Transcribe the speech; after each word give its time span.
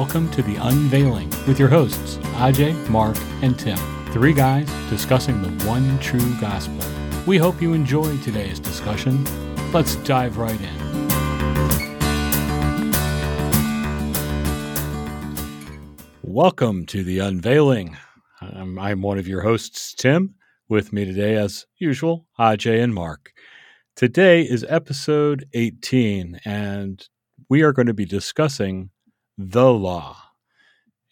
welcome 0.00 0.30
to 0.30 0.40
The 0.42 0.56
Unveiling 0.56 1.28
with 1.46 1.58
your 1.58 1.68
hosts, 1.68 2.16
Ajay, 2.38 2.88
Mark, 2.88 3.18
and 3.42 3.58
Tim. 3.58 3.76
Three 4.12 4.32
guys 4.32 4.66
discussing 4.88 5.42
the 5.42 5.50
one 5.66 5.98
true 5.98 6.34
gospel. 6.40 6.78
We 7.26 7.36
hope 7.36 7.60
you 7.60 7.74
enjoy 7.74 8.16
today's 8.22 8.58
discussion. 8.58 9.26
Let's 9.72 9.96
dive 9.96 10.38
right 10.38 10.58
in. 10.58 11.08
Welcome 16.22 16.86
to 16.86 17.04
The 17.04 17.18
Unveiling. 17.18 17.98
I'm, 18.40 18.78
I'm 18.78 19.02
one 19.02 19.18
of 19.18 19.28
your 19.28 19.42
hosts, 19.42 19.94
Tim. 19.94 20.34
With 20.66 20.94
me 20.94 21.04
today, 21.04 21.34
as 21.34 21.66
usual, 21.76 22.26
Ajay 22.38 22.82
and 22.82 22.94
Mark. 22.94 23.32
Today 23.96 24.44
is 24.44 24.64
episode 24.66 25.44
18, 25.52 26.40
and 26.46 27.06
we 27.50 27.60
are 27.60 27.74
going 27.74 27.88
to 27.88 27.92
be 27.92 28.06
discussing 28.06 28.88
the 29.48 29.72
law. 29.72 30.16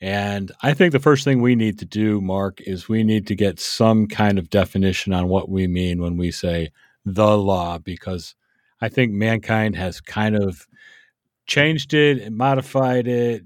And 0.00 0.52
I 0.62 0.74
think 0.74 0.92
the 0.92 1.00
first 1.00 1.24
thing 1.24 1.41
we 1.41 1.56
need 1.56 1.78
to 1.80 1.84
do, 1.84 2.20
Mark, 2.20 2.60
is 2.60 2.88
we 2.88 3.02
need 3.02 3.27
to 3.28 3.34
get 3.34 3.59
some 3.59 4.06
kind 4.06 4.38
of 4.38 4.50
definition 4.50 5.12
on 5.12 5.28
what 5.28 5.48
we 5.48 5.66
mean 5.66 6.00
when 6.00 6.16
we 6.16 6.30
say 6.30 6.70
the 7.05 7.36
law, 7.36 7.78
because 7.78 8.34
I 8.80 8.91
think 8.91 9.12
mankind 9.12 9.74
has 9.77 10.00
kind 10.00 10.36
of 10.36 10.69
changed 11.46 11.95
it 11.95 12.30
modified 12.30 13.09
it, 13.09 13.42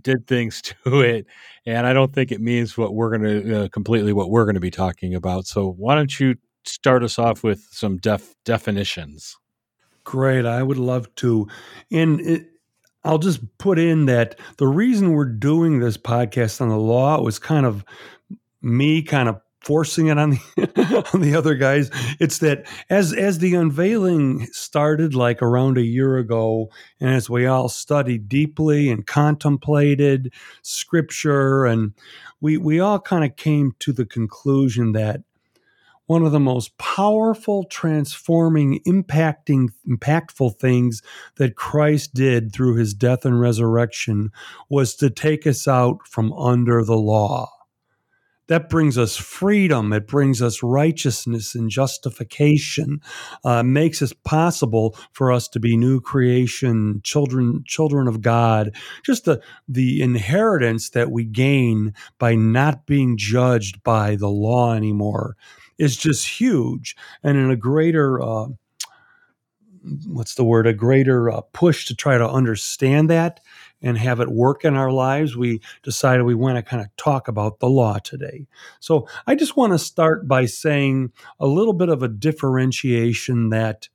did 0.00 0.26
things 0.26 0.60
to 0.84 1.00
it, 1.00 1.26
and 1.64 1.86
I 1.86 1.92
don't 1.92 2.12
think 2.12 2.30
it 2.30 2.40
means 2.40 2.76
what 2.76 2.94
we're 2.94 3.16
going 3.16 3.42
to 3.42 3.64
uh, 3.64 3.68
completely 3.68 4.12
what 4.12 4.30
we're 4.30 4.44
going 4.44 4.54
to 4.54 4.60
be 4.60 4.70
talking 4.70 5.14
about. 5.14 5.46
So 5.46 5.72
why 5.72 5.94
don't 5.94 6.20
you 6.20 6.36
start 6.64 7.02
us 7.02 7.18
off 7.18 7.42
with 7.42 7.66
some 7.72 7.96
def- 7.96 8.36
definitions? 8.44 9.36
Great, 10.04 10.44
I 10.44 10.62
would 10.62 10.78
love 10.78 11.12
to. 11.16 11.48
And 11.90 12.46
I'll 13.06 13.18
just 13.18 13.40
put 13.58 13.78
in 13.78 14.06
that 14.06 14.38
the 14.56 14.66
reason 14.66 15.12
we're 15.12 15.24
doing 15.26 15.78
this 15.78 15.96
podcast 15.96 16.60
on 16.60 16.68
the 16.68 16.78
law 16.78 17.20
was 17.20 17.38
kind 17.38 17.64
of 17.64 17.84
me 18.60 19.02
kind 19.02 19.28
of 19.28 19.40
forcing 19.60 20.06
it 20.06 20.18
on 20.18 20.30
the 20.30 21.06
on 21.14 21.20
the 21.20 21.34
other 21.34 21.54
guys. 21.54 21.90
It's 22.20 22.38
that 22.38 22.66
as 22.90 23.12
as 23.12 23.38
the 23.38 23.54
unveiling 23.54 24.46
started 24.52 25.14
like 25.14 25.40
around 25.40 25.78
a 25.78 25.82
year 25.82 26.18
ago, 26.18 26.70
and 27.00 27.10
as 27.10 27.30
we 27.30 27.46
all 27.46 27.68
studied 27.68 28.28
deeply 28.28 28.90
and 28.90 29.06
contemplated 29.06 30.32
scripture, 30.62 31.64
and 31.64 31.94
we 32.40 32.56
we 32.58 32.80
all 32.80 32.98
kind 32.98 33.24
of 33.24 33.36
came 33.36 33.72
to 33.80 33.92
the 33.92 34.06
conclusion 34.06 34.92
that 34.92 35.22
one 36.06 36.22
of 36.22 36.32
the 36.32 36.40
most 36.40 36.76
powerful, 36.78 37.64
transforming, 37.64 38.80
impacting, 38.86 39.68
impactful 39.88 40.58
things 40.58 41.02
that 41.36 41.56
Christ 41.56 42.14
did 42.14 42.52
through 42.52 42.76
his 42.76 42.94
death 42.94 43.24
and 43.24 43.40
resurrection 43.40 44.30
was 44.68 44.94
to 44.96 45.10
take 45.10 45.46
us 45.46 45.66
out 45.66 46.06
from 46.06 46.32
under 46.32 46.84
the 46.84 46.96
law. 46.96 47.50
That 48.48 48.68
brings 48.68 48.96
us 48.96 49.16
freedom. 49.16 49.92
It 49.92 50.06
brings 50.06 50.40
us 50.40 50.62
righteousness 50.62 51.56
and 51.56 51.68
justification. 51.68 53.00
Uh, 53.44 53.64
makes 53.64 54.00
it 54.02 54.12
possible 54.22 54.96
for 55.12 55.32
us 55.32 55.48
to 55.48 55.60
be 55.60 55.76
new 55.76 56.00
creation, 56.00 57.00
children, 57.02 57.64
children 57.66 58.06
of 58.06 58.20
God. 58.20 58.72
Just 59.04 59.24
the 59.24 59.42
the 59.68 60.00
inheritance 60.00 60.90
that 60.90 61.10
we 61.10 61.24
gain 61.24 61.92
by 62.20 62.36
not 62.36 62.86
being 62.86 63.16
judged 63.16 63.82
by 63.82 64.14
the 64.14 64.28
law 64.28 64.74
anymore 64.74 65.36
is 65.78 65.96
just 65.96 66.40
huge. 66.40 66.96
And 67.22 67.36
in 67.36 67.50
a 67.50 67.56
greater 67.56 68.20
uh, 68.22 68.46
what's 70.06 70.34
the 70.34 70.44
word? 70.44 70.66
A 70.66 70.72
greater 70.72 71.30
uh, 71.30 71.42
push 71.52 71.86
to 71.86 71.94
try 71.94 72.18
to 72.18 72.28
understand 72.28 73.10
that 73.10 73.40
and 73.82 73.98
have 73.98 74.20
it 74.20 74.28
work 74.28 74.64
in 74.64 74.74
our 74.74 74.90
lives 74.90 75.36
we 75.36 75.60
decided 75.82 76.24
we 76.24 76.34
want 76.34 76.56
to 76.56 76.62
kind 76.62 76.82
of 76.82 76.94
talk 76.96 77.28
about 77.28 77.60
the 77.60 77.68
law 77.68 77.98
today. 77.98 78.46
So 78.80 79.08
i 79.26 79.34
just 79.34 79.56
want 79.56 79.72
to 79.72 79.78
start 79.78 80.26
by 80.26 80.46
saying 80.46 81.12
a 81.38 81.46
little 81.46 81.72
bit 81.72 81.88
of 81.88 82.02
a 82.02 82.08
differentiation 82.08 83.50
that 83.50 83.88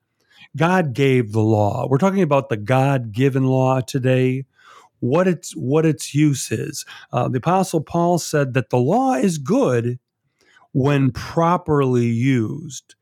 god 0.55 0.93
gave 0.93 1.31
the 1.31 1.41
law. 1.41 1.87
We're 1.89 1.97
talking 1.97 2.21
about 2.21 2.49
the 2.49 2.57
god-given 2.57 3.43
law 3.43 3.81
today 3.81 4.45
what 4.99 5.27
its 5.27 5.55
what 5.55 5.83
its 5.83 6.13
use 6.13 6.51
is. 6.51 6.85
Uh, 7.11 7.27
the 7.27 7.39
apostle 7.39 7.81
paul 7.81 8.19
said 8.19 8.53
that 8.53 8.69
the 8.69 8.77
law 8.77 9.15
is 9.15 9.37
good 9.39 9.99
when 10.73 11.11
properly 11.11 12.07
used. 12.07 12.95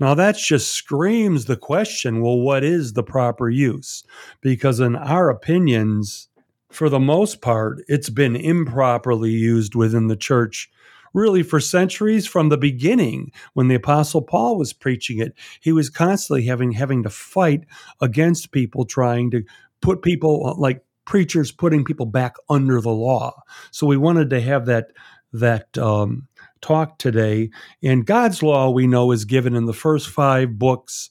Now, 0.00 0.14
that 0.14 0.36
just 0.36 0.72
screams 0.72 1.46
the 1.46 1.56
question 1.56 2.20
well, 2.20 2.38
what 2.38 2.62
is 2.62 2.92
the 2.92 3.02
proper 3.02 3.50
use? 3.50 4.04
Because, 4.40 4.78
in 4.80 4.94
our 4.94 5.28
opinions, 5.28 6.28
for 6.70 6.88
the 6.88 7.00
most 7.00 7.40
part, 7.40 7.78
it's 7.88 8.10
been 8.10 8.36
improperly 8.36 9.30
used 9.30 9.74
within 9.74 10.06
the 10.06 10.16
church 10.16 10.70
really 11.14 11.42
for 11.42 11.58
centuries 11.58 12.26
from 12.26 12.48
the 12.48 12.58
beginning 12.58 13.32
when 13.54 13.68
the 13.68 13.74
apostle 13.74 14.20
paul 14.20 14.58
was 14.58 14.74
preaching 14.74 15.18
it 15.18 15.32
he 15.60 15.72
was 15.72 15.88
constantly 15.88 16.44
having 16.44 16.72
having 16.72 17.02
to 17.02 17.08
fight 17.08 17.64
against 18.02 18.52
people 18.52 18.84
trying 18.84 19.30
to 19.30 19.42
put 19.80 20.02
people 20.02 20.54
like 20.58 20.84
preachers 21.06 21.50
putting 21.50 21.82
people 21.82 22.04
back 22.04 22.34
under 22.50 22.78
the 22.80 22.90
law 22.90 23.32
so 23.70 23.86
we 23.86 23.96
wanted 23.96 24.28
to 24.28 24.38
have 24.38 24.66
that 24.66 24.88
that 25.32 25.76
um, 25.78 26.27
talk 26.60 26.98
today. 26.98 27.50
And 27.82 28.06
God's 28.06 28.42
law, 28.42 28.70
we 28.70 28.86
know, 28.86 29.12
is 29.12 29.24
given 29.24 29.54
in 29.54 29.66
the 29.66 29.72
first 29.72 30.08
five 30.08 30.58
books 30.58 31.10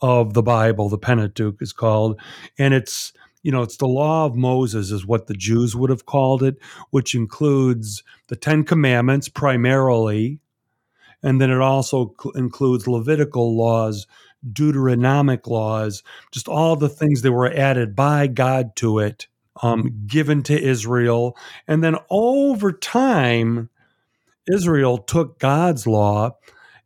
of 0.00 0.34
the 0.34 0.42
Bible. 0.42 0.88
The 0.88 0.98
Pentateuch 0.98 1.62
is 1.62 1.72
called. 1.72 2.20
And 2.58 2.74
it's, 2.74 3.12
you 3.42 3.52
know, 3.52 3.62
it's 3.62 3.76
the 3.76 3.86
law 3.86 4.26
of 4.26 4.34
Moses, 4.34 4.90
is 4.90 5.06
what 5.06 5.26
the 5.26 5.34
Jews 5.34 5.74
would 5.74 5.90
have 5.90 6.06
called 6.06 6.42
it, 6.42 6.56
which 6.90 7.14
includes 7.14 8.02
the 8.28 8.36
Ten 8.36 8.64
Commandments 8.64 9.28
primarily. 9.28 10.40
And 11.22 11.40
then 11.40 11.50
it 11.50 11.60
also 11.60 12.14
cl- 12.20 12.32
includes 12.32 12.86
Levitical 12.86 13.56
laws, 13.56 14.06
Deuteronomic 14.52 15.46
laws, 15.46 16.02
just 16.32 16.48
all 16.48 16.76
the 16.76 16.88
things 16.88 17.22
that 17.22 17.32
were 17.32 17.50
added 17.50 17.96
by 17.96 18.26
God 18.26 18.76
to 18.76 18.98
it, 18.98 19.26
um, 19.62 20.04
given 20.06 20.42
to 20.42 20.60
Israel. 20.60 21.34
And 21.66 21.82
then 21.82 21.96
over 22.10 22.72
time, 22.72 23.70
Israel 24.50 24.98
took 24.98 25.38
God's 25.38 25.86
law 25.86 26.36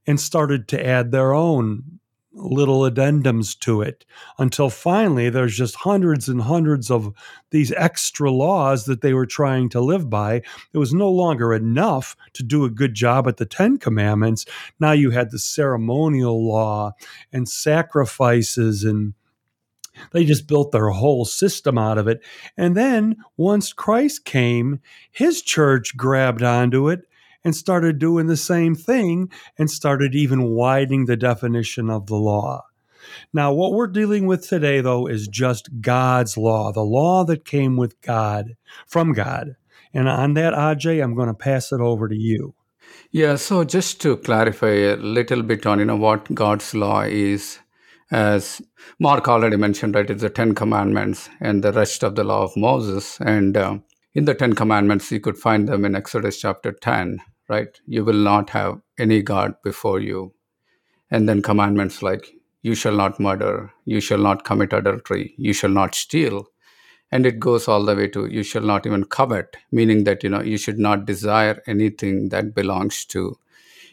and 0.06 0.20
started 0.20 0.68
to 0.68 0.86
add 0.86 1.10
their 1.10 1.34
own 1.34 1.98
little 2.32 2.80
addendums 2.82 3.58
to 3.58 3.82
it 3.82 4.04
until 4.38 4.70
finally 4.70 5.28
there's 5.28 5.56
just 5.56 5.74
hundreds 5.74 6.28
and 6.28 6.42
hundreds 6.42 6.90
of 6.90 7.12
these 7.50 7.72
extra 7.72 8.30
laws 8.30 8.84
that 8.84 9.00
they 9.00 9.12
were 9.12 9.26
trying 9.26 9.68
to 9.68 9.80
live 9.80 10.08
by. 10.08 10.34
It 10.72 10.78
was 10.78 10.94
no 10.94 11.10
longer 11.10 11.52
enough 11.52 12.16
to 12.34 12.42
do 12.42 12.64
a 12.64 12.70
good 12.70 12.94
job 12.94 13.26
at 13.26 13.38
the 13.38 13.46
Ten 13.46 13.76
Commandments. 13.76 14.46
Now 14.78 14.92
you 14.92 15.10
had 15.10 15.30
the 15.30 15.38
ceremonial 15.38 16.46
law 16.46 16.92
and 17.32 17.48
sacrifices 17.48 18.84
and 18.84 19.14
they 20.12 20.24
just 20.24 20.46
built 20.46 20.70
their 20.70 20.90
whole 20.90 21.24
system 21.24 21.76
out 21.76 21.98
of 21.98 22.06
it. 22.06 22.20
And 22.56 22.76
then 22.76 23.16
once 23.36 23.72
Christ 23.72 24.24
came, 24.24 24.80
his 25.10 25.42
church 25.42 25.96
grabbed 25.96 26.42
onto 26.42 26.88
it 26.88 27.07
and 27.48 27.56
started 27.56 27.98
doing 27.98 28.26
the 28.26 28.36
same 28.36 28.74
thing 28.74 29.30
and 29.56 29.70
started 29.70 30.14
even 30.14 30.50
widening 30.50 31.06
the 31.06 31.16
definition 31.16 31.88
of 31.88 32.04
the 32.06 32.14
law. 32.14 32.62
Now, 33.32 33.54
what 33.54 33.72
we're 33.72 33.86
dealing 33.86 34.26
with 34.26 34.46
today, 34.46 34.82
though, 34.82 35.06
is 35.06 35.28
just 35.28 35.80
God's 35.80 36.36
law, 36.36 36.72
the 36.72 36.84
law 36.84 37.24
that 37.24 37.46
came 37.46 37.78
with 37.78 37.98
God, 38.02 38.56
from 38.86 39.14
God. 39.14 39.56
And 39.94 40.10
on 40.10 40.34
that, 40.34 40.52
Ajay, 40.52 41.02
I'm 41.02 41.14
going 41.14 41.28
to 41.28 41.34
pass 41.34 41.72
it 41.72 41.80
over 41.80 42.06
to 42.06 42.14
you. 42.14 42.54
Yeah, 43.12 43.36
so 43.36 43.64
just 43.64 44.02
to 44.02 44.18
clarify 44.18 44.74
a 44.92 44.96
little 44.96 45.42
bit 45.42 45.64
on 45.64 45.78
you 45.78 45.86
know 45.86 45.96
what 45.96 46.34
God's 46.34 46.74
law 46.74 47.00
is, 47.00 47.60
as 48.10 48.60
Mark 48.98 49.26
already 49.26 49.56
mentioned, 49.56 49.94
right? 49.94 50.10
It's 50.10 50.20
the 50.20 50.28
Ten 50.28 50.54
Commandments 50.54 51.30
and 51.40 51.64
the 51.64 51.72
rest 51.72 52.02
of 52.02 52.14
the 52.14 52.24
law 52.24 52.42
of 52.42 52.54
Moses. 52.58 53.18
And 53.22 53.56
uh, 53.56 53.78
in 54.14 54.26
the 54.26 54.34
Ten 54.34 54.52
Commandments, 54.52 55.10
you 55.10 55.20
could 55.20 55.38
find 55.38 55.66
them 55.66 55.86
in 55.86 55.94
Exodus 55.94 56.38
chapter 56.38 56.72
10, 56.72 57.20
right? 57.48 57.80
You 57.86 58.04
will 58.04 58.14
not 58.14 58.50
have 58.50 58.80
any 58.98 59.22
God 59.22 59.54
before 59.62 60.00
you. 60.00 60.34
And 61.10 61.28
then 61.28 61.42
commandments 61.42 62.02
like, 62.02 62.34
you 62.62 62.74
shall 62.74 62.94
not 62.94 63.20
murder, 63.20 63.72
you 63.84 64.00
shall 64.00 64.18
not 64.18 64.44
commit 64.44 64.72
adultery, 64.72 65.34
you 65.38 65.52
shall 65.52 65.70
not 65.70 65.94
steal. 65.94 66.48
And 67.10 67.24
it 67.24 67.40
goes 67.40 67.68
all 67.68 67.84
the 67.84 67.96
way 67.96 68.08
to, 68.08 68.26
you 68.26 68.42
shall 68.42 68.62
not 68.62 68.86
even 68.86 69.04
covet, 69.04 69.56
meaning 69.72 70.04
that, 70.04 70.22
you 70.22 70.28
know, 70.28 70.42
you 70.42 70.58
should 70.58 70.78
not 70.78 71.06
desire 71.06 71.62
anything 71.66 72.28
that 72.30 72.54
belongs 72.54 73.04
to 73.06 73.38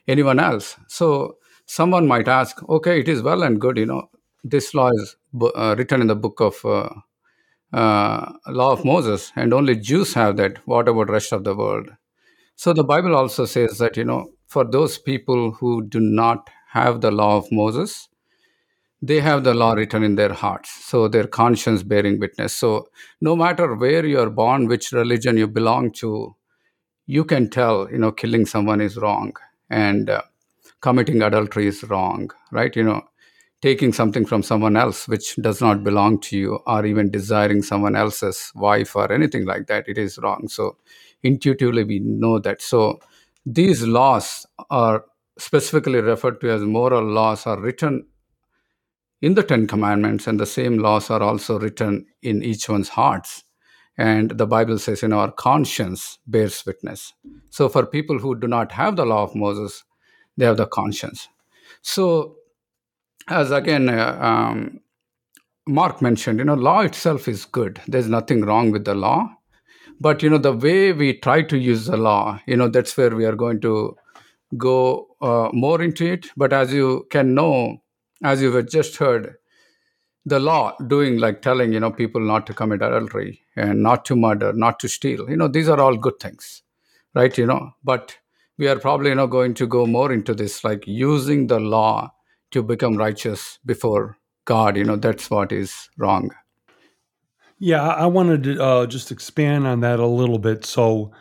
anyone 0.07 0.39
else. 0.39 0.75
So 0.87 1.37
someone 1.65 2.07
might 2.07 2.27
ask, 2.27 2.61
okay, 2.67 2.99
it 2.99 3.07
is 3.07 3.21
well 3.21 3.43
and 3.43 3.61
good, 3.61 3.77
you 3.77 3.85
know, 3.85 4.09
this 4.43 4.73
law 4.73 4.89
is 4.89 5.15
uh, 5.41 5.75
written 5.77 6.01
in 6.01 6.07
the 6.07 6.15
book 6.15 6.41
of 6.41 6.65
uh, 6.65 6.89
uh, 7.71 8.33
law 8.47 8.71
of 8.73 8.85
Moses, 8.85 9.31
and 9.35 9.53
only 9.53 9.75
Jews 9.75 10.13
have 10.13 10.37
that. 10.37 10.57
What 10.67 10.87
about 10.87 11.09
rest 11.09 11.31
of 11.31 11.43
the 11.43 11.55
world? 11.55 11.89
So 12.55 12.73
the 12.73 12.83
Bible 12.83 13.15
also 13.15 13.45
says 13.45 13.77
that 13.79 13.97
you 13.97 14.05
know, 14.05 14.29
for 14.47 14.63
those 14.63 14.97
people 14.97 15.51
who 15.51 15.85
do 15.87 15.99
not 15.99 16.49
have 16.71 17.01
the 17.01 17.11
law 17.11 17.37
of 17.37 17.51
Moses, 17.51 18.07
they 19.01 19.19
have 19.21 19.43
the 19.43 19.53
law 19.53 19.73
written 19.73 20.03
in 20.03 20.15
their 20.15 20.33
hearts. 20.33 20.69
So 20.85 21.07
their 21.07 21.27
conscience 21.27 21.83
bearing 21.83 22.19
witness. 22.19 22.53
So 22.53 22.87
no 23.21 23.35
matter 23.35 23.75
where 23.75 24.05
you 24.05 24.19
are 24.19 24.29
born 24.29 24.67
which 24.67 24.91
religion 24.91 25.37
you 25.37 25.47
belong 25.47 25.91
to 25.93 26.35
you 27.07 27.23
can 27.23 27.49
tell 27.49 27.89
you 27.91 27.97
know 27.99 28.11
killing 28.11 28.45
someone 28.45 28.81
is 28.81 28.97
wrong 28.97 29.33
and 29.69 30.09
uh, 30.09 30.21
committing 30.81 31.21
adultery 31.21 31.67
is 31.67 31.83
wrong 31.83 32.31
right? 32.51 32.75
You 32.75 32.83
know 32.83 33.03
taking 33.61 33.93
something 33.93 34.25
from 34.25 34.43
someone 34.43 34.77
else 34.77 35.07
which 35.07 35.35
does 35.37 35.61
not 35.61 35.83
belong 35.83 36.19
to 36.19 36.37
you 36.37 36.59
or 36.67 36.85
even 36.85 37.09
desiring 37.09 37.63
someone 37.63 37.95
else's 37.95 38.51
wife 38.55 38.95
or 38.95 39.11
anything 39.11 39.45
like 39.45 39.67
that 39.67 39.87
it 39.87 39.97
is 39.97 40.17
wrong. 40.19 40.47
So 40.47 40.77
intuitively 41.25 41.83
we 41.83 41.99
know 41.99 42.39
that 42.39 42.61
so 42.61 42.99
these 43.45 43.83
laws 43.83 44.45
are 44.69 45.05
specifically 45.37 45.99
referred 45.99 46.39
to 46.41 46.49
as 46.51 46.61
moral 46.61 47.03
laws 47.03 47.45
are 47.45 47.59
written 47.59 48.05
in 49.21 49.33
the 49.33 49.43
Ten 49.43 49.65
Commandments, 49.65 50.27
and 50.27 50.39
the 50.39 50.45
same 50.45 50.77
laws 50.77 51.09
are 51.09 51.21
also 51.21 51.57
written 51.57 52.05
in 52.21 52.43
each 52.43 52.69
one's 52.69 52.89
hearts. 52.89 53.43
And 53.97 54.31
the 54.31 54.45
Bible 54.45 54.77
says, 54.77 55.03
in 55.03 55.13
our 55.13 55.31
conscience 55.31 56.19
bears 56.27 56.63
witness. 56.65 57.13
So, 57.49 57.69
for 57.69 57.85
people 57.85 58.19
who 58.19 58.37
do 58.37 58.47
not 58.47 58.71
have 58.73 58.97
the 58.97 59.05
law 59.05 59.23
of 59.23 59.33
Moses, 59.33 59.83
they 60.37 60.45
have 60.45 60.57
the 60.57 60.67
conscience. 60.67 61.29
So, 61.81 62.35
as 63.29 63.51
again, 63.51 63.87
uh, 63.87 64.17
um, 64.21 64.81
Mark 65.65 66.01
mentioned, 66.01 66.39
you 66.39 66.45
know, 66.45 66.53
law 66.53 66.81
itself 66.81 67.27
is 67.27 67.45
good. 67.45 67.81
There's 67.87 68.09
nothing 68.09 68.41
wrong 68.41 68.69
with 68.69 68.85
the 68.85 68.95
law. 68.95 69.29
But, 69.99 70.23
you 70.23 70.29
know, 70.29 70.37
the 70.37 70.53
way 70.53 70.93
we 70.93 71.13
try 71.19 71.41
to 71.43 71.57
use 71.57 71.85
the 71.85 71.97
law, 71.97 72.39
you 72.45 72.57
know, 72.57 72.67
that's 72.67 72.95
where 72.97 73.15
we 73.15 73.25
are 73.25 73.35
going 73.35 73.61
to 73.61 73.95
go 74.57 75.07
uh, 75.21 75.49
more 75.53 75.81
into 75.81 76.05
it. 76.05 76.27
But 76.37 76.53
as 76.53 76.73
you 76.73 77.07
can 77.11 77.33
know, 77.33 77.81
as 78.23 78.41
you 78.41 78.51
have 78.53 78.69
just 78.69 78.97
heard, 78.97 79.35
the 80.25 80.39
law 80.39 80.75
doing 80.87 81.17
like 81.19 81.41
telling 81.41 81.71
you 81.73 81.79
know 81.79 81.91
people 81.91 82.21
not 82.21 82.47
to 82.47 82.53
commit 82.53 82.81
adultery 82.81 83.41
and 83.55 83.83
not 83.83 84.05
to 84.05 84.15
murder, 84.15 84.53
not 84.53 84.79
to 84.79 84.89
steal. 84.89 85.29
You 85.29 85.37
know 85.37 85.47
these 85.47 85.69
are 85.69 85.79
all 85.79 85.97
good 85.97 86.19
things, 86.19 86.63
right? 87.13 87.37
You 87.37 87.45
know, 87.45 87.71
but 87.83 88.17
we 88.57 88.67
are 88.67 88.79
probably 88.79 89.09
you 89.09 89.15
know 89.15 89.27
going 89.27 89.53
to 89.55 89.67
go 89.67 89.85
more 89.85 90.11
into 90.11 90.33
this 90.33 90.63
like 90.63 90.85
using 90.87 91.47
the 91.47 91.59
law 91.59 92.11
to 92.51 92.63
become 92.63 92.97
righteous 92.97 93.59
before 93.65 94.17
God. 94.45 94.77
You 94.77 94.83
know 94.85 94.95
that's 94.95 95.29
what 95.29 95.51
is 95.51 95.89
wrong. 95.97 96.31
Yeah, 97.65 97.81
I 97.81 98.05
wanted 98.05 98.43
to 98.43 98.63
uh, 98.63 98.85
just 98.85 99.11
expand 99.11 99.65
on 99.65 99.79
that 99.79 99.99
a 99.99 100.05
little 100.05 100.37
bit. 100.37 100.65
So 100.65 101.11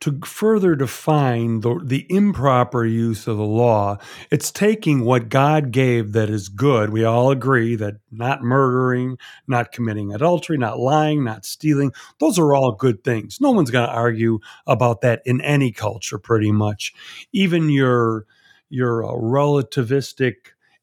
to 0.00 0.20
further 0.22 0.74
define 0.74 1.60
the, 1.60 1.80
the 1.82 2.04
improper 2.10 2.84
use 2.84 3.26
of 3.26 3.38
the 3.38 3.42
law, 3.42 3.96
it's 4.30 4.50
taking 4.50 5.06
what 5.06 5.30
God 5.30 5.70
gave 5.70 6.12
that 6.12 6.28
is 6.28 6.50
good. 6.50 6.90
We 6.90 7.04
all 7.04 7.30
agree 7.30 7.74
that 7.76 7.94
not 8.12 8.42
murdering, 8.42 9.16
not 9.46 9.72
committing 9.72 10.12
adultery, 10.12 10.58
not 10.58 10.78
lying, 10.78 11.24
not 11.24 11.46
stealing, 11.46 11.90
those 12.20 12.38
are 12.38 12.54
all 12.54 12.72
good 12.72 13.02
things. 13.02 13.40
No 13.40 13.52
one's 13.52 13.70
going 13.70 13.88
to 13.88 13.94
argue 13.94 14.40
about 14.66 15.00
that 15.00 15.22
in 15.24 15.40
any 15.40 15.72
culture, 15.72 16.18
pretty 16.18 16.52
much. 16.52 16.92
Even 17.32 17.70
your, 17.70 18.26
your 18.68 19.06
uh, 19.06 19.12
relativistic 19.12 20.34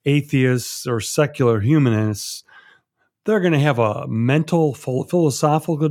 atheists 0.04 0.88
or 0.88 1.00
secular 1.00 1.60
humanists 1.60 2.44
they're 3.26 3.40
going 3.40 3.54
to 3.54 3.60
have 3.60 3.80
a 3.80 4.08
mental 4.08 4.74
philosophical 4.74 5.90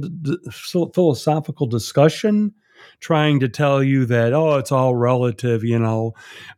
philosophical 0.53 1.67
discussion 1.67 2.55
trying 2.99 3.41
to 3.41 3.49
tell 3.49 3.83
you 3.83 4.07
that, 4.07 4.33
oh, 4.33 4.57
it's 4.57 4.73
all 4.73 4.95
relative, 4.95 5.63
you 5.65 5.79
know. 5.79 6.13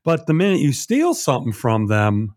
But 0.04 0.26
the 0.26 0.34
minute 0.34 0.60
you 0.60 0.72
steal 0.72 1.14
something 1.14 1.52
from 1.52 1.86
them, 1.86 2.36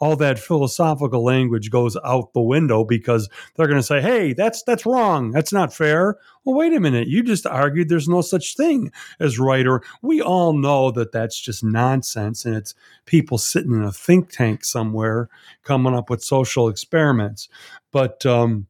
all 0.00 0.16
that 0.16 0.38
philosophical 0.38 1.24
language 1.24 1.70
goes 1.70 1.96
out 2.04 2.32
the 2.32 2.40
window 2.40 2.84
because 2.84 3.28
they're 3.54 3.66
going 3.66 3.78
to 3.78 3.82
say, 3.82 4.00
"Hey, 4.00 4.32
that's 4.32 4.62
that's 4.62 4.86
wrong. 4.86 5.30
That's 5.30 5.52
not 5.52 5.74
fair." 5.74 6.18
Well, 6.44 6.56
wait 6.56 6.74
a 6.74 6.80
minute. 6.80 7.08
You 7.08 7.22
just 7.22 7.46
argued 7.46 7.88
there's 7.88 8.08
no 8.08 8.20
such 8.20 8.56
thing 8.56 8.92
as 9.18 9.38
right 9.38 9.66
or 9.66 9.82
we 10.02 10.20
all 10.20 10.52
know 10.52 10.90
that 10.90 11.10
that's 11.10 11.40
just 11.40 11.64
nonsense 11.64 12.44
and 12.44 12.54
it's 12.54 12.74
people 13.06 13.38
sitting 13.38 13.72
in 13.72 13.82
a 13.82 13.92
think 13.92 14.30
tank 14.30 14.64
somewhere 14.64 15.30
coming 15.62 15.94
up 15.94 16.10
with 16.10 16.22
social 16.22 16.68
experiments. 16.68 17.48
But 17.92 18.26
um, 18.26 18.66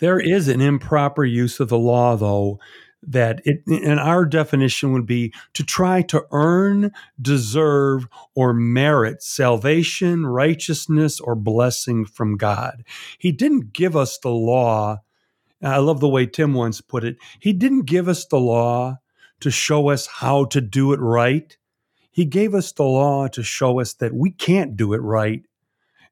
there 0.00 0.20
is 0.20 0.48
an 0.48 0.60
improper 0.60 1.24
use 1.24 1.60
of 1.60 1.68
the 1.68 1.78
law 1.78 2.16
though 2.16 2.58
that 3.06 3.40
it, 3.44 3.62
in 3.66 3.98
our 3.98 4.24
definition 4.24 4.92
would 4.92 5.06
be 5.06 5.32
to 5.54 5.64
try 5.64 6.02
to 6.02 6.26
earn, 6.32 6.92
deserve, 7.20 8.08
or 8.34 8.52
merit 8.52 9.22
salvation, 9.22 10.26
righteousness, 10.26 11.20
or 11.20 11.34
blessing 11.34 12.04
from 12.04 12.36
God. 12.36 12.84
He 13.18 13.32
didn't 13.32 13.72
give 13.72 13.96
us 13.96 14.18
the 14.18 14.30
law. 14.30 14.98
I 15.62 15.78
love 15.78 16.00
the 16.00 16.08
way 16.08 16.26
Tim 16.26 16.54
once 16.54 16.80
put 16.80 17.04
it. 17.04 17.16
He 17.40 17.52
didn't 17.52 17.82
give 17.82 18.08
us 18.08 18.26
the 18.26 18.40
law 18.40 18.98
to 19.40 19.50
show 19.50 19.90
us 19.90 20.06
how 20.06 20.44
to 20.46 20.60
do 20.60 20.92
it 20.92 21.00
right. 21.00 21.56
He 22.10 22.24
gave 22.24 22.54
us 22.54 22.72
the 22.72 22.84
law 22.84 23.28
to 23.28 23.42
show 23.42 23.80
us 23.80 23.94
that 23.94 24.14
we 24.14 24.30
can't 24.30 24.76
do 24.76 24.94
it 24.94 25.02
right 25.02 25.42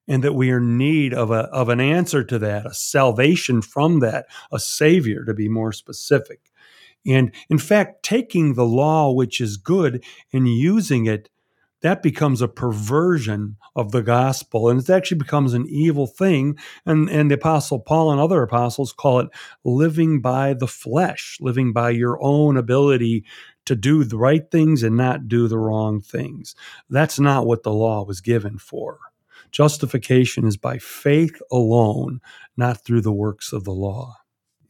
and 0.07 0.23
that 0.23 0.35
we 0.35 0.51
are 0.51 0.59
in 0.59 0.77
need 0.77 1.15
of, 1.15 1.31
a, 1.31 1.45
of 1.45 1.69
an 1.69 1.81
answer 1.81 2.23
to 2.25 2.39
that, 2.39 2.67
a 2.67 2.75
salvation 2.75 3.63
from 3.63 4.01
that, 4.01 4.27
a 4.53 4.59
savior 4.59 5.25
to 5.25 5.33
be 5.33 5.49
more 5.49 5.73
specific. 5.73 6.41
And 7.07 7.33
in 7.51 7.59
fact, 7.59 8.03
taking 8.03 8.55
the 8.55 8.67
law, 8.67 9.13
which 9.13 9.41
is 9.41 9.57
good, 9.57 10.05
and 10.33 10.49
using 10.49 11.07
it, 11.07 11.29
that 11.83 12.03
becomes 12.03 12.41
a 12.41 12.49
perversion 12.49 13.57
of 13.77 13.93
the 13.93 14.03
gospel. 14.03 14.71
And 14.71 14.81
it 14.81 14.89
actually 14.89 15.19
becomes 15.19 15.53
an 15.53 15.67
evil 15.69 16.07
thing. 16.07 16.57
And, 16.87 17.11
and 17.11 17.31
the 17.31 17.35
Apostle 17.35 17.79
Paul 17.79 18.11
and 18.11 18.19
other 18.19 18.43
apostles 18.43 18.95
call 18.95 19.21
it 19.21 19.29
living 19.65 20.23
by 20.23 20.55
the 20.55 20.67
flesh, 20.67 21.37
living 21.41 21.75
by 21.75 21.91
your 21.91 22.19
own 22.23 22.57
ability 22.57 23.27
to 23.67 23.77
do 23.77 24.03
the 24.05 24.17
right 24.17 24.51
things 24.51 24.83
and 24.83 24.97
not 24.97 25.29
do 25.29 25.47
the 25.47 25.59
wrong 25.59 26.01
things. 26.01 26.55
That's 26.89 27.21
not 27.21 27.47
what 27.47 27.65
the 27.65 27.73
law 27.73 28.05
was 28.05 28.23
given 28.23 28.57
for. 28.57 28.99
Justification 29.51 30.47
is 30.47 30.57
by 30.57 30.79
faith 30.79 31.41
alone, 31.53 32.21
not 32.57 32.83
through 32.83 33.03
the 33.03 33.13
works 33.13 33.53
of 33.53 33.65
the 33.65 33.73
law. 33.73 34.17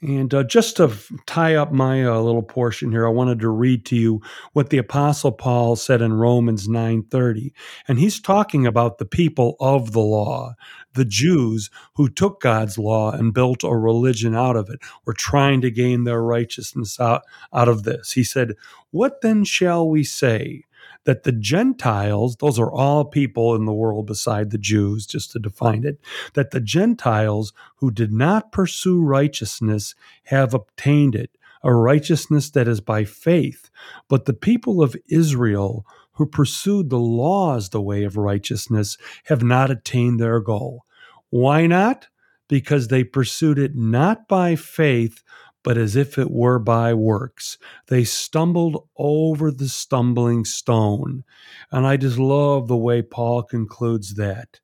And 0.04 0.34
uh, 0.34 0.44
just 0.44 0.76
to 0.76 0.92
tie 1.24 1.54
up 1.54 1.72
my 1.72 2.04
uh, 2.04 2.20
little 2.20 2.42
portion 2.42 2.92
here, 2.92 3.06
I 3.06 3.10
wanted 3.10 3.40
to 3.40 3.48
read 3.48 3.86
to 3.86 3.96
you 3.96 4.20
what 4.52 4.68
the 4.68 4.76
Apostle 4.76 5.32
Paul 5.32 5.76
said 5.76 6.02
in 6.02 6.12
Romans 6.12 6.68
9:30. 6.68 7.52
And 7.88 7.98
he's 7.98 8.20
talking 8.20 8.66
about 8.66 8.98
the 8.98 9.06
people 9.06 9.56
of 9.60 9.92
the 9.92 10.00
law, 10.00 10.56
the 10.92 11.06
Jews 11.06 11.70
who 11.94 12.10
took 12.10 12.42
God's 12.42 12.76
law 12.76 13.12
and 13.12 13.32
built 13.32 13.64
a 13.64 13.74
religion 13.74 14.34
out 14.34 14.56
of 14.56 14.68
it, 14.68 14.80
were 15.06 15.14
trying 15.14 15.62
to 15.62 15.70
gain 15.70 16.04
their 16.04 16.20
righteousness 16.22 17.00
out, 17.00 17.22
out 17.54 17.68
of 17.68 17.84
this. 17.84 18.12
He 18.12 18.24
said, 18.24 18.56
What 18.90 19.22
then 19.22 19.42
shall 19.42 19.88
we 19.88 20.04
say? 20.04 20.64
That 21.04 21.22
the 21.22 21.32
Gentiles, 21.32 22.36
those 22.36 22.58
are 22.58 22.72
all 22.72 23.04
people 23.04 23.54
in 23.54 23.64
the 23.64 23.72
world 23.72 24.06
beside 24.06 24.50
the 24.50 24.58
Jews, 24.58 25.06
just 25.06 25.32
to 25.32 25.38
define 25.38 25.84
it, 25.84 26.00
that 26.34 26.50
the 26.50 26.60
Gentiles 26.60 27.52
who 27.76 27.90
did 27.90 28.12
not 28.12 28.52
pursue 28.52 29.00
righteousness 29.00 29.94
have 30.24 30.54
obtained 30.54 31.14
it, 31.14 31.30
a 31.62 31.74
righteousness 31.74 32.50
that 32.50 32.68
is 32.68 32.80
by 32.80 33.04
faith. 33.04 33.70
But 34.08 34.24
the 34.24 34.34
people 34.34 34.82
of 34.82 34.96
Israel 35.08 35.86
who 36.12 36.26
pursued 36.26 36.90
the 36.90 36.98
law 36.98 37.56
as 37.56 37.70
the 37.70 37.82
way 37.82 38.04
of 38.04 38.16
righteousness 38.16 38.96
have 39.24 39.42
not 39.42 39.70
attained 39.70 40.20
their 40.20 40.40
goal. 40.40 40.84
Why 41.30 41.66
not? 41.66 42.08
Because 42.48 42.88
they 42.88 43.04
pursued 43.04 43.58
it 43.58 43.74
not 43.74 44.28
by 44.28 44.54
faith, 44.54 45.22
but 45.64 45.76
as 45.76 45.96
if 45.96 46.16
it 46.18 46.30
were 46.30 46.60
by 46.60 46.94
works. 46.94 47.58
They 47.88 48.04
stumbled 48.04 48.86
over 48.96 49.50
the 49.50 49.68
stumbling 49.68 50.44
stone. 50.44 51.24
And 51.72 51.84
I 51.86 51.96
just 51.96 52.18
love 52.18 52.68
the 52.68 52.76
way 52.76 53.02
Paul 53.02 53.42
concludes 53.42 54.14
that. 54.14 54.60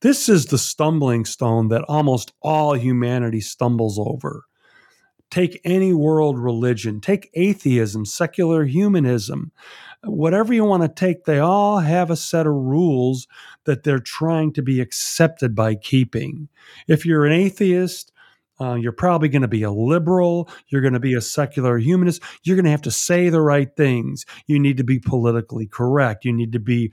This 0.00 0.30
is 0.30 0.46
the 0.46 0.56
stumbling 0.56 1.26
stone 1.26 1.68
that 1.68 1.84
almost 1.88 2.32
all 2.40 2.72
humanity 2.72 3.42
stumbles 3.42 3.98
over. 3.98 4.44
Take 5.30 5.60
any 5.64 5.92
world 5.92 6.38
religion, 6.38 7.00
take 7.00 7.28
atheism, 7.34 8.06
secular 8.06 8.64
humanism, 8.64 9.52
whatever 10.06 10.52
you 10.52 10.64
want 10.64 10.82
to 10.82 10.88
take, 10.88 11.24
they 11.24 11.38
all 11.38 11.78
have 11.78 12.10
a 12.10 12.16
set 12.16 12.46
of 12.46 12.54
rules 12.54 13.26
that 13.64 13.82
they're 13.82 13.98
trying 13.98 14.52
to 14.52 14.62
be 14.62 14.80
accepted 14.80 15.54
by 15.54 15.74
keeping. 15.74 16.48
If 16.86 17.04
you're 17.04 17.26
an 17.26 17.32
atheist, 17.32 18.12
uh, 18.60 18.74
you're 18.74 18.92
probably 18.92 19.28
going 19.28 19.42
to 19.42 19.48
be 19.48 19.62
a 19.62 19.70
liberal. 19.70 20.48
You're 20.68 20.80
going 20.80 20.94
to 20.94 21.00
be 21.00 21.14
a 21.14 21.20
secular 21.20 21.78
humanist. 21.78 22.22
You're 22.42 22.56
going 22.56 22.64
to 22.64 22.70
have 22.70 22.82
to 22.82 22.90
say 22.90 23.28
the 23.28 23.40
right 23.40 23.74
things. 23.76 24.24
You 24.46 24.58
need 24.58 24.76
to 24.76 24.84
be 24.84 24.98
politically 24.98 25.66
correct. 25.66 26.24
You 26.24 26.32
need 26.32 26.52
to 26.52 26.60
be 26.60 26.92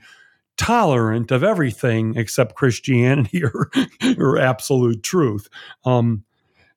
tolerant 0.56 1.30
of 1.30 1.42
everything 1.42 2.16
except 2.16 2.54
Christianity 2.54 3.42
or, 3.44 3.70
or 4.18 4.38
absolute 4.38 5.02
truth. 5.02 5.48
Um, 5.84 6.24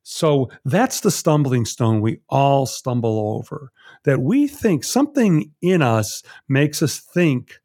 so 0.04 0.52
that's 0.64 1.00
the 1.00 1.10
stumbling 1.10 1.66
stone 1.66 2.00
we 2.00 2.20
all 2.30 2.68
stumble 2.68 3.38
over. 3.38 3.72
That 4.04 4.22
we 4.22 4.48
think 4.48 4.84
something 4.84 5.52
in 5.64 5.82
us 5.82 6.22
makes 6.48 6.84
us 6.84 7.00
think 7.00 7.60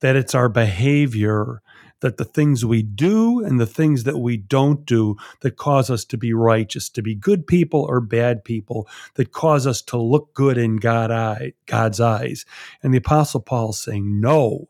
that 0.00 0.16
it's 0.16 0.34
our 0.34 0.48
behavior 0.48 1.62
that 2.00 2.16
the 2.16 2.24
things 2.24 2.64
we 2.64 2.82
do 2.82 3.44
and 3.44 3.58
the 3.58 3.66
things 3.66 4.04
that 4.04 4.18
we 4.18 4.36
don't 4.36 4.84
do 4.84 5.16
that 5.40 5.56
cause 5.56 5.90
us 5.90 6.04
to 6.06 6.16
be 6.16 6.32
righteous, 6.32 6.88
to 6.90 7.02
be 7.02 7.14
good 7.14 7.46
people 7.46 7.82
or 7.88 8.00
bad 8.00 8.44
people, 8.44 8.88
that 9.14 9.32
cause 9.32 9.66
us 9.66 9.80
to 9.82 9.96
look 9.96 10.34
good 10.34 10.58
in 10.58 10.76
God 10.76 11.10
eye, 11.10 11.52
God's 11.66 12.00
eyes. 12.00 12.44
And 12.82 12.92
the 12.92 12.98
Apostle 12.98 13.40
Paul 13.40 13.70
is 13.70 13.78
saying, 13.78 14.20
no, 14.20 14.68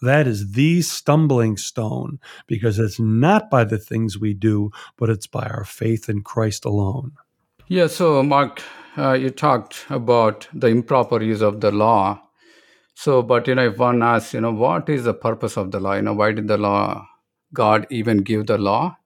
that 0.00 0.26
is 0.26 0.52
the 0.52 0.82
stumbling 0.82 1.56
stone 1.56 2.20
because 2.46 2.78
it's 2.78 3.00
not 3.00 3.50
by 3.50 3.64
the 3.64 3.78
things 3.78 4.18
we 4.18 4.32
do, 4.32 4.70
but 4.96 5.10
it's 5.10 5.26
by 5.26 5.46
our 5.46 5.64
faith 5.64 6.08
in 6.08 6.22
Christ 6.22 6.64
alone. 6.64 7.12
Yeah, 7.66 7.88
so 7.88 8.22
Mark, 8.22 8.62
uh, 8.96 9.12
you 9.12 9.30
talked 9.30 9.84
about 9.90 10.48
the 10.54 10.68
improper 10.68 11.22
use 11.22 11.42
of 11.42 11.60
the 11.60 11.72
law. 11.72 12.22
So, 13.00 13.22
but 13.22 13.46
you 13.46 13.54
know, 13.54 13.68
if 13.68 13.78
one 13.78 14.02
asks, 14.02 14.34
you 14.34 14.40
know, 14.40 14.50
what 14.50 14.88
is 14.88 15.04
the 15.04 15.14
purpose 15.14 15.56
of 15.56 15.70
the 15.70 15.78
law? 15.78 15.94
You 15.94 16.02
know, 16.02 16.14
why 16.14 16.32
did 16.32 16.48
the 16.48 16.58
law, 16.58 17.06
God 17.54 17.86
even 17.90 18.24
give 18.24 18.48
the 18.48 18.58
law? 18.58 18.96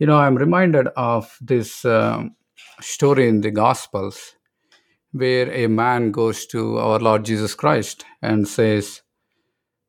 You 0.00 0.08
know, 0.08 0.18
I'm 0.18 0.34
reminded 0.34 0.88
of 0.96 1.38
this 1.40 1.84
um, 1.84 2.34
story 2.80 3.28
in 3.28 3.40
the 3.42 3.52
Gospels 3.52 4.34
where 5.12 5.48
a 5.52 5.68
man 5.68 6.10
goes 6.10 6.44
to 6.46 6.78
our 6.78 6.98
Lord 6.98 7.24
Jesus 7.24 7.54
Christ 7.54 8.04
and 8.20 8.48
says, 8.48 9.02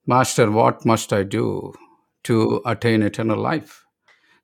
Master, 0.06 0.52
what 0.52 0.86
must 0.86 1.12
I 1.12 1.24
do 1.24 1.74
to 2.26 2.62
attain 2.64 3.02
eternal 3.02 3.40
life? 3.40 3.84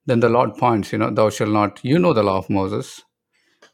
Then 0.08 0.22
the 0.22 0.30
Lord 0.30 0.56
points, 0.56 0.92
you 0.92 0.98
know, 0.98 1.12
thou 1.12 1.30
shalt 1.30 1.52
not, 1.52 1.80
you 1.84 2.00
know 2.00 2.14
the 2.14 2.24
law 2.24 2.40
of 2.40 2.50
Moses, 2.50 3.04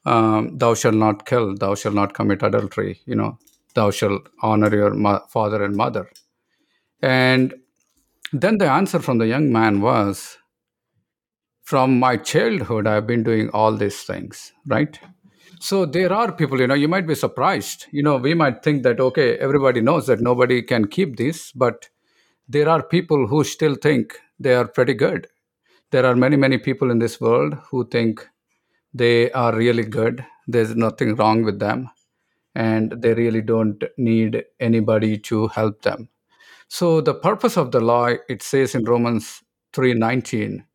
um, 0.05 0.57
thou 0.57 0.73
shalt 0.73 0.95
not 0.95 1.25
kill, 1.25 1.55
thou 1.55 1.75
shalt 1.75 1.95
not 1.95 2.13
commit 2.13 2.43
adultery, 2.43 2.99
you 3.05 3.15
know, 3.15 3.37
thou 3.73 3.91
shalt 3.91 4.29
honor 4.41 4.73
your 4.73 4.93
mo- 4.93 5.23
father 5.29 5.63
and 5.63 5.75
mother. 5.75 6.09
And 7.01 7.53
then 8.31 8.57
the 8.57 8.69
answer 8.69 8.99
from 8.99 9.17
the 9.17 9.27
young 9.27 9.51
man 9.51 9.81
was, 9.81 10.37
from 11.63 11.99
my 11.99 12.17
childhood, 12.17 12.87
I've 12.87 13.07
been 13.07 13.23
doing 13.23 13.49
all 13.49 13.75
these 13.75 14.03
things, 14.03 14.51
right? 14.65 14.99
So 15.59 15.85
there 15.85 16.11
are 16.11 16.31
people, 16.31 16.59
you 16.59 16.67
know, 16.67 16.73
you 16.73 16.89
might 16.89 17.07
be 17.07 17.15
surprised. 17.15 17.85
You 17.91 18.03
know, 18.03 18.17
we 18.17 18.33
might 18.33 18.63
think 18.63 18.83
that, 18.83 18.99
okay, 18.99 19.37
everybody 19.37 19.79
knows 19.79 20.07
that 20.07 20.19
nobody 20.19 20.61
can 20.61 20.87
keep 20.87 21.15
this, 21.15 21.51
but 21.53 21.89
there 22.49 22.67
are 22.67 22.83
people 22.83 23.27
who 23.27 23.43
still 23.43 23.75
think 23.75 24.19
they 24.39 24.55
are 24.55 24.67
pretty 24.67 24.93
good. 24.93 25.27
There 25.91 26.05
are 26.05 26.15
many, 26.15 26.35
many 26.35 26.57
people 26.57 26.91
in 26.91 26.99
this 26.99 27.21
world 27.21 27.55
who 27.69 27.87
think 27.87 28.27
they 28.93 29.31
are 29.31 29.55
really 29.55 29.83
good. 29.83 30.25
There's 30.47 30.75
nothing 30.75 31.15
wrong 31.15 31.43
with 31.43 31.59
them, 31.59 31.89
and 32.55 32.93
they 33.01 33.13
really 33.13 33.41
don't 33.41 33.83
need 33.97 34.43
anybody 34.59 35.17
to 35.17 35.47
help 35.47 35.81
them. 35.81 36.09
So 36.67 37.01
the 37.01 37.13
purpose 37.13 37.57
of 37.57 37.71
the 37.71 37.79
law, 37.79 38.09
it 38.29 38.41
says 38.41 38.75
in 38.75 38.83
Romans 38.83 39.43
3:19, 39.73 40.65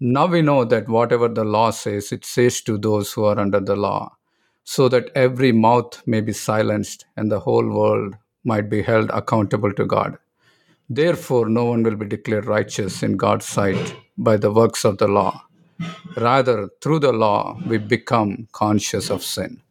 now 0.00 0.26
we 0.26 0.42
know 0.42 0.64
that 0.64 0.88
whatever 0.88 1.28
the 1.28 1.44
law 1.44 1.70
says, 1.70 2.12
it 2.12 2.24
says 2.24 2.60
to 2.62 2.76
those 2.76 3.12
who 3.12 3.24
are 3.24 3.38
under 3.38 3.60
the 3.60 3.76
law, 3.76 4.16
so 4.64 4.88
that 4.88 5.10
every 5.14 5.52
mouth 5.52 6.02
may 6.06 6.20
be 6.20 6.32
silenced 6.32 7.06
and 7.16 7.30
the 7.30 7.40
whole 7.40 7.68
world 7.68 8.16
might 8.44 8.68
be 8.68 8.82
held 8.82 9.10
accountable 9.10 9.72
to 9.72 9.86
God. 9.86 10.18
Therefore, 10.90 11.48
no 11.48 11.64
one 11.64 11.82
will 11.82 11.96
be 11.96 12.06
declared 12.06 12.46
righteous 12.46 13.02
in 13.02 13.16
God's 13.16 13.46
sight 13.46 13.96
by 14.18 14.36
the 14.36 14.52
works 14.52 14.84
of 14.84 14.98
the 14.98 15.08
law. 15.08 15.42
Rather, 16.16 16.68
through 16.82 16.98
the 17.00 17.12
law, 17.12 17.58
we 17.66 17.78
become 17.78 18.48
conscious 18.52 19.10
of 19.10 19.22
sin. 19.22 19.62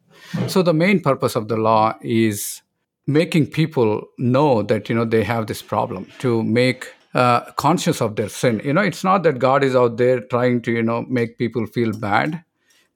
So, 0.48 0.62
the 0.62 0.74
main 0.74 1.00
purpose 1.00 1.36
of 1.36 1.48
the 1.48 1.56
law 1.56 1.94
is 2.02 2.62
making 3.06 3.46
people 3.46 4.02
know 4.18 4.62
that 4.62 4.88
you 4.88 4.94
know 4.94 5.04
they 5.04 5.22
have 5.24 5.46
this 5.46 5.62
problem 5.62 6.06
to 6.18 6.42
make 6.42 6.86
uh, 7.14 7.40
conscious 7.52 8.00
of 8.00 8.16
their 8.16 8.28
sin. 8.28 8.60
You 8.64 8.72
know 8.72 8.80
it's 8.80 9.04
not 9.04 9.22
that 9.24 9.38
god 9.38 9.62
is 9.62 9.76
out 9.76 9.96
there 9.98 10.20
trying 10.20 10.62
to 10.62 10.72
you 10.72 10.82
know 10.82 11.02
make 11.08 11.38
people 11.38 11.66
feel 11.66 11.92
bad 11.92 12.42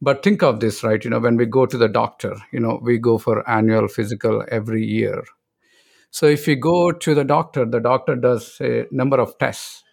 but 0.01 0.23
think 0.23 0.43
of 0.43 0.61
this 0.61 0.83
right? 0.83 1.03
You 1.03 1.11
know 1.11 1.19
when 1.19 1.37
we 1.37 1.47
go 1.47 1.67
to 1.67 1.77
the 1.77 1.89
doctor 1.89 2.37
you 2.53 2.61
know 2.61 2.81
we 2.83 2.99
go 2.99 3.19
for 3.19 3.49
annual 3.49 3.89
physical 3.89 4.45
every 4.51 4.85
year. 4.85 5.25
So 6.11 6.27
if 6.27 6.47
we 6.47 6.57
go 6.57 6.91
to 6.91 7.15
the 7.15 7.25
doctor 7.25 7.65
the 7.67 7.81
doctor 7.81 8.17
does 8.17 8.57
a 8.61 8.87
number 8.91 9.21
of 9.21 9.37
tests. 9.39 9.85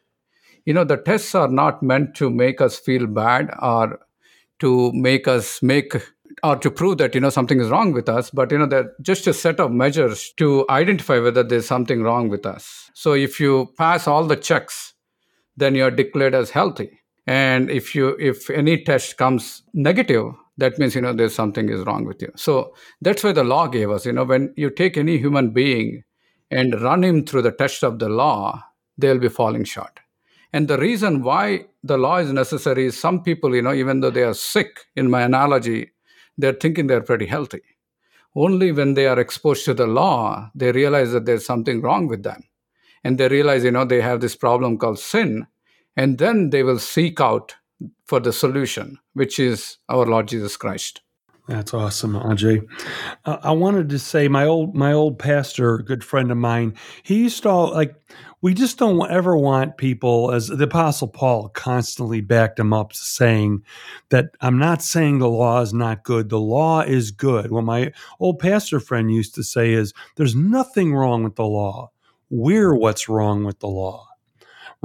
You 0.63 0.73
know 0.73 0.83
the 0.85 0.97
tests 0.97 1.35
are 1.35 1.49
not 1.49 1.83
meant 1.83 2.15
to 2.15 2.29
make 2.29 2.61
us 2.61 2.79
feel 2.79 3.05
bad 3.05 3.51
or 3.61 3.99
to 4.59 4.91
make 4.93 5.27
us 5.27 5.61
make 5.61 5.93
or 6.43 6.55
to 6.55 6.69
prove 6.71 6.97
that 6.97 7.15
you 7.15 7.21
know 7.21 7.29
something 7.29 7.59
is 7.59 7.69
wrong 7.69 7.91
with 7.91 8.09
us 8.09 8.29
but 8.29 8.51
you 8.51 8.57
know 8.57 8.65
they're 8.65 8.91
just 9.01 9.27
a 9.27 9.33
set 9.33 9.59
of 9.59 9.71
measures 9.71 10.31
to 10.37 10.65
identify 10.69 11.19
whether 11.19 11.43
there's 11.43 11.67
something 11.67 12.03
wrong 12.03 12.29
with 12.29 12.45
us. 12.45 12.91
So 12.93 13.13
if 13.13 13.39
you 13.39 13.73
pass 13.77 14.07
all 14.07 14.25
the 14.25 14.35
checks 14.35 14.93
then 15.57 15.75
you're 15.75 15.91
declared 15.91 16.35
as 16.35 16.49
healthy. 16.49 16.99
And 17.27 17.71
if 17.71 17.95
you 17.95 18.15
if 18.19 18.49
any 18.49 18.83
test 18.83 19.17
comes 19.17 19.63
negative 19.73 20.25
that 20.57 20.79
means 20.79 20.95
you 20.95 21.01
know 21.01 21.13
there's 21.13 21.35
something 21.35 21.69
is 21.69 21.85
wrong 21.85 22.05
with 22.05 22.21
you. 22.21 22.31
So 22.35 22.73
that's 23.01 23.23
why 23.23 23.33
the 23.33 23.43
law 23.43 23.67
gave 23.67 23.89
us 23.89 24.05
you 24.05 24.13
know 24.13 24.23
when 24.23 24.53
you 24.55 24.69
take 24.69 24.97
any 24.97 25.17
human 25.17 25.51
being 25.51 26.03
and 26.51 26.81
run 26.81 27.03
him 27.03 27.25
through 27.25 27.41
the 27.41 27.51
test 27.51 27.83
of 27.83 27.99
the 27.99 28.09
law 28.09 28.63
they'll 28.97 29.19
be 29.19 29.29
falling 29.29 29.63
short. 29.63 29.99
And 30.53 30.69
the 30.69 30.77
reason 30.77 31.21
why 31.21 31.65
the 31.83 31.97
law 31.97 32.17
is 32.17 32.31
necessary 32.31 32.85
is 32.85 32.97
some 32.97 33.23
people 33.23 33.55
you 33.55 33.61
know 33.61 33.73
even 33.73 34.01
though 34.01 34.11
they 34.11 34.23
are 34.23 34.33
sick 34.33 34.85
in 34.95 35.09
my 35.09 35.21
analogy 35.21 35.91
they're 36.37 36.53
thinking 36.53 36.87
they're 36.87 37.01
pretty 37.01 37.25
healthy. 37.25 37.61
Only 38.35 38.71
when 38.71 38.95
they 38.95 39.07
are 39.07 39.19
exposed 39.19 39.65
to 39.65 39.73
the 39.73 39.87
law, 39.87 40.51
they 40.53 40.71
realize 40.71 41.11
that 41.13 41.25
there's 41.25 41.45
something 41.45 41.81
wrong 41.81 42.07
with 42.07 42.23
them. 42.23 42.43
And 43.03 43.17
they 43.17 43.29
realize, 43.29 43.63
you 43.63 43.71
know, 43.71 43.85
they 43.85 44.01
have 44.01 44.19
this 44.19 44.35
problem 44.35 44.77
called 44.77 44.99
sin. 44.99 45.47
And 45.95 46.17
then 46.17 46.49
they 46.49 46.63
will 46.63 46.79
seek 46.79 47.21
out 47.21 47.55
for 48.05 48.19
the 48.19 48.33
solution, 48.33 48.99
which 49.13 49.39
is 49.39 49.77
our 49.87 50.05
Lord 50.05 50.27
Jesus 50.27 50.57
Christ. 50.57 51.01
That's 51.47 51.75
awesome, 51.75 52.13
Ajay. 52.13 52.67
Uh, 53.25 53.37
I 53.43 53.51
wanted 53.51 53.89
to 53.89 53.99
say 53.99 54.27
my 54.27 54.45
old 54.45 54.73
my 54.73 54.91
old 54.93 55.19
pastor, 55.19 55.75
a 55.75 55.83
good 55.83 56.03
friend 56.03 56.31
of 56.31 56.37
mine, 56.37 56.73
he 57.03 57.23
used 57.23 57.43
to 57.43 57.49
all, 57.49 57.71
like 57.71 57.93
we 58.41 58.55
just 58.55 58.79
don't 58.79 59.11
ever 59.11 59.37
want 59.37 59.77
people, 59.77 60.31
as 60.31 60.47
the 60.47 60.63
Apostle 60.63 61.07
Paul 61.07 61.49
constantly 61.49 62.21
backed 62.21 62.59
him 62.59 62.73
up, 62.73 62.93
saying 62.93 63.63
that 64.09 64.31
I'm 64.41 64.57
not 64.57 64.81
saying 64.81 65.19
the 65.19 65.29
law 65.29 65.61
is 65.61 65.71
not 65.73 66.03
good. 66.03 66.29
The 66.29 66.39
law 66.39 66.81
is 66.81 67.11
good. 67.11 67.51
What 67.51 67.63
my 67.63 67.91
old 68.19 68.39
pastor 68.39 68.79
friend 68.79 69.13
used 69.13 69.35
to 69.35 69.43
say 69.43 69.73
is, 69.73 69.93
"There's 70.15 70.35
nothing 70.35 70.95
wrong 70.95 71.23
with 71.23 71.35
the 71.35 71.45
law. 71.45 71.91
We're 72.31 72.73
what's 72.73 73.07
wrong 73.07 73.43
with 73.43 73.59
the 73.59 73.67
law." 73.67 74.07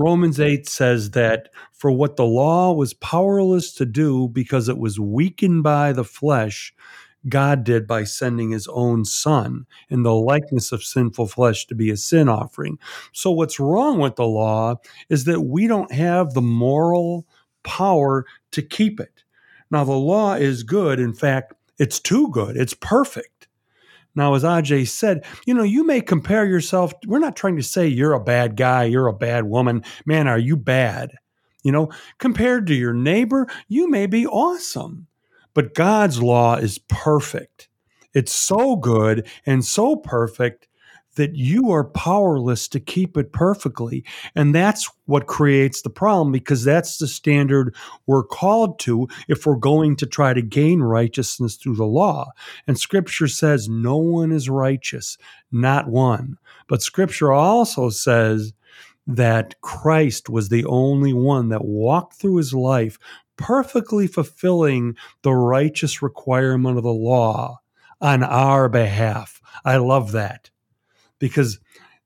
Romans 0.00 0.40
8 0.40 0.66
says 0.66 1.10
that 1.10 1.50
for 1.72 1.90
what 1.90 2.16
the 2.16 2.24
law 2.24 2.72
was 2.72 2.94
powerless 2.94 3.72
to 3.74 3.84
do 3.84 4.28
because 4.28 4.68
it 4.68 4.78
was 4.78 4.98
weakened 4.98 5.62
by 5.62 5.92
the 5.92 6.04
flesh, 6.04 6.72
God 7.28 7.64
did 7.64 7.86
by 7.86 8.04
sending 8.04 8.50
his 8.50 8.66
own 8.68 9.04
son 9.04 9.66
in 9.90 10.02
the 10.02 10.14
likeness 10.14 10.72
of 10.72 10.82
sinful 10.82 11.26
flesh 11.26 11.66
to 11.66 11.74
be 11.74 11.90
a 11.90 11.98
sin 11.98 12.30
offering. 12.30 12.78
So, 13.12 13.30
what's 13.30 13.60
wrong 13.60 13.98
with 13.98 14.16
the 14.16 14.26
law 14.26 14.76
is 15.10 15.24
that 15.24 15.42
we 15.42 15.66
don't 15.66 15.92
have 15.92 16.32
the 16.32 16.40
moral 16.40 17.26
power 17.62 18.24
to 18.52 18.62
keep 18.62 19.00
it. 19.00 19.22
Now, 19.70 19.84
the 19.84 19.92
law 19.92 20.32
is 20.32 20.62
good. 20.62 20.98
In 20.98 21.12
fact, 21.12 21.52
it's 21.78 22.00
too 22.00 22.28
good, 22.30 22.56
it's 22.56 22.74
perfect. 22.74 23.29
Now, 24.20 24.34
as 24.34 24.44
Ajay 24.44 24.86
said, 24.86 25.24
you 25.46 25.54
know, 25.54 25.62
you 25.62 25.82
may 25.82 26.02
compare 26.02 26.44
yourself. 26.44 26.92
We're 27.06 27.20
not 27.20 27.36
trying 27.36 27.56
to 27.56 27.62
say 27.62 27.86
you're 27.86 28.12
a 28.12 28.22
bad 28.22 28.54
guy, 28.54 28.84
you're 28.84 29.06
a 29.06 29.14
bad 29.14 29.44
woman. 29.44 29.82
Man, 30.04 30.28
are 30.28 30.38
you 30.38 30.58
bad? 30.58 31.12
You 31.64 31.72
know, 31.72 31.90
compared 32.18 32.66
to 32.66 32.74
your 32.74 32.92
neighbor, 32.92 33.46
you 33.66 33.88
may 33.88 34.04
be 34.04 34.26
awesome. 34.26 35.06
But 35.54 35.74
God's 35.74 36.20
law 36.20 36.56
is 36.56 36.78
perfect. 36.86 37.70
It's 38.12 38.34
so 38.34 38.76
good 38.76 39.26
and 39.46 39.64
so 39.64 39.96
perfect 39.96 40.68
that 41.16 41.34
you 41.34 41.70
are 41.70 41.84
powerless 41.84 42.68
to 42.68 42.80
keep 42.80 43.16
it 43.16 43.32
perfectly. 43.32 44.04
And 44.34 44.54
that's 44.54 44.90
what 45.06 45.26
creates 45.26 45.82
the 45.82 45.90
problem 45.90 46.32
because 46.32 46.64
that's 46.64 46.98
the 46.98 47.08
standard 47.08 47.74
we're 48.06 48.24
called 48.24 48.78
to 48.80 49.08
if 49.28 49.44
we're 49.44 49.56
going 49.56 49.96
to 49.96 50.06
try 50.06 50.34
to 50.34 50.42
gain 50.42 50.80
righteousness 50.80 51.56
through 51.56 51.76
the 51.76 51.84
law. 51.84 52.30
And 52.66 52.78
scripture 52.78 53.28
says 53.28 53.68
no 53.68 53.96
one 53.96 54.32
is 54.32 54.48
righteous, 54.48 55.18
not 55.50 55.88
one. 55.88 56.38
But 56.68 56.82
scripture 56.82 57.32
also 57.32 57.90
says 57.90 58.52
that 59.06 59.60
Christ 59.60 60.28
was 60.28 60.48
the 60.48 60.64
only 60.66 61.12
one 61.12 61.48
that 61.48 61.64
walked 61.64 62.14
through 62.14 62.36
his 62.36 62.54
life 62.54 62.98
perfectly 63.36 64.06
fulfilling 64.06 64.94
the 65.22 65.32
righteous 65.32 66.02
requirement 66.02 66.76
of 66.76 66.84
the 66.84 66.92
law 66.92 67.58
on 68.00 68.22
our 68.22 68.68
behalf. 68.68 69.40
I 69.64 69.78
love 69.78 70.12
that 70.12 70.50
because 71.20 71.60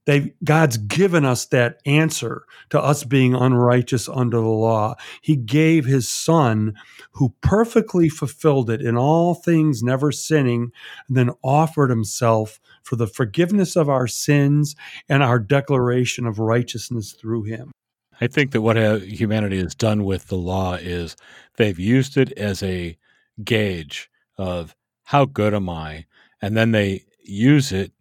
they 0.06 0.34
God's 0.44 0.76
given 0.76 1.24
us 1.24 1.46
that 1.46 1.80
answer 1.86 2.44
to 2.70 2.80
us 2.80 3.04
being 3.04 3.34
unrighteous 3.34 4.08
under 4.08 4.36
the 4.36 4.46
law. 4.46 4.96
He 5.22 5.36
gave 5.36 5.86
his 5.86 6.08
son 6.08 6.74
who 7.12 7.34
perfectly 7.40 8.08
fulfilled 8.08 8.68
it 8.68 8.82
in 8.82 8.96
all 8.96 9.34
things 9.34 9.82
never 9.82 10.12
sinning 10.12 10.72
and 11.08 11.16
then 11.16 11.30
offered 11.42 11.88
himself 11.88 12.60
for 12.82 12.96
the 12.96 13.06
forgiveness 13.06 13.76
of 13.76 13.88
our 13.88 14.06
sins 14.06 14.76
and 15.08 15.22
our 15.22 15.38
declaration 15.38 16.26
of 16.26 16.38
righteousness 16.38 17.12
through 17.12 17.44
him. 17.44 17.72
I 18.20 18.26
think 18.26 18.52
that 18.52 18.60
what 18.60 18.76
uh, 18.76 18.98
humanity 18.98 19.58
has 19.58 19.74
done 19.74 20.04
with 20.04 20.28
the 20.28 20.36
law 20.36 20.74
is 20.74 21.16
they've 21.56 21.78
used 21.78 22.16
it 22.16 22.30
as 22.32 22.62
a 22.62 22.96
gauge 23.42 24.10
of 24.36 24.76
how 25.04 25.24
good 25.24 25.52
am 25.52 25.68
I, 25.68 26.06
and 26.40 26.56
then 26.56 26.70
they 26.70 27.04
use 27.22 27.72
it 27.72 27.92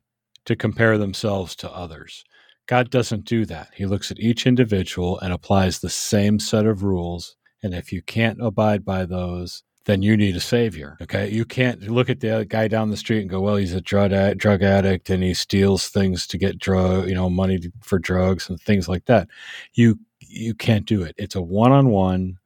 to 0.45 0.55
compare 0.55 0.97
themselves 0.97 1.55
to 1.57 1.71
others. 1.71 2.23
God 2.65 2.89
doesn't 2.89 3.25
do 3.25 3.45
that. 3.45 3.69
He 3.75 3.85
looks 3.85 4.09
at 4.11 4.19
each 4.19 4.47
individual 4.47 5.19
and 5.19 5.33
applies 5.33 5.79
the 5.79 5.89
same 5.89 6.39
set 6.39 6.65
of 6.65 6.83
rules. 6.83 7.35
And 7.61 7.73
if 7.73 7.91
you 7.91 8.01
can't 8.01 8.41
abide 8.41 8.85
by 8.85 9.05
those, 9.05 9.63
then 9.85 10.01
you 10.01 10.15
need 10.15 10.35
a 10.35 10.41
savior. 10.41 10.97
Okay. 11.01 11.29
You 11.29 11.43
can't 11.43 11.81
look 11.89 12.09
at 12.09 12.21
the 12.21 12.45
guy 12.47 12.69
down 12.69 12.89
the 12.89 12.97
street 12.97 13.19
and 13.19 13.29
go, 13.29 13.41
well, 13.41 13.57
he's 13.57 13.73
a 13.73 13.81
drug, 13.81 14.13
ad- 14.13 14.37
drug 14.37 14.63
addict 14.63 15.09
and 15.09 15.21
he 15.21 15.33
steals 15.33 15.89
things 15.89 16.25
to 16.27 16.37
get 16.37 16.57
drug, 16.57 17.07
you 17.09 17.15
know, 17.15 17.29
money 17.29 17.59
for 17.81 17.99
drugs 17.99 18.49
and 18.49 18.59
things 18.61 18.87
like 18.87 19.05
that. 19.05 19.27
You, 19.73 19.99
you 20.19 20.53
can't 20.53 20.85
do 20.85 21.03
it. 21.03 21.15
It's 21.17 21.35
a 21.35 21.41
one 21.41 21.73
on 21.73 21.89
one 21.89 22.37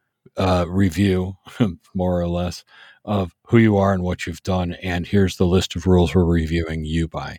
review, 0.68 1.38
more 1.94 2.20
or 2.20 2.28
less, 2.28 2.64
of 3.06 3.36
who 3.48 3.58
you 3.58 3.78
are 3.78 3.94
and 3.94 4.04
what 4.04 4.26
you've 4.26 4.44
done. 4.44 4.74
And 4.82 5.06
here's 5.06 5.38
the 5.38 5.46
list 5.46 5.76
of 5.76 5.88
rules 5.88 6.16
we're 6.16 6.26
reviewing 6.26 6.86
you 6.86 7.08
by 7.08 7.38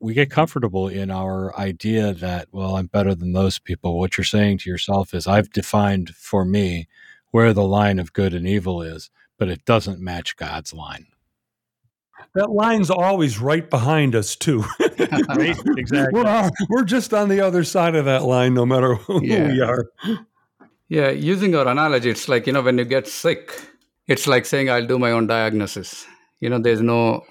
we 0.00 0.14
get 0.14 0.30
comfortable 0.30 0.88
in 0.88 1.10
our 1.10 1.56
idea 1.58 2.14
that, 2.14 2.48
well, 2.52 2.76
I'm 2.76 2.86
better 2.86 3.14
than 3.14 3.32
those 3.32 3.58
people. 3.58 3.98
What 3.98 4.16
you're 4.16 4.24
saying 4.24 4.58
to 4.58 4.70
yourself 4.70 5.12
is, 5.12 5.26
I've 5.26 5.50
defined 5.50 6.14
for 6.14 6.44
me 6.44 6.88
where 7.30 7.52
the 7.52 7.66
line 7.66 7.98
of 7.98 8.14
good 8.14 8.32
and 8.32 8.46
evil 8.46 8.80
is, 8.80 9.10
but 9.38 9.48
it 9.48 9.64
doesn't 9.66 10.00
match 10.00 10.36
God's 10.36 10.72
line. 10.72 11.06
That 12.34 12.50
line's 12.50 12.90
always 12.90 13.38
right 13.38 13.68
behind 13.68 14.14
us, 14.14 14.36
too. 14.36 14.64
right? 15.28 15.56
Exactly. 15.76 16.22
We're, 16.22 16.50
we're 16.70 16.84
just 16.84 17.12
on 17.12 17.28
the 17.28 17.40
other 17.40 17.62
side 17.64 17.94
of 17.94 18.06
that 18.06 18.22
line, 18.22 18.54
no 18.54 18.64
matter 18.64 18.94
who 18.94 19.24
yeah. 19.24 19.48
we 19.48 19.60
are. 19.60 19.90
Yeah, 20.88 21.10
using 21.10 21.54
our 21.54 21.68
analogy, 21.68 22.10
it's 22.10 22.28
like, 22.28 22.46
you 22.46 22.52
know, 22.52 22.62
when 22.62 22.78
you 22.78 22.84
get 22.84 23.06
sick, 23.06 23.52
it's 24.06 24.26
like 24.26 24.46
saying, 24.46 24.70
I'll 24.70 24.86
do 24.86 24.98
my 24.98 25.12
own 25.12 25.26
diagnosis. 25.26 26.06
You 26.40 26.48
know, 26.50 26.58
there's 26.58 26.80
no 26.80 27.24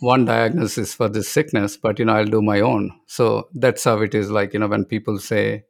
one 0.00 0.24
diagnosis 0.24 0.94
for 0.94 1.08
this 1.08 1.28
sickness, 1.28 1.76
but 1.76 1.98
you 1.98 2.04
know, 2.04 2.14
I'll 2.14 2.24
do 2.24 2.42
my 2.42 2.60
own. 2.60 2.92
So 3.06 3.48
that's 3.54 3.84
how 3.84 4.00
it 4.00 4.14
is 4.14 4.30
like, 4.30 4.52
you 4.52 4.60
know, 4.60 4.68
when 4.68 4.84
people 4.84 5.18
say, 5.18 5.64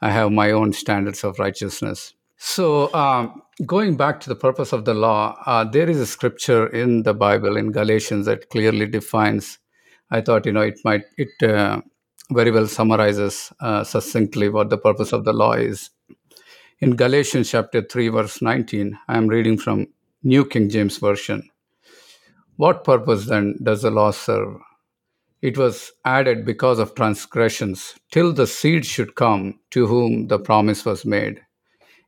I 0.00 0.10
have 0.10 0.30
my 0.30 0.52
own 0.52 0.72
standards 0.72 1.24
of 1.24 1.38
righteousness. 1.38 2.14
So, 2.36 2.92
um, 2.94 3.42
going 3.66 3.96
back 3.96 4.20
to 4.20 4.28
the 4.28 4.36
purpose 4.36 4.72
of 4.72 4.84
the 4.84 4.94
law, 4.94 5.36
uh, 5.44 5.64
there 5.64 5.90
is 5.90 5.98
a 5.98 6.06
scripture 6.06 6.68
in 6.68 7.02
the 7.02 7.12
Bible 7.12 7.56
in 7.56 7.72
Galatians 7.72 8.26
that 8.26 8.48
clearly 8.50 8.86
defines. 8.86 9.58
I 10.10 10.20
thought, 10.20 10.46
you 10.46 10.52
know, 10.52 10.60
it 10.60 10.78
might, 10.84 11.02
it 11.16 11.42
uh, 11.42 11.80
very 12.30 12.52
well 12.52 12.68
summarizes 12.68 13.52
uh, 13.60 13.82
succinctly 13.82 14.48
what 14.48 14.70
the 14.70 14.78
purpose 14.78 15.12
of 15.12 15.24
the 15.24 15.32
law 15.32 15.54
is. 15.54 15.90
In 16.78 16.94
Galatians 16.94 17.50
chapter 17.50 17.82
3, 17.82 18.08
verse 18.08 18.40
19, 18.40 18.96
I 19.08 19.16
am 19.16 19.26
reading 19.26 19.58
from 19.58 19.88
New 20.22 20.44
King 20.44 20.68
James 20.68 20.98
Version. 20.98 21.50
What 22.58 22.82
purpose 22.82 23.26
then 23.26 23.54
does 23.62 23.82
the 23.82 23.90
law 23.92 24.10
serve? 24.10 24.56
It 25.42 25.56
was 25.56 25.92
added 26.04 26.44
because 26.44 26.80
of 26.80 26.96
transgressions, 26.96 27.94
till 28.10 28.32
the 28.32 28.48
seed 28.48 28.84
should 28.84 29.14
come 29.14 29.60
to 29.70 29.86
whom 29.86 30.26
the 30.26 30.40
promise 30.40 30.84
was 30.84 31.04
made. 31.04 31.40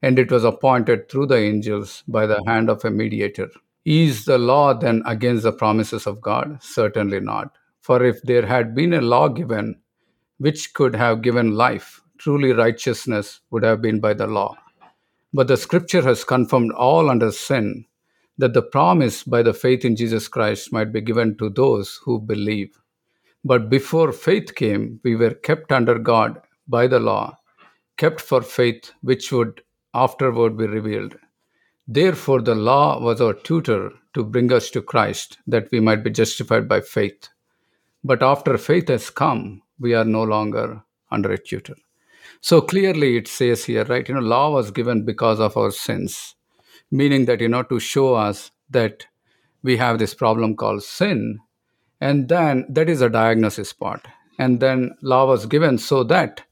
And 0.02 0.18
it 0.18 0.32
was 0.32 0.42
appointed 0.42 1.08
through 1.08 1.26
the 1.26 1.36
angels 1.36 2.02
by 2.08 2.26
the 2.26 2.42
hand 2.48 2.68
of 2.68 2.84
a 2.84 2.90
mediator. 2.90 3.48
Is 3.84 4.24
the 4.24 4.38
law 4.38 4.74
then 4.74 5.04
against 5.06 5.44
the 5.44 5.52
promises 5.52 6.04
of 6.04 6.20
God? 6.20 6.60
Certainly 6.60 7.20
not. 7.20 7.56
For 7.80 8.02
if 8.02 8.20
there 8.22 8.44
had 8.44 8.74
been 8.74 8.92
a 8.94 9.00
law 9.00 9.28
given 9.28 9.78
which 10.38 10.74
could 10.74 10.96
have 10.96 11.22
given 11.22 11.54
life, 11.54 12.00
truly 12.18 12.50
righteousness 12.52 13.40
would 13.52 13.62
have 13.62 13.80
been 13.80 14.00
by 14.00 14.14
the 14.14 14.26
law. 14.26 14.56
But 15.32 15.46
the 15.46 15.56
scripture 15.56 16.02
has 16.02 16.24
confirmed 16.24 16.72
all 16.72 17.08
under 17.08 17.30
sin 17.30 17.86
that 18.40 18.54
the 18.54 18.62
promise 18.62 19.22
by 19.22 19.42
the 19.42 19.52
faith 19.52 19.84
in 19.84 19.94
Jesus 19.94 20.26
Christ 20.26 20.72
might 20.72 20.92
be 20.92 21.02
given 21.02 21.36
to 21.36 21.50
those 21.50 22.00
who 22.02 22.18
believe. 22.18 22.80
But 23.44 23.68
before 23.68 24.12
faith 24.12 24.54
came, 24.54 24.98
we 25.04 25.14
were 25.14 25.34
kept 25.34 25.70
under 25.70 25.98
God 25.98 26.40
by 26.66 26.86
the 26.86 27.00
law, 27.00 27.36
kept 27.98 28.18
for 28.18 28.40
faith 28.40 28.92
which 29.02 29.30
would 29.30 29.62
afterward 29.92 30.56
be 30.56 30.66
revealed. 30.66 31.18
Therefore, 31.86 32.40
the 32.40 32.54
law 32.54 32.98
was 32.98 33.20
our 33.20 33.34
tutor 33.34 33.90
to 34.14 34.24
bring 34.24 34.50
us 34.52 34.70
to 34.70 34.80
Christ, 34.80 35.38
that 35.46 35.70
we 35.70 35.80
might 35.80 36.02
be 36.02 36.10
justified 36.10 36.66
by 36.66 36.80
faith. 36.80 37.28
But 38.02 38.22
after 38.22 38.56
faith 38.56 38.88
has 38.88 39.10
come, 39.10 39.62
we 39.78 39.92
are 39.92 40.04
no 40.04 40.22
longer 40.22 40.82
under 41.10 41.32
a 41.32 41.38
tutor. 41.38 41.76
So 42.40 42.62
clearly 42.62 43.18
it 43.18 43.28
says 43.28 43.64
here, 43.64 43.84
right? 43.84 44.08
You 44.08 44.14
know, 44.14 44.20
law 44.20 44.50
was 44.50 44.70
given 44.70 45.04
because 45.04 45.40
of 45.40 45.58
our 45.58 45.70
sins 45.70 46.36
meaning 46.90 47.26
that 47.26 47.40
you 47.40 47.48
know 47.48 47.62
to 47.64 47.80
show 47.80 48.14
us 48.14 48.50
that 48.70 49.06
we 49.62 49.76
have 49.76 49.98
this 49.98 50.14
problem 50.14 50.56
called 50.56 50.82
sin. 50.82 51.38
And 52.00 52.28
then 52.28 52.66
that 52.68 52.88
is 52.88 53.00
a 53.02 53.10
diagnosis 53.10 53.72
part. 53.72 54.06
And 54.38 54.60
then 54.60 54.96
law 55.02 55.26
was 55.26 55.46
given 55.46 55.78
so 55.78 56.02
that 56.04 56.42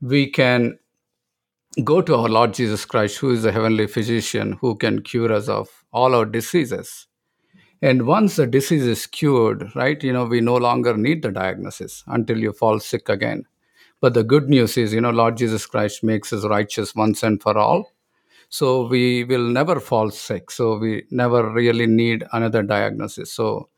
we 0.00 0.30
can 0.30 0.78
go 1.84 2.00
to 2.00 2.14
our 2.14 2.28
lord 2.28 2.54
jesus 2.54 2.86
christ 2.86 3.18
who 3.18 3.30
is 3.30 3.42
the 3.42 3.52
heavenly 3.52 3.86
physician 3.86 4.52
who 4.60 4.74
can 4.76 5.02
cure 5.02 5.30
us 5.32 5.48
of 5.48 5.68
all 5.92 6.14
our 6.14 6.24
diseases. 6.24 7.06
And 7.82 8.06
once 8.06 8.36
the 8.36 8.46
disease 8.46 8.86
is 8.86 9.06
cured 9.06 9.74
right 9.76 10.02
you 10.02 10.12
know 10.12 10.24
we 10.24 10.40
no 10.40 10.56
longer 10.56 10.96
need 10.96 11.22
the 11.22 11.30
diagnosis 11.30 12.02
until 12.06 12.38
you 12.38 12.52
fall 12.52 12.80
sick 12.80 13.08
again. 13.10 13.44
But 14.00 14.14
the 14.14 14.24
good 14.24 14.48
news 14.48 14.78
is 14.78 14.94
you 14.94 15.00
know 15.02 15.10
lord 15.10 15.36
jesus 15.36 15.66
christ 15.66 16.02
makes 16.02 16.32
us 16.32 16.44
righteous 16.44 16.94
once 16.94 17.22
and 17.22 17.42
for 17.42 17.58
all 17.58 17.92
so 18.48 18.86
we 18.86 19.24
will 19.24 19.48
never 19.48 19.80
fall 19.80 20.10
sick. 20.10 20.50
So 20.50 20.78
we 20.78 21.04
never 21.10 21.52
really 21.52 21.86
need 21.86 22.24
another 22.32 22.62
diagnosis. 22.62 23.32
So 23.32 23.68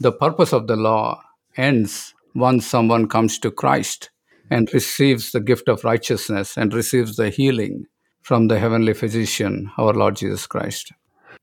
the 0.00 0.12
purpose 0.12 0.52
of 0.52 0.66
the 0.66 0.76
law 0.76 1.22
ends 1.56 2.14
once 2.34 2.66
someone 2.66 3.08
comes 3.08 3.38
to 3.40 3.50
christ 3.50 4.10
and 4.50 4.72
receives 4.72 5.32
the 5.32 5.40
gift 5.40 5.68
of 5.68 5.84
righteousness 5.84 6.56
and 6.56 6.72
receives 6.72 7.16
the 7.16 7.30
healing 7.30 7.84
from 8.22 8.48
the 8.48 8.58
heavenly 8.58 8.94
physician 8.94 9.70
our 9.76 9.92
lord 9.92 10.16
jesus 10.16 10.46
christ. 10.46 10.92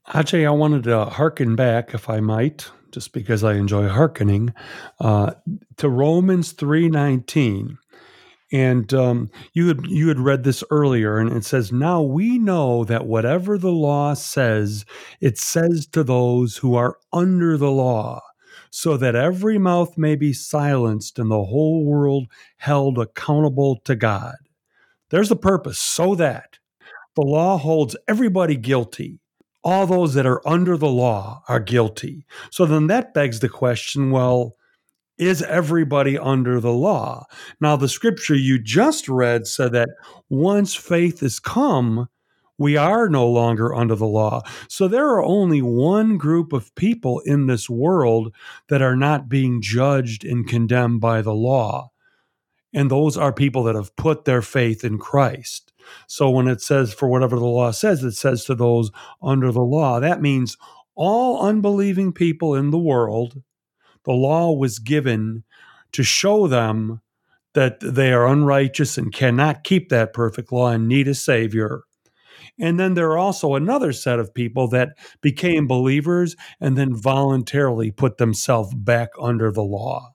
Ajay 0.09 0.47
i 0.47 0.49
wanted 0.49 0.83
to 0.83 1.05
hearken 1.05 1.55
back 1.55 1.93
if 1.93 2.09
i 2.09 2.19
might 2.19 2.69
just 2.91 3.11
because 3.11 3.43
i 3.43 3.53
enjoy 3.53 3.89
hearkening 3.89 4.53
uh, 5.01 5.33
to 5.77 5.89
romans 5.89 6.53
319 6.53 7.77
and 8.51 8.93
um, 8.93 9.29
you 9.53 9.67
had 9.67 9.88
you 9.88 10.08
had 10.08 10.19
read 10.19 10.43
this 10.43 10.63
earlier, 10.69 11.17
and 11.17 11.31
it 11.31 11.45
says, 11.45 11.71
"Now 11.71 12.01
we 12.01 12.38
know 12.38 12.84
that 12.84 13.08
whatever 13.08 13.58
the 13.58 13.71
law 13.71 14.13
says, 14.13 14.86
it 15.19 15.38
says 15.38 15.88
to 15.88 16.03
those 16.03 16.58
who 16.58 16.75
are 16.75 16.97
under 17.12 17.58
the 17.58 17.71
law, 17.71 18.21
so 18.69 18.97
that 18.97 19.15
every 19.15 19.58
mouth 19.58 19.97
may 19.97 20.15
be 20.15 20.34
silenced 20.34 21.17
and 21.17 21.31
the 21.31 21.45
whole 21.45 21.86
world 21.86 22.27
held 22.58 22.97
accountable 22.99 23.79
to 23.86 23.95
God." 23.95 24.36
There's 25.10 25.29
the 25.29 25.36
purpose, 25.36 25.79
so 25.79 26.15
that 26.15 26.60
the 27.15 27.21
law 27.21 27.58
holds 27.58 27.95
everybody 28.08 28.55
guilty. 28.58 29.19
All 29.63 29.88
those 29.88 30.13
that 30.13 30.27
are 30.27 30.47
under 30.47 30.77
the 30.77 30.89
law 30.89 31.43
are 31.47 31.60
guilty. 31.60 32.25
So 32.51 32.65
then 32.65 32.88
that 32.88 33.13
begs 33.13 33.39
the 33.39 33.49
question: 33.49 34.12
Well 34.12 34.55
is 35.17 35.41
everybody 35.43 36.17
under 36.17 36.60
the 36.60 36.73
law? 36.73 37.25
Now, 37.62 37.75
the 37.75 37.88
scripture 37.88 38.36
you 38.36 38.60
just 38.60 39.08
read 39.08 39.47
said 39.47 39.71
that 39.73 39.89
once 40.30 40.75
faith 40.75 41.23
is 41.23 41.39
come, 41.39 42.08
we 42.58 42.78
are 42.78 43.10
no 43.10 43.28
longer 43.28 43.73
under 43.73 43.95
the 43.95 44.08
law. 44.08 44.41
So 44.69 44.88
there 44.88 45.08
are 45.10 45.23
only 45.23 45.62
one 45.62 46.17
group 46.17 46.54
of 46.54 46.73
people 46.75 47.19
in 47.25 47.47
this 47.47 47.69
world 47.69 48.34
that 48.69 48.82
are 48.82 48.95
not 48.95 49.28
being 49.30 49.62
judged 49.62 50.23
and 50.23 50.47
condemned 50.47 51.01
by 51.01 51.21
the 51.21 51.34
law. 51.34 51.91
And 52.73 52.91
those 52.91 53.17
are 53.17 53.32
people 53.32 53.63
that 53.63 53.75
have 53.75 53.95
put 53.95 54.25
their 54.25 54.41
faith 54.41 54.84
in 54.84 54.97
Christ. 54.97 55.71
So 56.08 56.30
when 56.30 56.47
it 56.47 56.62
says, 56.62 56.93
for 56.93 57.08
whatever 57.08 57.38
the 57.38 57.45
law 57.45 57.71
says, 57.71 58.04
it 58.04 58.13
says 58.13 58.45
to 58.45 58.56
those 58.56 58.91
under 59.21 59.51
the 59.51 59.62
law, 59.62 59.99
that 59.99 60.21
means 60.21 60.58
all 60.95 61.45
unbelieving 61.45 62.12
people 62.12 62.56
in 62.56 62.71
the 62.71 62.78
world 62.80 63.41
the 64.05 64.13
law 64.13 64.51
was 64.51 64.79
given 64.79 65.43
to 65.91 66.03
show 66.03 66.47
them 66.47 67.01
that 67.53 67.79
they 67.79 68.11
are 68.11 68.27
unrighteous 68.27 68.97
and 68.97 69.13
cannot 69.13 69.63
keep 69.63 69.89
that 69.89 70.13
perfect 70.13 70.51
law 70.51 70.69
and 70.69 70.87
need 70.87 71.07
a 71.07 71.15
savior. 71.15 71.83
And 72.59 72.79
then 72.79 72.93
there 72.93 73.09
are 73.11 73.17
also 73.17 73.55
another 73.55 73.91
set 73.91 74.19
of 74.19 74.33
people 74.33 74.67
that 74.69 74.89
became 75.21 75.67
believers 75.67 76.35
and 76.59 76.77
then 76.77 76.95
voluntarily 76.95 77.91
put 77.91 78.17
themselves 78.17 78.73
back 78.73 79.09
under 79.19 79.51
the 79.51 79.63
law. 79.63 80.11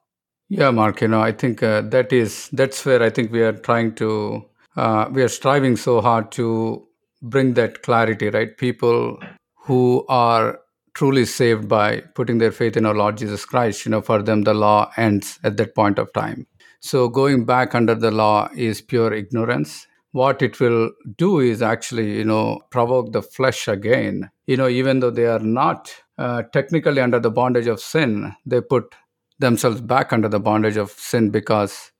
Yeah, 0.48 0.70
Mark, 0.70 1.00
you 1.00 1.08
know, 1.08 1.20
I 1.20 1.32
think 1.32 1.62
uh, 1.62 1.82
that 1.82 2.12
is 2.12 2.48
that's 2.52 2.84
where 2.84 3.02
I 3.02 3.10
think 3.10 3.30
we 3.30 3.42
are 3.42 3.52
trying 3.52 3.94
to 3.96 4.44
uh, 4.76 5.08
we 5.12 5.22
are 5.22 5.28
striving 5.28 5.76
so 5.76 6.00
hard 6.00 6.32
to 6.32 6.86
bring 7.22 7.54
that 7.54 7.82
clarity, 7.82 8.30
right? 8.30 8.56
People 8.56 9.18
who 9.54 10.04
are 10.08 10.60
truly 10.94 11.24
saved 11.24 11.68
by 11.68 12.00
putting 12.14 12.38
their 12.38 12.52
faith 12.52 12.76
in 12.76 12.86
our 12.86 12.94
Lord 12.94 13.16
Jesus 13.16 13.44
Christ, 13.44 13.84
you 13.84 13.90
know, 13.90 14.00
for 14.00 14.22
them 14.22 14.42
the 14.42 14.54
law 14.54 14.90
ends 14.96 15.38
at 15.44 15.56
that 15.56 15.74
point 15.74 15.98
of 15.98 16.12
time. 16.12 16.46
So 16.80 17.08
going 17.08 17.44
back 17.44 17.74
under 17.74 17.94
the 17.94 18.10
law 18.10 18.48
is 18.56 18.80
pure 18.80 19.12
ignorance. 19.12 19.86
what 20.12 20.42
it 20.42 20.58
will 20.58 20.90
do 21.16 21.38
is 21.38 21.62
actually, 21.62 22.16
you 22.16 22.24
know, 22.24 22.60
provoke 22.70 23.12
the 23.12 23.22
flesh 23.22 23.68
again. 23.68 24.30
You 24.46 24.56
know, 24.56 24.68
even 24.68 25.00
though 25.00 25.10
they 25.10 25.26
are 25.26 25.38
not 25.38 25.94
uh, 26.18 26.42
technically 26.52 27.00
under 27.00 27.20
the 27.20 27.30
bondage 27.30 27.66
of 27.66 27.80
sin, 27.80 28.34
they 28.44 28.60
put 28.60 28.94
themselves 29.38 29.80
back 29.80 30.12
under 30.12 30.28
the 30.28 30.40
bondage 30.40 30.76
of 30.76 30.90
sin 30.90 31.30
because 31.30 31.92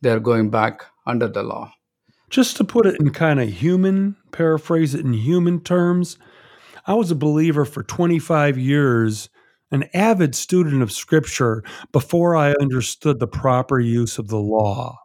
they're 0.00 0.20
going 0.20 0.50
back 0.50 0.84
under 1.06 1.28
the 1.28 1.42
law. 1.42 1.72
Just 2.30 2.56
to 2.56 2.64
put 2.64 2.86
it 2.86 3.00
in 3.00 3.10
kind 3.10 3.40
of 3.40 3.48
human, 3.48 4.16
paraphrase 4.32 4.94
it 4.94 5.04
in 5.04 5.12
human 5.12 5.60
terms, 5.60 6.18
I 6.88 6.94
was 6.94 7.10
a 7.10 7.16
believer 7.16 7.64
for 7.64 7.82
25 7.82 8.56
years, 8.56 9.28
an 9.72 9.88
avid 9.92 10.36
student 10.36 10.82
of 10.82 10.92
Scripture 10.92 11.64
before 11.90 12.36
I 12.36 12.52
understood 12.60 13.18
the 13.18 13.26
proper 13.26 13.80
use 13.80 14.18
of 14.18 14.28
the 14.28 14.38
law. 14.38 14.96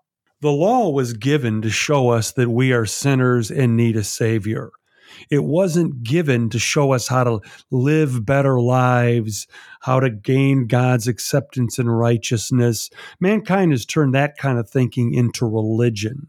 The 0.42 0.52
law 0.52 0.92
was 0.92 1.14
given 1.14 1.60
to 1.64 1.72
show 1.72 2.10
us 2.10 2.34
that 2.34 2.50
we 2.50 2.72
are 2.72 2.86
sinners 2.86 3.50
and 3.50 3.76
need 3.76 3.96
a 3.96 4.04
Savior. 4.04 4.70
It 5.32 5.44
wasn't 5.44 6.04
given 6.04 6.52
to 6.52 6.60
show 6.60 6.94
us 6.94 7.08
how 7.08 7.24
to 7.24 7.40
live 7.72 8.28
better 8.28 8.62
lives, 8.62 9.48
how 9.82 10.00
to 10.00 10.12
gain 10.12 10.68
God's 10.68 11.08
acceptance 11.08 11.80
and 11.80 11.98
righteousness. 11.98 12.92
Mankind 13.20 13.72
has 13.72 13.88
turned 13.88 14.14
that 14.14 14.38
kind 14.38 14.60
of 14.60 14.70
thinking 14.70 15.16
into 15.16 15.48
religion. 15.48 16.28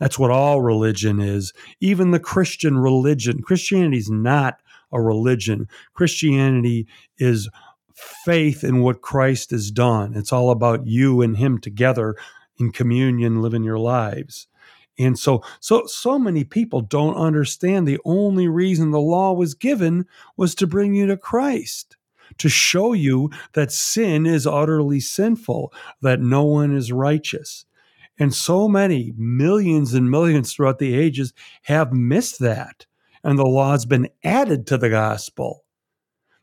That's 0.00 0.18
what 0.18 0.32
all 0.32 0.62
religion 0.62 1.20
is. 1.20 1.52
Even 1.80 2.10
the 2.10 2.18
Christian 2.18 2.78
religion. 2.78 3.42
Christianity 3.42 3.98
is 3.98 4.10
not 4.10 4.56
a 4.92 5.00
religion. 5.00 5.68
Christianity 5.94 6.86
is 7.18 7.48
faith 8.24 8.64
in 8.64 8.80
what 8.80 9.02
Christ 9.02 9.50
has 9.50 9.70
done. 9.70 10.14
It's 10.14 10.32
all 10.32 10.50
about 10.50 10.86
you 10.86 11.22
and 11.22 11.36
Him 11.36 11.58
together 11.58 12.16
in 12.58 12.72
communion, 12.72 13.42
living 13.42 13.64
your 13.64 13.78
lives. 13.78 14.46
And 14.98 15.18
so, 15.18 15.42
so, 15.60 15.86
so 15.86 16.18
many 16.18 16.44
people 16.44 16.82
don't 16.82 17.16
understand 17.16 17.88
the 17.88 18.00
only 18.04 18.48
reason 18.48 18.90
the 18.90 19.00
law 19.00 19.32
was 19.32 19.54
given 19.54 20.06
was 20.36 20.54
to 20.56 20.66
bring 20.66 20.94
you 20.94 21.06
to 21.06 21.16
Christ, 21.16 21.96
to 22.38 22.48
show 22.50 22.92
you 22.92 23.30
that 23.54 23.72
sin 23.72 24.26
is 24.26 24.46
utterly 24.46 25.00
sinful, 25.00 25.72
that 26.02 26.20
no 26.20 26.44
one 26.44 26.76
is 26.76 26.92
righteous. 26.92 27.64
And 28.18 28.34
so 28.34 28.68
many 28.68 29.14
millions 29.16 29.94
and 29.94 30.10
millions 30.10 30.52
throughout 30.52 30.78
the 30.78 30.94
ages 30.94 31.32
have 31.62 31.94
missed 31.94 32.38
that. 32.40 32.84
And 33.22 33.38
the 33.38 33.44
law 33.44 33.72
has 33.72 33.84
been 33.84 34.08
added 34.24 34.66
to 34.68 34.78
the 34.78 34.90
gospel. 34.90 35.64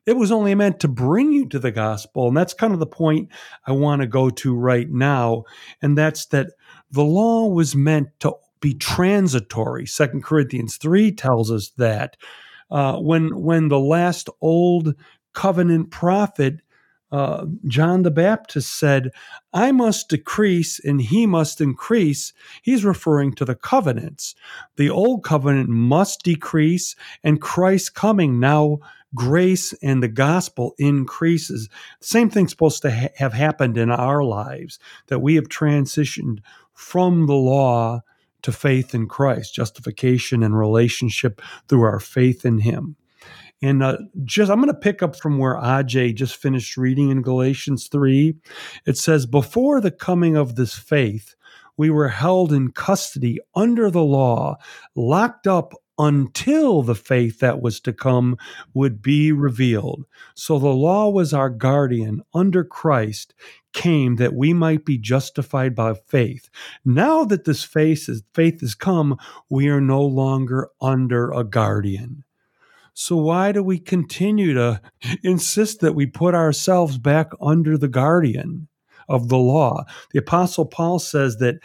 It 0.06 0.16
was 0.16 0.32
only 0.32 0.56
meant 0.56 0.80
to 0.82 0.88
bring 0.88 1.34
you 1.34 1.48
to 1.50 1.60
the 1.60 1.72
gospel. 1.72 2.28
And 2.28 2.38
that's 2.38 2.54
kind 2.54 2.74
of 2.74 2.80
the 2.80 2.86
point 2.86 3.30
I 3.66 3.74
want 3.74 4.02
to 4.02 4.08
go 4.08 4.30
to 4.30 4.56
right 4.56 4.90
now. 4.90 5.44
And 5.82 5.98
that's 5.98 6.28
that 6.28 6.52
the 6.92 7.04
law 7.04 7.48
was 7.48 7.76
meant 7.76 8.08
to 8.22 8.34
be 8.62 8.74
transitory. 8.74 9.86
Second 9.86 10.24
Corinthians 10.24 10.78
3 10.78 11.12
tells 11.12 11.52
us 11.52 11.70
that. 11.78 12.16
Uh, 12.70 12.98
when, 12.98 13.42
when 13.42 13.70
the 13.70 13.80
last 13.80 14.30
old 14.42 14.94
covenant 15.34 15.92
prophet 15.92 16.62
uh, 17.12 17.46
John 17.66 18.04
the 18.04 18.12
Baptist 18.12 18.78
said, 18.78 19.12
I 19.54 19.72
must 19.72 20.10
decrease 20.10 20.80
and 20.80 21.02
he 21.02 21.26
must 21.26 21.62
increase, 21.62 22.34
he's 22.62 22.84
referring 22.84 23.34
to 23.36 23.46
the 23.46 23.56
covenants. 23.56 24.36
The 24.76 24.90
old 24.90 25.24
covenant 25.24 25.70
must 25.70 26.24
decrease, 26.24 26.96
and 27.24 27.42
Christ's 27.42 27.90
coming 27.90 28.40
now, 28.40 28.80
grace 29.16 29.74
and 29.82 30.04
the 30.04 30.10
gospel 30.10 30.76
increases. 30.78 31.70
Same 32.02 32.30
thing's 32.30 32.52
supposed 32.52 32.82
to 32.82 32.92
ha- 32.92 33.08
have 33.16 33.34
happened 33.34 33.78
in 33.78 33.90
our 33.90 34.24
lives, 34.24 34.80
that 35.08 35.20
we 35.20 35.36
have 35.36 35.48
transitioned 35.48 36.40
from 36.74 37.26
the 37.26 37.34
law 37.34 38.02
to 38.42 38.52
faith 38.52 38.94
in 38.94 39.08
Christ, 39.08 39.56
justification 39.56 40.44
and 40.44 40.58
relationship 40.58 41.42
through 41.68 41.84
our 41.84 42.00
faith 42.00 42.46
in 42.46 42.60
him. 42.60 42.98
And 43.62 43.82
uh, 43.82 43.98
just 44.24 44.52
I'm 44.52 44.62
going 44.62 44.68
to 44.68 44.80
pick 44.80 45.02
up 45.02 45.16
from 45.16 45.38
where 45.38 45.56
Aj 45.56 46.16
just 46.16 46.36
finished 46.36 46.78
reading 46.78 47.10
in 47.10 47.22
Galatians 47.22 47.88
3. 47.88 48.36
It 48.86 48.98
says, 48.98 49.26
Before 49.26 49.82
the 49.82 49.92
coming 49.92 50.36
of 50.36 50.56
this 50.56 50.76
faith, 50.76 51.36
we 51.76 51.90
were 51.90 52.10
held 52.10 52.52
in 52.52 52.72
custody 52.72 53.40
under 53.56 53.90
the 53.90 54.04
law, 54.04 54.58
locked 54.96 55.48
up 55.48 55.74
until 56.00 56.84
the 56.84 56.96
faith 56.96 57.40
that 57.40 57.62
was 57.62 57.80
to 57.80 57.94
come 57.94 58.38
would 58.74 59.02
be 59.02 59.32
revealed. 59.32 60.06
So 60.36 60.60
the 60.60 60.68
law 60.68 61.10
was 61.10 61.34
our 61.34 61.50
guardian 61.50 62.22
under 62.34 62.64
Christ 62.64 63.34
came 63.74 64.16
that 64.18 64.34
we 64.34 64.54
might 64.54 64.86
be 64.86 64.98
justified 64.98 65.76
by 65.76 65.94
faith. 65.94 66.50
Now 66.86 67.24
that 67.26 67.46
this 67.46 67.64
faith 67.64 68.10
is, 68.10 68.24
faith 68.34 68.62
has 68.62 68.76
come, 68.76 69.18
we 69.50 69.70
are 69.70 69.82
no 69.82 70.02
longer 70.02 70.70
under 70.82 71.32
a 71.32 71.44
guardian. 71.44 72.24
So, 73.00 73.16
why 73.16 73.52
do 73.52 73.62
we 73.62 73.78
continue 73.78 74.56
to 74.56 74.82
insist 75.22 75.82
that 75.82 75.94
we 75.94 76.08
put 76.08 76.34
ourselves 76.34 76.98
back 76.98 77.30
under 77.40 77.78
the 77.78 77.88
guardian 77.88 78.70
of 79.08 79.30
the 79.30 79.38
law? 79.38 79.84
The 80.14 80.20
Apostle 80.20 80.66
Paul 80.66 80.98
says 80.98 81.38
that, 81.38 81.60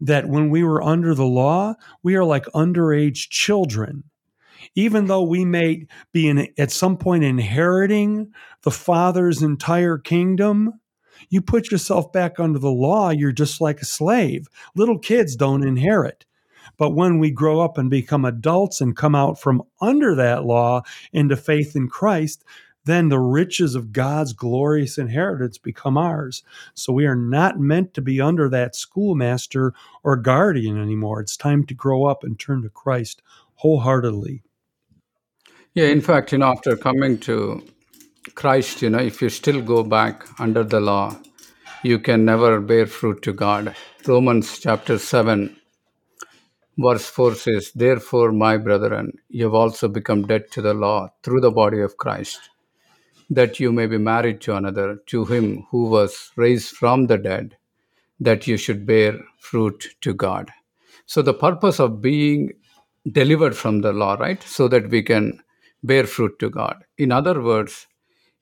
that 0.00 0.26
when 0.26 0.50
we 0.50 0.64
were 0.64 0.82
under 0.82 1.14
the 1.14 1.24
law, 1.24 1.76
we 2.02 2.16
are 2.16 2.24
like 2.24 2.46
underage 2.46 3.28
children. 3.28 4.02
Even 4.74 5.06
though 5.06 5.22
we 5.22 5.44
may 5.44 5.86
be 6.12 6.26
in, 6.26 6.48
at 6.58 6.72
some 6.72 6.96
point 6.96 7.22
inheriting 7.22 8.32
the 8.62 8.72
Father's 8.72 9.40
entire 9.40 9.98
kingdom, 9.98 10.80
you 11.30 11.42
put 11.42 11.70
yourself 11.70 12.10
back 12.10 12.40
under 12.40 12.58
the 12.58 12.72
law, 12.72 13.10
you're 13.10 13.30
just 13.30 13.60
like 13.60 13.80
a 13.80 13.86
slave. 13.86 14.48
Little 14.74 14.98
kids 14.98 15.36
don't 15.36 15.64
inherit. 15.64 16.26
But 16.82 16.96
when 16.96 17.20
we 17.20 17.30
grow 17.30 17.60
up 17.60 17.78
and 17.78 17.88
become 17.88 18.24
adults 18.24 18.80
and 18.80 18.96
come 18.96 19.14
out 19.14 19.40
from 19.40 19.62
under 19.80 20.16
that 20.16 20.44
law 20.44 20.82
into 21.12 21.36
faith 21.36 21.76
in 21.76 21.86
Christ, 21.86 22.42
then 22.86 23.08
the 23.08 23.20
riches 23.20 23.76
of 23.76 23.92
God's 23.92 24.32
glorious 24.32 24.98
inheritance 24.98 25.58
become 25.58 25.96
ours. 25.96 26.42
So 26.74 26.92
we 26.92 27.06
are 27.06 27.14
not 27.14 27.60
meant 27.60 27.94
to 27.94 28.00
be 28.00 28.20
under 28.20 28.48
that 28.48 28.74
schoolmaster 28.74 29.74
or 30.02 30.16
guardian 30.16 30.76
anymore. 30.76 31.20
It's 31.20 31.36
time 31.36 31.64
to 31.66 31.74
grow 31.74 32.04
up 32.04 32.24
and 32.24 32.36
turn 32.36 32.62
to 32.62 32.68
Christ 32.68 33.22
wholeheartedly. 33.54 34.42
Yeah, 35.74 35.86
in 35.86 36.00
fact, 36.00 36.32
you 36.32 36.38
know, 36.38 36.50
after 36.50 36.76
coming 36.76 37.16
to 37.18 37.64
Christ, 38.34 38.82
you 38.82 38.90
know, 38.90 38.98
if 38.98 39.22
you 39.22 39.28
still 39.28 39.62
go 39.62 39.84
back 39.84 40.26
under 40.40 40.64
the 40.64 40.80
law, 40.80 41.16
you 41.84 42.00
can 42.00 42.24
never 42.24 42.60
bear 42.60 42.86
fruit 42.88 43.22
to 43.22 43.32
God. 43.32 43.76
Romans 44.04 44.58
chapter 44.58 44.98
7 44.98 45.58
Verse 46.78 47.06
4 47.06 47.34
says, 47.34 47.72
Therefore, 47.74 48.32
my 48.32 48.56
brethren, 48.56 49.12
you 49.28 49.44
have 49.44 49.54
also 49.54 49.88
become 49.88 50.26
dead 50.26 50.50
to 50.52 50.62
the 50.62 50.74
law 50.74 51.08
through 51.22 51.40
the 51.40 51.50
body 51.50 51.80
of 51.80 51.98
Christ, 51.98 52.50
that 53.28 53.60
you 53.60 53.72
may 53.72 53.86
be 53.86 53.98
married 53.98 54.40
to 54.42 54.56
another, 54.56 54.96
to 55.06 55.24
him 55.26 55.66
who 55.70 55.84
was 55.84 56.30
raised 56.36 56.74
from 56.74 57.06
the 57.06 57.18
dead, 57.18 57.56
that 58.20 58.46
you 58.46 58.56
should 58.56 58.86
bear 58.86 59.18
fruit 59.38 59.94
to 60.00 60.14
God. 60.14 60.50
So, 61.06 61.20
the 61.20 61.34
purpose 61.34 61.78
of 61.78 62.00
being 62.00 62.52
delivered 63.10 63.56
from 63.56 63.80
the 63.80 63.92
law, 63.92 64.14
right? 64.14 64.42
So 64.42 64.68
that 64.68 64.88
we 64.88 65.02
can 65.02 65.42
bear 65.82 66.06
fruit 66.06 66.38
to 66.38 66.48
God. 66.48 66.84
In 66.96 67.12
other 67.12 67.42
words, 67.42 67.86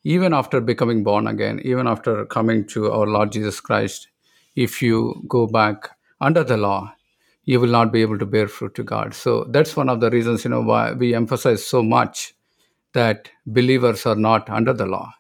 even 0.04 0.32
after 0.32 0.60
becoming 0.60 1.02
born 1.02 1.26
again, 1.26 1.60
even 1.64 1.86
after 1.86 2.24
coming 2.26 2.66
to 2.68 2.92
our 2.92 3.06
Lord 3.06 3.32
Jesus 3.32 3.60
Christ, 3.60 4.08
if 4.54 4.82
you 4.82 5.22
go 5.28 5.46
back 5.46 5.90
under 6.20 6.44
the 6.44 6.56
law, 6.56 6.94
you 7.44 7.61
will 7.61 7.68
not 7.68 7.92
be 7.92 8.03
able 8.03 8.18
to 8.18 8.26
bear 8.26 8.48
fruit 8.48 8.74
to 8.74 8.83
God. 8.83 9.14
So 9.14 9.44
that's 9.50 9.76
one 9.76 9.88
of 9.88 10.00
the 10.00 10.11
reasons, 10.11 10.44
you 10.44 10.50
know, 10.50 10.61
why 10.61 10.92
we 10.92 11.14
emphasize 11.14 11.66
so 11.66 11.83
much 11.83 12.35
that 12.92 13.31
believers 13.46 14.07
are 14.07 14.16
not 14.16 14.50
under 14.50 14.72
the 14.72 14.87
law. 14.87 15.12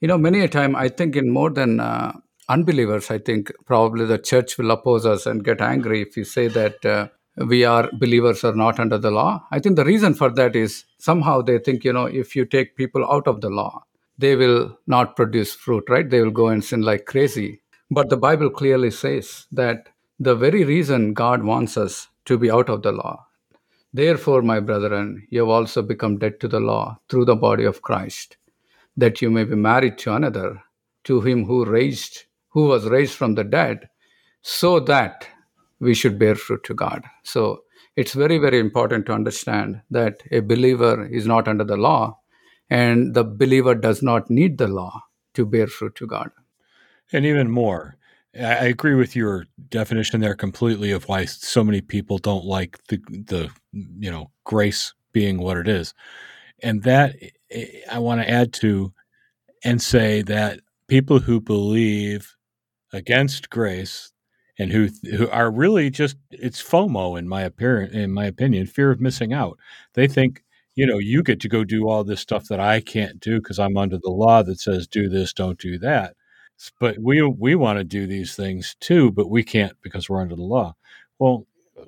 You 0.00 0.08
know, 0.08 0.18
many 0.18 0.40
a 0.40 0.48
time, 0.48 0.74
I 0.74 0.88
think 0.88 1.16
in 1.16 1.30
more 1.30 1.50
than 1.50 1.80
uh, 1.80 2.12
unbelievers, 2.48 3.10
I 3.10 3.18
think 3.18 3.52
probably 3.66 4.04
the 4.04 4.18
church 4.18 4.58
will 4.58 4.70
oppose 4.70 5.06
us 5.06 5.26
and 5.26 5.44
get 5.44 5.60
angry 5.60 6.02
if 6.02 6.16
you 6.16 6.24
say 6.24 6.48
that 6.48 6.84
uh, 6.84 7.08
we 7.36 7.64
are 7.64 7.88
believers 7.92 8.44
are 8.44 8.54
not 8.54 8.78
under 8.78 8.98
the 8.98 9.10
law. 9.10 9.46
I 9.50 9.58
think 9.58 9.76
the 9.76 9.84
reason 9.84 10.14
for 10.14 10.30
that 10.30 10.54
is 10.56 10.84
somehow 10.98 11.40
they 11.40 11.58
think, 11.58 11.84
you 11.84 11.92
know, 11.92 12.06
if 12.06 12.36
you 12.36 12.44
take 12.44 12.76
people 12.76 13.04
out 13.10 13.26
of 13.26 13.40
the 13.40 13.48
law, 13.48 13.84
they 14.18 14.36
will 14.36 14.76
not 14.86 15.16
produce 15.16 15.54
fruit, 15.54 15.84
right? 15.88 16.08
They 16.08 16.20
will 16.20 16.30
go 16.30 16.48
and 16.48 16.64
sin 16.64 16.82
like 16.82 17.06
crazy. 17.06 17.62
But 17.90 18.10
the 18.10 18.16
Bible 18.16 18.50
clearly 18.50 18.90
says 18.90 19.46
that 19.52 19.88
the 20.22 20.36
very 20.36 20.62
reason 20.62 21.14
God 21.14 21.42
wants 21.42 21.76
us 21.76 22.06
to 22.26 22.38
be 22.38 22.48
out 22.48 22.68
of 22.68 22.82
the 22.82 22.92
law. 22.92 23.26
Therefore, 23.92 24.40
my 24.40 24.60
brethren, 24.60 25.26
you 25.30 25.40
have 25.40 25.48
also 25.48 25.82
become 25.82 26.16
dead 26.18 26.38
to 26.40 26.46
the 26.46 26.60
law 26.60 27.00
through 27.08 27.24
the 27.24 27.34
body 27.34 27.64
of 27.64 27.82
Christ, 27.82 28.36
that 28.96 29.20
you 29.20 29.30
may 29.30 29.42
be 29.42 29.56
married 29.56 29.98
to 29.98 30.14
another, 30.14 30.62
to 31.04 31.20
him 31.22 31.44
who 31.46 31.64
raised, 31.64 32.26
who 32.50 32.66
was 32.66 32.86
raised 32.86 33.14
from 33.14 33.34
the 33.34 33.42
dead, 33.42 33.88
so 34.42 34.78
that 34.78 35.26
we 35.80 35.92
should 35.92 36.20
bear 36.20 36.36
fruit 36.36 36.62
to 36.64 36.74
God. 36.74 37.02
So 37.24 37.64
it's 37.96 38.12
very, 38.12 38.38
very 38.38 38.60
important 38.60 39.06
to 39.06 39.12
understand 39.12 39.82
that 39.90 40.22
a 40.30 40.38
believer 40.38 41.04
is 41.04 41.26
not 41.26 41.48
under 41.48 41.64
the 41.64 41.76
law, 41.76 42.20
and 42.70 43.12
the 43.14 43.24
believer 43.24 43.74
does 43.74 44.04
not 44.04 44.30
need 44.30 44.58
the 44.58 44.68
law 44.68 45.02
to 45.34 45.44
bear 45.44 45.66
fruit 45.66 45.96
to 45.96 46.06
God. 46.06 46.30
And 47.12 47.26
even 47.26 47.50
more, 47.50 47.96
I 48.34 48.66
agree 48.66 48.94
with 48.94 49.14
your 49.14 49.44
definition 49.68 50.20
there 50.20 50.34
completely 50.34 50.90
of 50.90 51.06
why 51.06 51.26
so 51.26 51.62
many 51.62 51.82
people 51.82 52.16
don't 52.18 52.46
like 52.46 52.78
the 52.88 52.96
the 53.08 53.50
you 53.72 54.10
know 54.10 54.30
grace 54.44 54.94
being 55.12 55.38
what 55.38 55.58
it 55.58 55.68
is, 55.68 55.92
and 56.62 56.82
that 56.84 57.16
eh, 57.22 57.30
eh, 57.52 57.66
I 57.90 57.98
want 58.00 58.22
to 58.22 58.30
add 58.30 58.52
to 58.54 58.92
and 59.64 59.82
say 59.82 60.22
that 60.22 60.60
people 60.88 61.20
who 61.20 61.40
believe 61.40 62.36
against 62.92 63.50
grace 63.50 64.12
and 64.58 64.72
who 64.72 64.88
who 65.16 65.28
are 65.30 65.50
really 65.50 65.90
just 65.90 66.16
it's 66.32 66.62
FOMO 66.62 67.18
in 67.18 67.28
my 67.28 67.42
appearance 67.42 67.94
in 67.94 68.12
my 68.12 68.26
opinion, 68.26 68.66
fear 68.66 68.90
of 68.92 69.00
missing 69.00 69.32
out. 69.34 69.58
They 69.94 70.08
think 70.08 70.44
you 70.76 70.86
know 70.86 70.98
you 70.98 71.22
get 71.22 71.40
to 71.42 71.48
go 71.48 71.64
do 71.64 71.88
all 71.88 72.04
this 72.04 72.20
stuff 72.20 72.48
that 72.48 72.60
I 72.60 72.80
can't 72.80 73.20
do 73.20 73.38
because 73.40 73.58
I'm 73.60 73.76
under 73.78 73.98
the 73.98 74.10
law 74.10 74.42
that 74.44 74.60
says 74.60 74.86
do 74.88 75.08
this, 75.08 75.32
don't 75.34 75.58
do 75.60 75.78
that. 75.80 76.16
But 76.78 76.98
we 76.98 77.22
we 77.22 77.54
want 77.54 77.78
to 77.78 77.84
do 77.84 78.06
these 78.06 78.36
things 78.36 78.76
too, 78.80 79.10
but 79.10 79.30
we 79.30 79.42
can't 79.42 79.76
because 79.82 80.08
we're 80.08 80.20
under 80.20 80.36
the 80.36 80.42
law. 80.42 80.76
Well, 81.18 81.46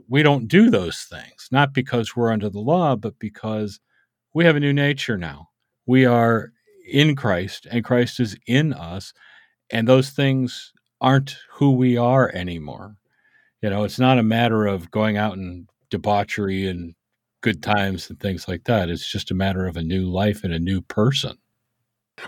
we 0.08 0.22
don't 0.22 0.48
do 0.48 0.70
those 0.70 1.02
things 1.02 1.48
not 1.52 1.72
because 1.72 2.16
we're 2.16 2.32
under 2.32 2.48
the 2.48 2.60
law, 2.60 2.96
but 2.96 3.18
because 3.18 3.80
we 4.32 4.44
have 4.44 4.56
a 4.56 4.60
new 4.60 4.72
nature 4.72 5.16
now. 5.16 5.50
We 5.87 6.04
are 6.04 6.52
in 6.87 7.14
Christ, 7.14 7.66
and 7.70 7.84
Christ 7.84 8.20
is 8.20 8.37
in 8.46 8.72
us, 8.72 9.14
and 9.70 9.87
those 9.87 10.10
things 10.10 10.72
aren't 11.00 11.37
who 11.50 11.72
we 11.72 11.96
are 11.96 12.30
anymore. 12.34 12.96
You 13.62 13.70
know, 13.70 13.84
it's 13.84 13.98
not 13.98 14.18
a 14.18 14.22
matter 14.22 14.66
of 14.66 14.90
going 14.90 15.16
out 15.16 15.37
and 15.37 15.68
debauchery 15.90 16.66
and 16.66 16.94
good 17.40 17.62
times 17.62 18.10
and 18.10 18.18
things 18.18 18.48
like 18.48 18.64
that. 18.64 18.90
It's 18.90 19.10
just 19.10 19.30
a 19.30 19.34
matter 19.34 19.66
of 19.66 19.76
a 19.76 19.82
new 19.82 20.10
life 20.10 20.44
and 20.44 20.52
a 20.52 20.58
new 20.58 20.80
person. 20.80 21.38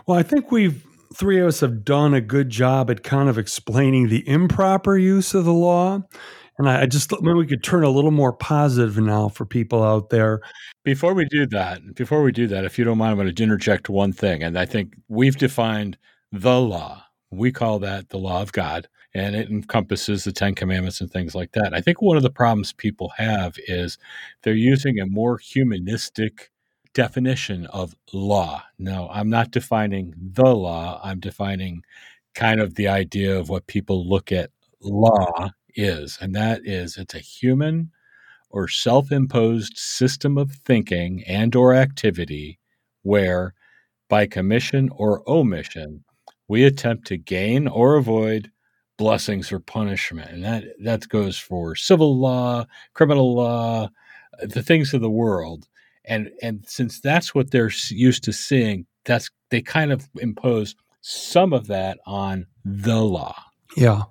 Well, 0.07 0.19
I 0.19 0.23
think 0.23 0.51
we've 0.51 0.85
three 1.15 1.39
of 1.39 1.49
us 1.49 1.61
have 1.61 1.85
done 1.85 2.15
a 2.15 2.21
good 2.21 2.51
job 2.51 2.91
at 2.91 3.03
kind 3.03 3.29
of 3.29 3.39
explaining 3.39 4.09
the 4.09 4.27
improper 4.29 4.97
use 4.97 5.35
of 5.35 5.45
the 5.45 5.53
law. 5.53 6.03
And 6.59 6.69
I 6.69 6.87
just 6.87 7.13
maybe 7.21 7.35
we 7.35 7.47
could 7.47 7.63
turn 7.63 7.85
a 7.85 7.91
little 7.91 8.11
more 8.11 8.33
positive 8.33 8.97
now 8.99 9.29
for 9.29 9.45
people 9.45 9.83
out 9.83 10.09
there. 10.09 10.41
Before 10.85 11.13
we 11.13 11.27
do 11.27 11.47
that, 11.49 11.95
before 11.95 12.23
we 12.23 12.33
do 12.33 12.47
that, 12.47 12.65
if 12.65 12.79
you 12.79 12.85
don't 12.85 12.97
mind, 12.97 13.11
I'm 13.11 13.19
going 13.19 13.35
to 13.35 13.43
interject 13.43 13.91
one 13.91 14.13
thing. 14.13 14.43
And 14.43 14.59
I 14.59 14.65
think 14.65 14.95
we've 15.09 15.37
defined 15.37 15.99
the 16.33 16.59
law. 16.59 17.03
We 17.31 17.53
call 17.53 17.79
that 17.81 18.09
the 18.09 18.19
law 18.19 18.41
of 18.41 18.53
God, 18.53 18.89
and 19.13 19.37
it 19.37 19.51
encompasses 19.51 20.25
the 20.25 20.33
Ten 20.33 20.55
Commandments 20.55 21.01
and 21.01 21.11
things 21.11 21.35
like 21.35 21.53
that. 21.53 21.75
I 21.75 21.81
think 21.81 22.01
one 22.01 22.17
of 22.17 22.23
the 22.23 22.31
problems 22.31 22.73
people 22.73 23.13
have 23.17 23.57
is 23.67 23.99
they're 24.43 24.55
using 24.55 24.99
a 24.99 25.07
more 25.07 25.37
humanistic 25.37 26.51
definition 26.97 27.67
of 27.67 27.95
law. 28.15 28.63
Now, 28.79 29.11
I'm 29.13 29.29
not 29.29 29.51
defining 29.51 30.15
the 30.17 30.57
law, 30.57 30.99
I'm 31.05 31.21
defining 31.21 31.83
kind 32.35 32.59
of 32.59 32.75
the 32.75 32.89
idea 32.89 33.39
of 33.39 33.51
what 33.51 33.67
people 33.67 34.09
look 34.09 34.33
at 34.33 34.51
law 34.81 35.51
is, 35.75 36.17
and 36.23 36.35
that 36.35 36.63
is 36.65 36.97
it's 36.97 37.15
a 37.15 37.19
human 37.19 37.91
or 38.49 38.67
self-imposed 38.67 39.77
system 39.77 40.39
of 40.39 40.51
thinking 40.65 41.23
and 41.27 41.55
or 41.55 41.75
activity 41.75 42.59
where 43.03 43.53
by 44.09 44.27
commission 44.27 44.89
or 44.97 45.23
omission 45.29 46.03
we 46.49 46.65
attempt 46.65 47.07
to 47.09 47.19
gain 47.19 47.69
or 47.69 47.97
avoid 47.97 48.51
blessings 48.97 49.53
or 49.53 49.59
punishment 49.59 50.31
and 50.31 50.45
that 50.45 50.65
that 50.83 51.07
goes 51.11 51.37
for 51.37 51.75
civil 51.75 52.17
law 52.19 52.65
criminal 52.95 53.35
law 53.35 53.89
the 54.41 54.63
things 54.63 54.95
of 54.95 55.03
the 55.03 55.11
world 55.11 55.69
and 56.07 56.31
and 56.43 56.65
since 56.67 57.01
that's 57.01 57.35
what 57.35 57.51
they're 57.51 57.73
used 57.91 58.25
to 58.25 58.33
seeing 58.33 58.87
that's 59.05 59.31
they 59.51 59.63
kind 59.63 59.93
of 59.93 60.09
impose 60.19 60.75
some 61.01 61.53
of 61.53 61.67
that 61.67 61.99
on 62.07 62.47
the 62.65 63.01
law 63.01 63.35
yeah. 63.77 64.05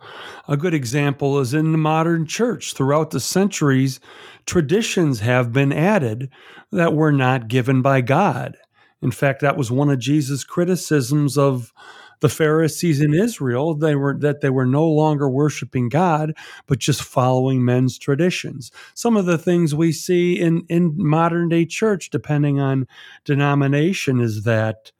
A 0.47 0.55
good 0.55 0.75
example 0.75 1.39
is 1.39 1.53
in 1.53 1.71
the 1.71 1.77
modern 1.77 2.27
church. 2.27 2.73
Throughout 2.73 3.09
the 3.09 3.19
centuries, 3.19 3.99
traditions 4.45 5.21
have 5.21 5.51
been 5.51 5.73
added 5.73 6.29
that 6.71 6.93
were 6.93 7.11
not 7.11 7.47
given 7.47 7.81
by 7.81 8.01
God. 8.01 8.57
In 9.01 9.09
fact, 9.09 9.41
that 9.41 9.57
was 9.57 9.71
one 9.71 9.89
of 9.89 9.97
Jesus' 9.97 10.43
criticisms 10.43 11.35
of 11.35 11.73
the 12.19 12.29
Pharisees 12.29 13.01
in 13.01 13.13
Israel. 13.13 13.75
They 13.75 13.95
were 13.95 14.17
that 14.19 14.41
they 14.41 14.49
were 14.49 14.65
no 14.65 14.87
longer 14.87 15.29
worshiping 15.29 15.89
God, 15.89 16.33
but 16.67 16.79
just 16.79 17.03
following 17.03 17.63
men's 17.63 17.97
traditions. 17.97 18.71
Some 18.93 19.17
of 19.17 19.25
the 19.25 19.37
things 19.37 19.75
we 19.75 19.91
see 19.91 20.39
in, 20.39 20.65
in 20.69 20.93
modern 20.97 21.49
day 21.49 21.65
church, 21.65 22.09
depending 22.09 22.59
on 22.59 22.87
denomination, 23.23 24.19
is 24.19 24.43
that 24.43 24.91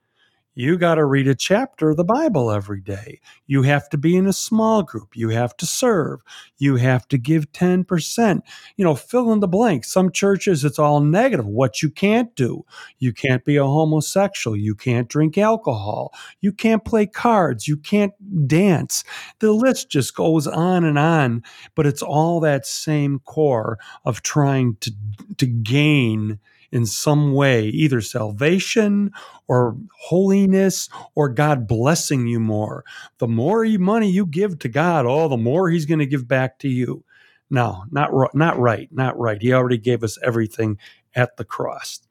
you 0.56 0.78
got 0.78 0.96
to 0.96 1.06
read 1.06 1.28
a 1.28 1.36
chapter 1.36 1.90
of 1.90 1.98
the 1.98 2.06
Bible 2.06 2.50
every 2.50 2.80
day. 2.80 3.20
You 3.46 3.64
have 3.64 3.90
to 3.90 3.98
be 3.98 4.16
in 4.16 4.26
a 4.26 4.34
small 4.34 4.84
group. 4.84 5.16
You 5.16 5.30
have 5.30 5.56
to 5.58 5.66
serve. 5.66 6.22
You 6.58 6.78
have 6.78 7.08
to 7.10 7.18
give 7.18 7.52
10%. 7.52 8.42
You 8.78 8.86
know, 8.86 8.96
fill 8.96 9.34
in 9.34 9.42
the 9.42 9.50
blank. 9.50 9.84
Some 9.84 10.12
churches, 10.12 10.64
it's 10.64 10.80
all 10.80 11.02
negative. 11.02 11.46
What 11.46 11.82
you 11.82 11.90
can't 11.90 12.34
do. 12.36 12.66
You 13.00 13.12
can't 13.12 13.44
be 13.44 13.58
a 13.58 13.66
homosexual. 13.66 14.56
You 14.56 14.76
can't 14.76 15.10
drink 15.10 15.38
alcohol. 15.38 16.14
You 16.40 16.54
can't 16.54 16.86
play 16.86 17.06
cards. 17.06 17.68
You 17.68 17.76
can't 17.76 18.14
dance. 18.48 19.04
The 19.40 19.52
list 19.52 19.90
just 19.90 20.16
goes 20.16 20.48
on 20.48 20.86
and 20.86 20.98
on, 20.98 21.44
but 21.76 21.86
it's 21.86 22.02
all 22.02 22.40
that 22.40 22.66
same 22.66 23.20
core 23.20 23.78
of 24.06 24.22
trying 24.22 24.78
to, 24.80 24.92
to 25.38 25.46
gain 25.46 26.40
in 26.76 26.86
some 26.86 27.32
way, 27.32 27.68
either 27.68 28.02
salvation 28.02 29.10
or 29.48 29.78
holiness 29.98 30.90
or 31.16 31.30
God 31.30 31.70
blessing 31.70 32.28
you 32.28 32.38
more. 32.38 32.84
The 33.20 33.30
more 33.30 33.66
money 33.80 34.12
you 34.12 34.26
give 34.26 34.60
to 34.60 34.68
God, 34.68 35.06
oh, 35.06 35.30
the 35.30 35.38
more 35.38 35.70
He's 35.70 35.86
going 35.86 36.00
to 36.00 36.06
give 36.06 36.28
back 36.28 36.60
to 36.60 36.68
you. 36.68 37.06
No, 37.50 37.86
not 37.92 38.12
not 38.36 38.60
right, 38.60 38.90
not 38.92 39.18
right. 39.18 39.42
He 39.42 39.54
already 39.54 39.78
gave 39.78 40.04
us 40.04 40.18
everything 40.22 40.78
at 41.16 41.38
the 41.38 41.46
cross. 41.46 42.02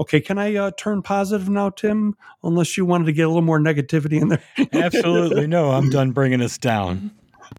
Okay, 0.00 0.20
can 0.20 0.36
I 0.36 0.56
uh, 0.56 0.72
turn 0.76 1.02
positive 1.02 1.48
now, 1.48 1.70
Tim? 1.70 2.16
Unless 2.42 2.76
you 2.76 2.84
wanted 2.84 3.04
to 3.04 3.12
get 3.12 3.22
a 3.22 3.28
little 3.28 3.42
more 3.42 3.60
negativity 3.60 4.20
in 4.20 4.28
there. 4.30 4.42
Absolutely 4.72 5.46
no. 5.46 5.70
I'm 5.70 5.90
done 5.90 6.10
bringing 6.10 6.42
us 6.42 6.58
down. 6.58 7.12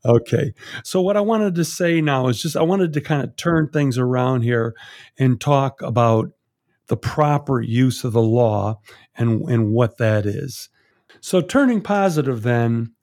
Okay. 0.06 0.54
So, 0.84 1.00
what 1.00 1.16
I 1.16 1.22
wanted 1.22 1.56
to 1.56 1.64
say 1.64 2.02
now 2.02 2.28
is 2.28 2.42
just 2.42 2.58
I 2.58 2.64
wanted 2.64 2.92
to 2.94 3.02
kind 3.02 3.24
of 3.24 3.38
turn 3.38 3.70
things 3.70 3.98
around 3.98 4.42
here 4.42 4.76
and 5.18 5.40
talk 5.40 5.82
about 5.82 6.32
the 6.90 6.98
proper 6.98 7.62
use 7.62 8.04
of 8.04 8.14
the 8.14 8.22
law 8.22 8.80
and, 9.16 9.48
and 9.50 9.72
what 9.72 9.98
that 9.98 10.26
is. 10.26 10.70
So, 11.22 11.42
turning 11.42 11.82
positive, 11.82 12.44
then, 12.44 12.94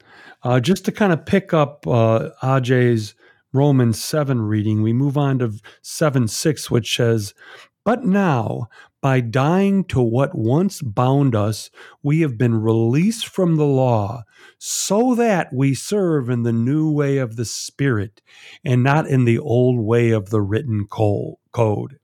uh, 0.42 0.60
just 0.60 0.84
to 0.84 0.92
kind 0.92 1.12
of 1.12 1.26
pick 1.26 1.54
up 1.54 1.86
uh, 1.86 2.30
Ajay's 2.42 3.14
Romans 3.52 4.02
7 4.02 4.42
reading, 4.42 4.82
we 4.82 4.92
move 4.92 5.16
on 5.16 5.38
to 5.38 5.52
7 5.82 6.28
6, 6.28 6.70
which 6.70 6.94
says, 6.94 7.32
But 7.84 8.04
now, 8.04 8.68
by 9.00 9.20
dying 9.20 9.84
to 9.84 10.00
what 10.00 10.36
once 10.36 10.82
bound 10.82 11.34
us, 11.34 11.70
we 12.02 12.20
have 12.20 12.36
been 12.36 12.60
released 12.60 13.26
from 13.26 13.56
the 13.56 13.66
law, 13.66 14.24
so 14.58 15.14
that 15.14 15.52
we 15.52 15.74
serve 15.74 16.28
in 16.28 16.42
the 16.42 16.52
new 16.52 16.90
way 16.90 17.18
of 17.18 17.36
the 17.36 17.44
Spirit 17.44 18.20
and 18.64 18.82
not 18.82 19.06
in 19.06 19.24
the 19.24 19.38
old 19.38 19.78
way 19.78 20.10
of 20.10 20.30
the 20.30 20.40
written 20.40 20.86
code. 20.86 21.98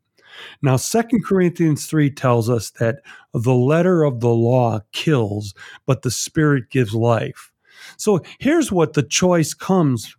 Now, 0.63 0.77
Second 0.77 1.25
Corinthians 1.25 1.87
3 1.87 2.11
tells 2.11 2.49
us 2.49 2.71
that 2.73 3.01
the 3.33 3.55
letter 3.55 4.03
of 4.05 4.21
the 4.21 4.35
law 4.35 4.81
kills, 4.93 5.55
but 5.87 6.03
the 6.03 6.11
Spirit 6.11 6.71
gives 6.71 6.95
life. 6.95 7.53
So 7.97 8.21
here's 8.39 8.71
what 8.71 8.93
the 8.93 9.03
choice 9.03 9.55
comes 9.55 10.15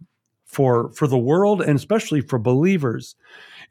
for, 0.46 0.92
for 0.94 1.08
the 1.08 1.18
world 1.18 1.62
and 1.62 1.76
especially 1.76 2.22
for 2.22 2.40
believers. 2.40 3.16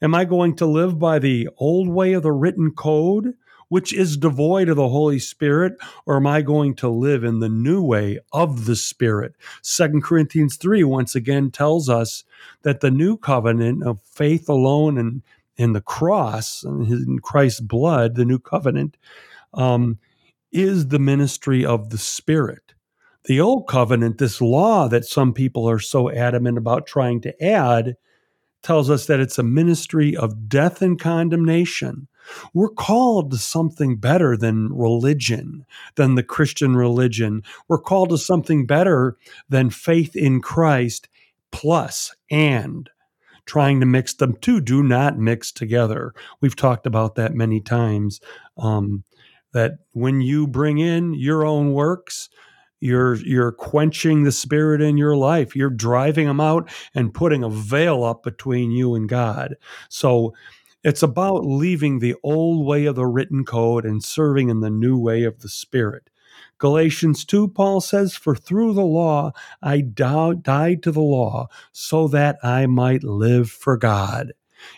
Am 0.00 0.14
I 0.14 0.24
going 0.24 0.56
to 0.56 0.66
live 0.66 0.98
by 0.98 1.18
the 1.18 1.48
old 1.58 1.88
way 1.88 2.12
of 2.12 2.24
the 2.24 2.32
written 2.32 2.72
code, 2.72 3.34
which 3.68 3.92
is 3.92 4.16
devoid 4.16 4.68
of 4.68 4.76
the 4.76 4.88
Holy 4.88 5.18
Spirit, 5.18 5.74
or 6.04 6.16
am 6.16 6.26
I 6.26 6.42
going 6.42 6.74
to 6.76 6.88
live 6.88 7.24
in 7.24 7.38
the 7.38 7.48
new 7.48 7.82
way 7.82 8.18
of 8.32 8.66
the 8.66 8.76
Spirit? 8.76 9.34
Second 9.62 10.02
Corinthians 10.02 10.56
3 10.56 10.84
once 10.84 11.14
again 11.14 11.50
tells 11.50 11.88
us 11.88 12.24
that 12.62 12.80
the 12.80 12.90
new 12.90 13.16
covenant 13.16 13.84
of 13.84 14.02
faith 14.02 14.48
alone 14.48 14.98
and 14.98 15.22
in 15.62 15.72
the 15.72 15.80
cross 15.80 16.64
and 16.64 16.86
in 16.86 17.18
Christ's 17.20 17.60
blood, 17.60 18.16
the 18.16 18.24
new 18.24 18.38
covenant, 18.38 18.96
um, 19.54 19.98
is 20.50 20.88
the 20.88 20.98
ministry 20.98 21.64
of 21.64 21.90
the 21.90 21.98
Spirit. 21.98 22.74
The 23.24 23.40
old 23.40 23.68
covenant, 23.68 24.18
this 24.18 24.40
law 24.40 24.88
that 24.88 25.04
some 25.04 25.32
people 25.32 25.70
are 25.70 25.78
so 25.78 26.10
adamant 26.10 26.58
about 26.58 26.86
trying 26.86 27.20
to 27.20 27.44
add, 27.44 27.96
tells 28.62 28.90
us 28.90 29.06
that 29.06 29.20
it's 29.20 29.38
a 29.38 29.44
ministry 29.44 30.16
of 30.16 30.48
death 30.48 30.82
and 30.82 30.98
condemnation. 30.98 32.08
We're 32.54 32.68
called 32.68 33.30
to 33.30 33.38
something 33.38 33.96
better 33.96 34.36
than 34.36 34.72
religion, 34.72 35.64
than 35.94 36.14
the 36.16 36.22
Christian 36.22 36.76
religion. 36.76 37.42
We're 37.68 37.78
called 37.78 38.10
to 38.10 38.18
something 38.18 38.66
better 38.66 39.16
than 39.48 39.70
faith 39.70 40.16
in 40.16 40.40
Christ 40.40 41.08
plus 41.50 42.14
and 42.30 42.88
trying 43.46 43.80
to 43.80 43.86
mix 43.86 44.14
them. 44.14 44.36
Two 44.40 44.60
do 44.60 44.82
not 44.82 45.18
mix 45.18 45.52
together. 45.52 46.12
We've 46.40 46.56
talked 46.56 46.86
about 46.86 47.14
that 47.16 47.34
many 47.34 47.60
times. 47.60 48.20
Um, 48.56 49.04
that 49.52 49.72
when 49.92 50.22
you 50.22 50.46
bring 50.46 50.78
in 50.78 51.14
your 51.14 51.44
own 51.44 51.72
works, 51.72 52.28
you're 52.82 53.14
you're 53.16 53.52
quenching 53.52 54.24
the 54.24 54.32
spirit 54.32 54.82
in 54.82 54.96
your 54.96 55.16
life 55.16 55.54
you're 55.54 55.70
driving 55.70 56.26
them 56.26 56.40
out 56.40 56.68
and 56.96 57.14
putting 57.14 57.44
a 57.44 57.48
veil 57.48 58.02
up 58.02 58.24
between 58.24 58.72
you 58.72 58.96
and 58.96 59.08
god 59.08 59.54
so 59.88 60.34
it's 60.82 61.02
about 61.02 61.46
leaving 61.46 62.00
the 62.00 62.16
old 62.24 62.66
way 62.66 62.86
of 62.86 62.96
the 62.96 63.06
written 63.06 63.44
code 63.44 63.84
and 63.84 64.02
serving 64.02 64.48
in 64.48 64.60
the 64.60 64.70
new 64.70 64.98
way 64.98 65.22
of 65.22 65.38
the 65.42 65.48
spirit 65.48 66.10
galatians 66.62 67.24
2 67.24 67.48
paul 67.48 67.80
says 67.80 68.14
for 68.14 68.36
through 68.36 68.72
the 68.72 68.84
law 68.84 69.32
i 69.62 69.80
died 69.80 70.80
to 70.80 70.92
the 70.92 71.00
law 71.00 71.48
so 71.72 72.06
that 72.06 72.38
i 72.44 72.66
might 72.66 73.02
live 73.02 73.50
for 73.50 73.76
god 73.76 74.32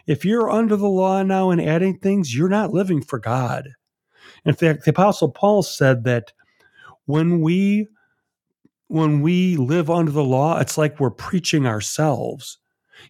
if 0.06 0.24
you're 0.24 0.50
under 0.50 0.76
the 0.76 0.88
law 0.88 1.22
now 1.22 1.50
and 1.50 1.60
adding 1.60 1.98
things 1.98 2.34
you're 2.34 2.48
not 2.48 2.72
living 2.72 3.02
for 3.02 3.18
god 3.18 3.68
in 4.46 4.54
fact 4.54 4.86
the 4.86 4.90
apostle 4.90 5.30
paul 5.30 5.62
said 5.62 6.04
that 6.04 6.32
when 7.04 7.42
we 7.42 7.86
when 8.88 9.20
we 9.22 9.56
live 9.56 9.90
under 9.90 10.12
the 10.12 10.24
law, 10.24 10.58
it's 10.60 10.78
like 10.78 11.00
we're 11.00 11.10
preaching 11.10 11.66
ourselves. 11.66 12.58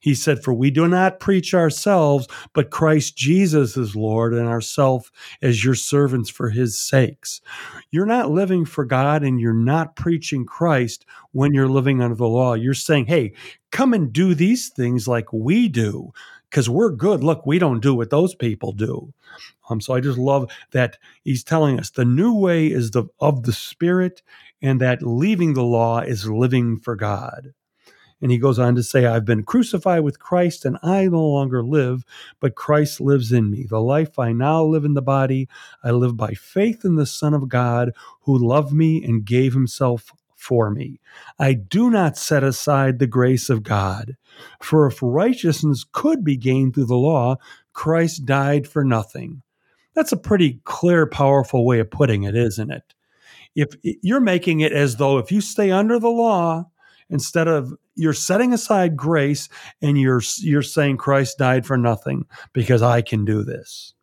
He 0.00 0.14
said, 0.14 0.42
For 0.42 0.52
we 0.52 0.70
do 0.70 0.88
not 0.88 1.20
preach 1.20 1.54
ourselves, 1.54 2.28
but 2.52 2.70
Christ 2.70 3.16
Jesus 3.16 3.76
is 3.76 3.96
Lord, 3.96 4.34
and 4.34 4.48
ourself 4.48 5.10
as 5.42 5.64
your 5.64 5.74
servants 5.74 6.30
for 6.30 6.50
his 6.50 6.80
sakes. 6.80 7.40
You're 7.90 8.06
not 8.06 8.30
living 8.30 8.64
for 8.64 8.84
God 8.84 9.22
and 9.22 9.40
you're 9.40 9.52
not 9.52 9.96
preaching 9.96 10.44
Christ 10.44 11.04
when 11.32 11.54
you're 11.54 11.68
living 11.68 12.02
under 12.02 12.16
the 12.16 12.28
law. 12.28 12.54
You're 12.54 12.74
saying, 12.74 13.06
Hey, 13.06 13.32
come 13.70 13.92
and 13.94 14.12
do 14.12 14.34
these 14.34 14.68
things 14.68 15.08
like 15.08 15.32
we 15.32 15.68
do, 15.68 16.12
because 16.50 16.68
we're 16.68 16.90
good. 16.90 17.24
Look, 17.24 17.46
we 17.46 17.58
don't 17.58 17.80
do 17.80 17.94
what 17.94 18.10
those 18.10 18.34
people 18.34 18.72
do. 18.72 19.12
Um, 19.68 19.80
so 19.80 19.94
I 19.94 20.00
just 20.00 20.18
love 20.18 20.50
that 20.72 20.98
he's 21.22 21.42
telling 21.42 21.78
us 21.78 21.90
the 21.90 22.04
new 22.04 22.34
way 22.34 22.66
is 22.66 22.90
the 22.90 23.04
of 23.20 23.44
the 23.44 23.52
spirit, 23.52 24.22
and 24.62 24.80
that 24.80 25.02
leaving 25.02 25.54
the 25.54 25.64
law 25.64 26.00
is 26.00 26.28
living 26.28 26.78
for 26.78 26.96
God. 26.96 27.54
And 28.24 28.32
he 28.32 28.38
goes 28.38 28.58
on 28.58 28.74
to 28.76 28.82
say, 28.82 29.04
I've 29.04 29.26
been 29.26 29.42
crucified 29.42 30.00
with 30.00 30.18
Christ, 30.18 30.64
and 30.64 30.78
I 30.82 31.04
no 31.08 31.22
longer 31.22 31.62
live, 31.62 32.06
but 32.40 32.54
Christ 32.54 32.98
lives 32.98 33.32
in 33.32 33.50
me. 33.50 33.66
The 33.68 33.82
life 33.82 34.18
I 34.18 34.32
now 34.32 34.64
live 34.64 34.86
in 34.86 34.94
the 34.94 35.02
body, 35.02 35.46
I 35.82 35.90
live 35.90 36.16
by 36.16 36.32
faith 36.32 36.86
in 36.86 36.94
the 36.94 37.04
Son 37.04 37.34
of 37.34 37.50
God, 37.50 37.92
who 38.22 38.38
loved 38.38 38.72
me 38.72 39.04
and 39.04 39.26
gave 39.26 39.52
himself 39.52 40.10
for 40.36 40.70
me. 40.70 41.00
I 41.38 41.52
do 41.52 41.90
not 41.90 42.16
set 42.16 42.42
aside 42.42 42.98
the 42.98 43.06
grace 43.06 43.50
of 43.50 43.62
God. 43.62 44.16
For 44.58 44.86
if 44.86 45.00
righteousness 45.02 45.84
could 45.92 46.24
be 46.24 46.38
gained 46.38 46.74
through 46.74 46.86
the 46.86 46.94
law, 46.94 47.36
Christ 47.74 48.24
died 48.24 48.66
for 48.66 48.84
nothing. 48.84 49.42
That's 49.92 50.12
a 50.12 50.16
pretty 50.16 50.60
clear, 50.64 51.06
powerful 51.06 51.66
way 51.66 51.78
of 51.78 51.90
putting 51.90 52.22
it, 52.22 52.34
isn't 52.34 52.70
it? 52.70 52.94
If 53.54 53.74
you're 53.82 54.18
making 54.18 54.60
it 54.60 54.72
as 54.72 54.96
though 54.96 55.18
if 55.18 55.30
you 55.30 55.42
stay 55.42 55.70
under 55.70 55.98
the 55.98 56.08
law, 56.08 56.70
instead 57.10 57.48
of 57.48 57.72
you're 57.94 58.12
setting 58.12 58.52
aside 58.52 58.96
grace 58.96 59.48
and 59.80 59.98
you're 59.98 60.22
you're 60.38 60.62
saying 60.62 60.96
Christ 60.96 61.38
died 61.38 61.66
for 61.66 61.76
nothing 61.76 62.26
because 62.52 62.82
I 62.82 63.02
can 63.02 63.24
do 63.24 63.42
this. 63.42 63.94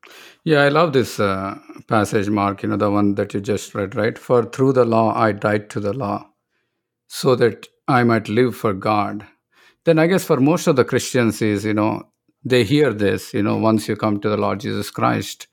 Yeah, 0.43 0.61
I 0.61 0.69
love 0.69 0.93
this 0.93 1.19
uh, 1.19 1.57
passage, 1.87 2.29
Mark. 2.29 2.63
You 2.63 2.69
know 2.69 2.77
the 2.77 2.91
one 2.91 3.15
that 3.15 3.33
you 3.33 3.41
just 3.41 3.75
read, 3.75 3.95
right? 3.95 4.17
For 4.17 4.43
through 4.43 4.73
the 4.73 4.85
law 4.85 5.13
I 5.15 5.31
died 5.31 5.69
to 5.71 5.79
the 5.79 5.93
law, 5.93 6.29
so 7.07 7.35
that 7.35 7.67
I 7.87 8.03
might 8.03 8.29
live 8.29 8.55
for 8.55 8.73
God. 8.73 9.25
Then 9.83 9.99
I 9.99 10.07
guess 10.07 10.23
for 10.23 10.39
most 10.39 10.67
of 10.67 10.75
the 10.75 10.85
Christians 10.85 11.41
is 11.41 11.65
you 11.65 11.73
know 11.73 12.03
they 12.43 12.63
hear 12.63 12.93
this. 12.93 13.33
You 13.33 13.43
know, 13.43 13.57
once 13.57 13.87
you 13.87 13.95
come 13.95 14.19
to 14.21 14.29
the 14.29 14.37
Lord 14.37 14.59
Jesus 14.59 14.89
Christ, 14.89 15.47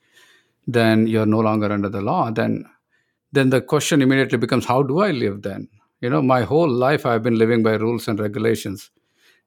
then 0.65 1.07
you're 1.07 1.25
no 1.25 1.39
longer 1.39 1.71
under 1.71 1.89
the 1.89 2.01
law. 2.01 2.31
Then 2.31 2.65
then 3.31 3.49
the 3.49 3.61
question 3.61 4.01
immediately 4.01 4.37
becomes 4.37 4.65
how 4.65 4.81
do 4.83 4.99
i 4.99 5.11
live 5.11 5.41
then 5.41 5.67
you 6.01 6.09
know 6.09 6.21
my 6.21 6.41
whole 6.43 6.69
life 6.69 7.05
i've 7.05 7.23
been 7.23 7.37
living 7.37 7.63
by 7.63 7.73
rules 7.75 8.07
and 8.07 8.19
regulations. 8.19 8.91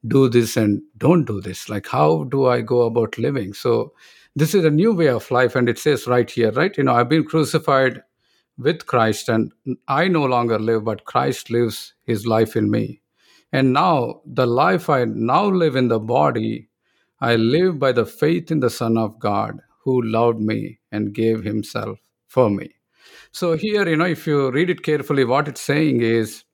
Do 0.09 0.29
this 0.29 0.57
and 0.57 0.83
don't 0.99 1.25
do 1.25 1.41
this. 1.41 1.69
Like 1.69 1.87
how 1.87 2.25
do 2.25 2.47
i 2.47 2.61
go 2.61 2.83
about 2.83 3.19
living? 3.19 3.53
So 3.55 3.93
this 4.35 4.55
is 4.55 4.65
a 4.65 4.71
new 4.71 4.93
way 4.93 5.09
of 5.09 5.31
life 5.31 5.55
and 5.55 5.69
it 5.69 5.79
says 5.79 6.07
right 6.07 6.31
here 6.31 6.51
right? 6.53 6.77
You 6.77 6.85
know 6.85 6.95
i've 6.95 7.09
been 7.09 7.25
crucified 7.25 8.03
with 8.59 8.87
christ 8.87 9.29
and 9.29 9.53
i 9.89 10.09
no 10.09 10.25
longer 10.25 10.59
live 10.59 10.85
but 10.85 11.05
christ 11.05 11.51
lives 11.51 11.95
his 12.05 12.27
life 12.27 12.57
in 12.57 12.71
me. 12.71 13.01
And 13.53 13.73
now 13.73 14.23
the 14.27 14.47
life 14.47 14.91
i 14.91 15.05
now 15.05 15.47
live 15.47 15.77
in 15.77 15.89
the 15.89 16.01
body 16.01 16.69
i 17.21 17.37
live 17.37 17.79
by 17.79 17.93
the 17.93 18.07
faith 18.07 18.51
in 18.51 18.61
the 18.61 18.71
son 18.71 18.99
of 18.99 19.19
god 19.19 19.61
who 19.85 20.03
loved 20.03 20.41
me 20.41 20.81
and 20.91 21.15
gave 21.15 21.45
himself 21.45 21.99
for 22.27 22.51
me 22.51 22.75
so 23.33 23.57
here, 23.57 23.89
you 23.89 23.97
know, 23.97 24.05
if 24.05 24.27
you 24.27 24.51
read 24.51 24.71
it 24.71 24.83
carefully, 24.83 25.25
what 25.25 25.49
it's 25.49 25.63
saying 25.63 26.03
is 26.03 26.45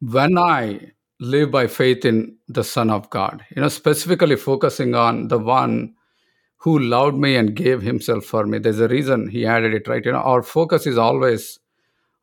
when 0.00 0.36
I 0.38 0.92
live 1.18 1.50
by 1.50 1.66
faith 1.66 2.04
in 2.04 2.36
the 2.48 2.64
Son 2.64 2.90
of 2.90 3.08
God, 3.10 3.44
you 3.54 3.62
know, 3.62 3.68
specifically 3.68 4.36
focusing 4.36 4.94
on 4.94 5.28
the 5.28 5.38
one 5.38 5.94
who 6.58 6.78
loved 6.78 7.16
me 7.16 7.36
and 7.36 7.54
gave 7.54 7.80
himself 7.80 8.24
for 8.24 8.46
me. 8.46 8.58
There's 8.58 8.80
a 8.80 8.88
reason 8.88 9.28
he 9.28 9.46
added 9.46 9.72
it, 9.72 9.88
right? 9.88 10.04
You 10.04 10.12
know, 10.12 10.18
our 10.18 10.42
focus 10.42 10.86
is 10.86 10.98
always 10.98 11.58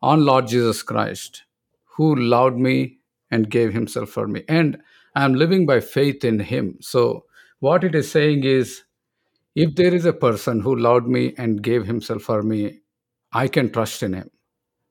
on 0.04 0.26
Lord 0.26 0.48
Jesus 0.48 0.84
Christ, 0.84 1.44
who 1.86 2.16
loved 2.16 2.58
me 2.58 3.00
and 3.32 3.50
gave 3.50 3.74
himself 3.74 4.10
for 4.10 4.28
me. 4.28 4.44
And 4.48 4.78
I'm 5.16 5.34
living 5.34 5.66
by 5.66 5.80
faith 5.80 6.24
in 6.24 6.40
him. 6.40 6.78
So 6.82 7.26
what 7.60 7.84
it 7.84 7.96
is 7.96 8.12
saying 8.12 8.44
is 8.44 8.84
if 9.56 9.74
there 9.74 9.94
is 9.94 10.06
a 10.06 10.14
person 10.14 10.60
who 10.60 10.76
loved 10.76 11.08
me 11.08 11.34
and 11.36 11.64
gave 11.64 11.88
himself 11.88 12.22
for 12.22 12.44
me, 12.44 12.82
I 13.34 13.48
can 13.48 13.72
trust 13.72 14.04
in 14.04 14.14
Him. 14.14 14.30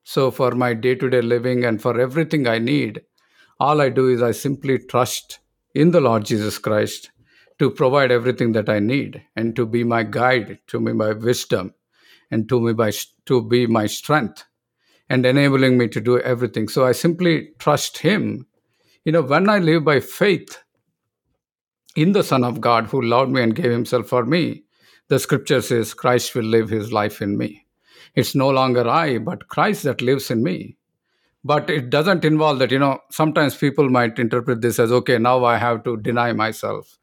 So, 0.03 0.31
for 0.31 0.51
my 0.51 0.73
day 0.73 0.95
to 0.95 1.09
day 1.09 1.21
living 1.21 1.65
and 1.65 1.81
for 1.81 1.99
everything 1.99 2.47
I 2.47 2.59
need, 2.59 3.01
all 3.59 3.81
I 3.81 3.89
do 3.89 4.07
is 4.07 4.21
I 4.21 4.31
simply 4.31 4.79
trust 4.79 5.39
in 5.73 5.91
the 5.91 6.01
Lord 6.01 6.25
Jesus 6.25 6.57
Christ 6.57 7.11
to 7.59 7.71
provide 7.71 8.11
everything 8.11 8.51
that 8.53 8.69
I 8.69 8.79
need 8.79 9.23
and 9.35 9.55
to 9.55 9.65
be 9.65 9.83
my 9.83 10.03
guide, 10.03 10.59
to 10.67 10.79
be 10.79 10.93
my 10.93 11.13
wisdom, 11.13 11.73
and 12.29 12.47
to, 12.49 12.61
me 12.61 12.73
by, 12.73 12.91
to 13.25 13.43
be 13.43 13.67
my 13.67 13.87
strength 13.87 14.45
and 15.09 15.25
enabling 15.25 15.77
me 15.77 15.87
to 15.87 16.01
do 16.01 16.19
everything. 16.19 16.67
So 16.67 16.85
I 16.85 16.91
simply 16.91 17.49
trust 17.59 17.99
Him. 17.99 18.47
You 19.05 19.13
know, 19.13 19.21
when 19.21 19.49
I 19.49 19.59
live 19.59 19.83
by 19.83 19.99
faith 19.99 20.63
in 21.95 22.11
the 22.11 22.23
Son 22.23 22.43
of 22.43 22.61
God 22.61 22.87
who 22.87 23.01
loved 23.01 23.31
me 23.31 23.41
and 23.41 23.55
gave 23.55 23.71
Himself 23.71 24.07
for 24.07 24.25
me, 24.25 24.63
the 25.09 25.19
scripture 25.19 25.61
says 25.61 25.93
Christ 25.93 26.35
will 26.35 26.43
live 26.43 26.69
His 26.69 26.91
life 26.91 27.21
in 27.21 27.37
me. 27.37 27.66
It's 28.17 28.35
no 28.35 28.49
longer 28.49 28.89
I, 28.89 29.19
but 29.19 29.47
Christ 29.47 29.83
that 29.83 30.01
lives 30.01 30.31
in 30.31 30.43
me. 30.43 30.75
But 31.45 31.69
it 31.69 31.91
doesn't 31.91 32.25
involve 32.25 32.59
that, 32.59 32.71
you 32.71 32.79
know, 32.79 32.99
sometimes 33.11 33.55
people 33.55 33.89
might 33.89 34.19
interpret 34.19 34.61
this 34.61 34.79
as 34.79 34.91
okay, 34.91 35.19
now 35.19 35.45
I 35.45 35.57
have 35.57 35.83
to 35.85 35.97
deny 35.97 36.33
myself. 36.33 36.97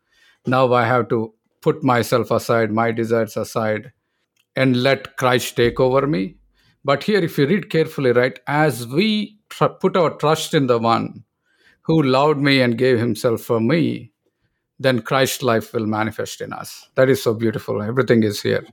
Now 0.46 0.74
I 0.74 0.85
have 0.87 1.09
to 1.11 1.33
put 1.62 1.85
myself 1.85 2.33
aside, 2.33 2.72
my 2.72 2.92
desires 2.92 3.37
aside, 3.37 3.92
and 4.57 4.83
let 4.83 5.16
Christ 5.16 5.57
take 5.57 5.81
over 5.81 6.07
me. 6.07 6.37
But 6.85 7.05
here, 7.05 7.20
if 7.20 7.38
you 7.38 7.46
read 7.46 7.70
carefully, 7.70 8.12
right, 8.12 8.38
as 8.48 8.87
we 8.88 9.38
tr- 9.50 9.66
put 9.81 9.96
our 9.96 10.11
trust 10.18 10.53
in 10.53 10.66
the 10.66 10.79
one 10.81 11.24
who 11.83 12.03
loved 12.03 12.40
me 12.40 12.61
and 12.61 12.77
gave 12.77 12.98
himself 12.98 13.40
for 13.40 13.61
me, 13.61 14.12
then 14.81 15.00
Christ's 15.00 15.44
life 15.44 15.72
will 15.72 15.87
manifest 15.87 16.40
in 16.40 16.53
us. 16.53 16.88
That 16.96 17.09
is 17.09 17.22
so 17.22 17.35
beautiful. 17.35 17.83
Everything 17.83 18.24
is 18.24 18.42
here. 18.42 18.66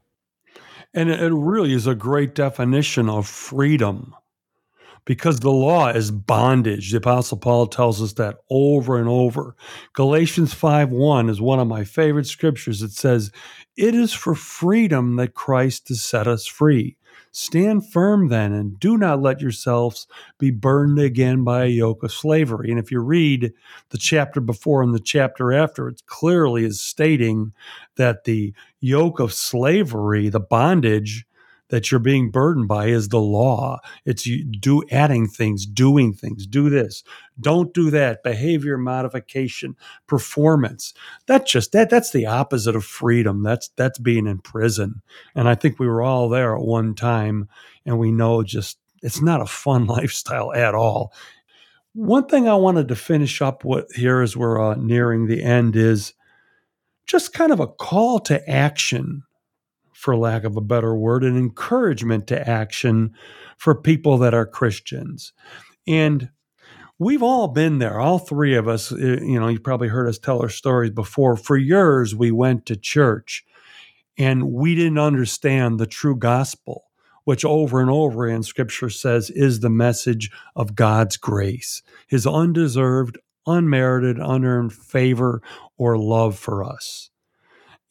And 0.93 1.09
it 1.09 1.33
really 1.33 1.73
is 1.73 1.87
a 1.87 1.95
great 1.95 2.35
definition 2.35 3.09
of 3.09 3.27
freedom 3.27 4.13
because 5.05 5.39
the 5.39 5.51
law 5.51 5.87
is 5.87 6.11
bondage. 6.11 6.91
The 6.91 6.97
Apostle 6.97 7.37
Paul 7.37 7.67
tells 7.67 8.01
us 8.01 8.13
that 8.13 8.39
over 8.49 8.99
and 8.99 9.07
over. 9.07 9.55
Galatians 9.93 10.53
5 10.53 10.89
1 10.89 11.29
is 11.29 11.41
one 11.41 11.59
of 11.59 11.67
my 11.67 11.83
favorite 11.83 12.27
scriptures. 12.27 12.81
It 12.81 12.91
says, 12.91 13.31
It 13.77 13.95
is 13.95 14.13
for 14.13 14.35
freedom 14.35 15.15
that 15.15 15.33
Christ 15.33 15.87
has 15.87 16.03
set 16.03 16.27
us 16.27 16.45
free. 16.45 16.97
Stand 17.33 17.89
firm 17.89 18.27
then, 18.27 18.51
and 18.51 18.77
do 18.79 18.97
not 18.97 19.21
let 19.21 19.41
yourselves 19.41 20.05
be 20.37 20.51
burned 20.51 20.99
again 20.99 21.43
by 21.43 21.63
a 21.63 21.69
yoke 21.69 22.03
of 22.03 22.11
slavery. 22.11 22.69
And 22.69 22.79
if 22.79 22.91
you 22.91 22.99
read 22.99 23.53
the 23.89 23.97
chapter 23.97 24.41
before 24.41 24.83
and 24.83 24.93
the 24.93 24.99
chapter 24.99 25.53
after, 25.53 25.87
it 25.87 26.05
clearly 26.07 26.65
is 26.65 26.81
stating 26.81 27.53
that 27.95 28.25
the 28.25 28.53
yoke 28.81 29.19
of 29.19 29.33
slavery, 29.33 30.27
the 30.27 30.41
bondage, 30.41 31.25
that 31.71 31.89
you're 31.89 31.99
being 31.99 32.29
burdened 32.29 32.67
by 32.67 32.87
is 32.87 33.07
the 33.07 33.19
law. 33.19 33.79
It's 34.05 34.27
you 34.27 34.43
do 34.43 34.83
adding 34.91 35.27
things, 35.27 35.65
doing 35.65 36.13
things, 36.13 36.45
do 36.45 36.69
this, 36.69 37.03
don't 37.39 37.73
do 37.73 37.89
that, 37.89 38.23
behavior 38.23 38.77
modification, 38.77 39.75
performance. 40.05 40.93
That 41.25 41.47
just 41.47 41.71
that 41.71 41.89
that's 41.89 42.11
the 42.11 42.27
opposite 42.27 42.75
of 42.75 42.85
freedom. 42.85 43.41
That's 43.41 43.69
that's 43.69 43.97
being 43.97 44.27
in 44.27 44.39
prison. 44.39 45.01
And 45.33 45.49
I 45.49 45.55
think 45.55 45.79
we 45.79 45.87
were 45.87 46.03
all 46.03 46.29
there 46.29 46.55
at 46.55 46.61
one 46.61 46.93
time 46.93 47.47
and 47.85 47.97
we 47.97 48.11
know 48.11 48.43
just 48.43 48.77
it's 49.01 49.21
not 49.21 49.41
a 49.41 49.47
fun 49.47 49.85
lifestyle 49.87 50.53
at 50.53 50.75
all. 50.75 51.13
One 51.93 52.27
thing 52.27 52.47
I 52.47 52.55
wanted 52.55 52.89
to 52.89 52.95
finish 52.95 53.41
up 53.41 53.65
with 53.65 53.93
here 53.95 54.21
as 54.21 54.37
we're 54.37 54.61
uh, 54.61 54.75
nearing 54.75 55.27
the 55.27 55.41
end 55.41 55.75
is 55.75 56.13
just 57.05 57.33
kind 57.33 57.51
of 57.51 57.59
a 57.59 57.67
call 57.67 58.19
to 58.19 58.49
action 58.49 59.23
for 60.01 60.17
lack 60.17 60.43
of 60.43 60.57
a 60.57 60.61
better 60.61 60.95
word, 60.95 61.23
an 61.23 61.37
encouragement 61.37 62.25
to 62.25 62.49
action 62.49 63.13
for 63.55 63.75
people 63.75 64.17
that 64.17 64.33
are 64.33 64.47
Christians. 64.47 65.31
And 65.87 66.29
we've 66.97 67.21
all 67.21 67.47
been 67.47 67.77
there, 67.77 67.99
all 67.99 68.17
three 68.17 68.55
of 68.55 68.67
us. 68.67 68.91
Uh, 68.91 69.19
you 69.21 69.39
know, 69.39 69.47
you 69.47 69.59
probably 69.59 69.89
heard 69.89 70.09
us 70.09 70.17
tell 70.17 70.41
our 70.41 70.49
stories 70.49 70.89
before. 70.89 71.37
For 71.37 71.55
years, 71.55 72.15
we 72.15 72.31
went 72.31 72.65
to 72.65 72.75
church 72.75 73.45
and 74.17 74.51
we 74.51 74.73
didn't 74.73 74.97
understand 74.97 75.79
the 75.79 75.85
true 75.85 76.15
gospel 76.15 76.85
which 77.23 77.45
over 77.45 77.79
and 77.79 77.91
over 77.91 78.27
in 78.27 78.41
scripture 78.41 78.89
says 78.89 79.29
is 79.29 79.59
the 79.59 79.69
message 79.69 80.31
of 80.55 80.75
God's 80.75 81.17
grace, 81.17 81.83
his 82.07 82.25
undeserved, 82.25 83.19
unmerited, 83.45 84.17
unearned 84.17 84.73
favor 84.73 85.43
or 85.77 85.99
love 85.99 86.39
for 86.39 86.63
us. 86.63 87.10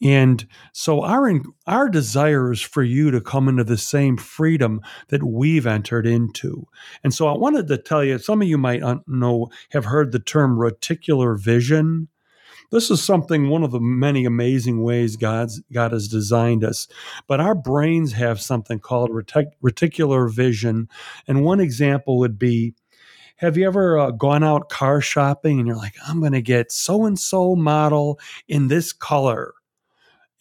And 0.03 0.47
so 0.73 1.03
our 1.03 1.31
our 1.67 1.87
desire 1.87 2.51
is 2.51 2.61
for 2.61 2.83
you 2.83 3.11
to 3.11 3.21
come 3.21 3.47
into 3.47 3.63
the 3.63 3.77
same 3.77 4.17
freedom 4.17 4.81
that 5.09 5.23
we've 5.23 5.67
entered 5.67 6.07
into. 6.07 6.67
And 7.03 7.13
so 7.13 7.27
I 7.27 7.37
wanted 7.37 7.67
to 7.67 7.77
tell 7.77 8.03
you 8.03 8.17
some 8.17 8.41
of 8.41 8.47
you 8.47 8.57
might 8.57 8.81
know 9.07 9.49
have 9.71 9.85
heard 9.85 10.11
the 10.11 10.19
term 10.19 10.57
reticular 10.57 11.39
vision. 11.39 12.07
This 12.71 12.89
is 12.89 13.03
something, 13.03 13.49
one 13.49 13.63
of 13.63 13.71
the 13.71 13.81
many 13.81 14.23
amazing 14.23 14.81
ways 14.81 15.17
God's, 15.17 15.61
God 15.73 15.91
has 15.91 16.07
designed 16.07 16.63
us. 16.63 16.87
But 17.27 17.41
our 17.41 17.53
brains 17.53 18.13
have 18.13 18.39
something 18.39 18.79
called 18.79 19.09
retic- 19.09 19.51
reticular 19.61 20.33
vision. 20.33 20.87
And 21.27 21.43
one 21.43 21.59
example 21.59 22.17
would 22.19 22.39
be 22.39 22.73
have 23.37 23.57
you 23.57 23.65
ever 23.65 23.97
uh, 23.97 24.11
gone 24.11 24.43
out 24.43 24.69
car 24.69 25.01
shopping 25.01 25.57
and 25.59 25.67
you're 25.67 25.75
like, 25.75 25.95
I'm 26.07 26.19
going 26.19 26.31
to 26.31 26.41
get 26.43 26.71
so 26.71 27.05
and 27.05 27.17
so 27.19 27.55
model 27.55 28.19
in 28.47 28.67
this 28.67 28.93
color? 28.93 29.55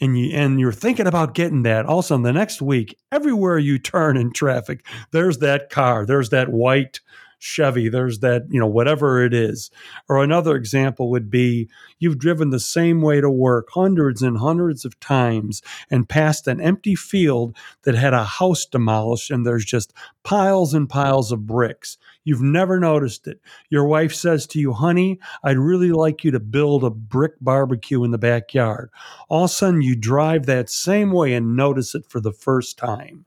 And 0.00 0.18
you 0.18 0.34
and 0.34 0.58
you're 0.58 0.72
thinking 0.72 1.06
about 1.06 1.34
getting 1.34 1.62
that 1.62 1.86
also 1.86 2.16
the 2.18 2.32
next 2.32 2.62
week 2.62 2.98
everywhere 3.12 3.58
you 3.58 3.78
turn 3.78 4.16
in 4.16 4.32
traffic 4.32 4.84
there's 5.12 5.38
that 5.38 5.70
car 5.70 6.06
there's 6.06 6.30
that 6.30 6.48
white 6.48 7.00
Chevy, 7.40 7.88
there's 7.88 8.18
that, 8.18 8.44
you 8.50 8.60
know, 8.60 8.66
whatever 8.66 9.24
it 9.24 9.32
is. 9.32 9.70
Or 10.08 10.22
another 10.22 10.54
example 10.54 11.10
would 11.10 11.30
be 11.30 11.68
you've 11.98 12.18
driven 12.18 12.50
the 12.50 12.60
same 12.60 13.00
way 13.00 13.20
to 13.20 13.30
work 13.30 13.68
hundreds 13.72 14.20
and 14.20 14.38
hundreds 14.38 14.84
of 14.84 15.00
times 15.00 15.62
and 15.90 16.08
passed 16.08 16.46
an 16.46 16.60
empty 16.60 16.94
field 16.94 17.56
that 17.82 17.94
had 17.94 18.12
a 18.12 18.24
house 18.24 18.66
demolished 18.66 19.30
and 19.30 19.46
there's 19.46 19.64
just 19.64 19.94
piles 20.22 20.74
and 20.74 20.88
piles 20.88 21.32
of 21.32 21.46
bricks. 21.46 21.96
You've 22.24 22.42
never 22.42 22.78
noticed 22.78 23.26
it. 23.26 23.40
Your 23.70 23.86
wife 23.86 24.12
says 24.12 24.46
to 24.48 24.60
you, 24.60 24.74
honey, 24.74 25.18
I'd 25.42 25.58
really 25.58 25.92
like 25.92 26.22
you 26.22 26.30
to 26.32 26.40
build 26.40 26.84
a 26.84 26.90
brick 26.90 27.32
barbecue 27.40 28.04
in 28.04 28.10
the 28.10 28.18
backyard. 28.18 28.90
All 29.30 29.44
of 29.44 29.50
a 29.50 29.54
sudden, 29.54 29.80
you 29.80 29.96
drive 29.96 30.44
that 30.44 30.68
same 30.68 31.10
way 31.10 31.32
and 31.32 31.56
notice 31.56 31.94
it 31.94 32.04
for 32.06 32.20
the 32.20 32.32
first 32.32 32.76
time. 32.76 33.24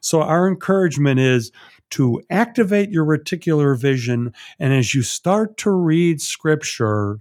So, 0.00 0.22
our 0.22 0.48
encouragement 0.48 1.20
is 1.20 1.52
to 1.92 2.22
activate 2.30 2.90
your 2.90 3.04
reticular 3.04 3.78
vision. 3.78 4.32
And 4.58 4.72
as 4.72 4.94
you 4.94 5.02
start 5.02 5.56
to 5.58 5.70
read 5.70 6.20
scripture, 6.20 7.20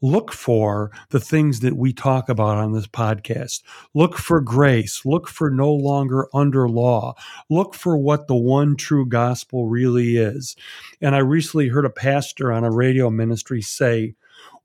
look 0.00 0.32
for 0.32 0.90
the 1.10 1.20
things 1.20 1.60
that 1.60 1.76
we 1.76 1.92
talk 1.92 2.28
about 2.28 2.56
on 2.56 2.72
this 2.72 2.86
podcast. 2.86 3.62
Look 3.94 4.16
for 4.16 4.40
grace. 4.40 5.04
Look 5.04 5.28
for 5.28 5.50
no 5.50 5.72
longer 5.72 6.28
under 6.32 6.68
law. 6.68 7.14
Look 7.50 7.74
for 7.74 7.98
what 7.98 8.28
the 8.28 8.36
one 8.36 8.76
true 8.76 9.06
gospel 9.06 9.68
really 9.68 10.16
is. 10.16 10.56
And 11.00 11.14
I 11.14 11.18
recently 11.18 11.68
heard 11.68 11.84
a 11.84 11.90
pastor 11.90 12.52
on 12.52 12.64
a 12.64 12.70
radio 12.70 13.10
ministry 13.10 13.60
say, 13.60 14.14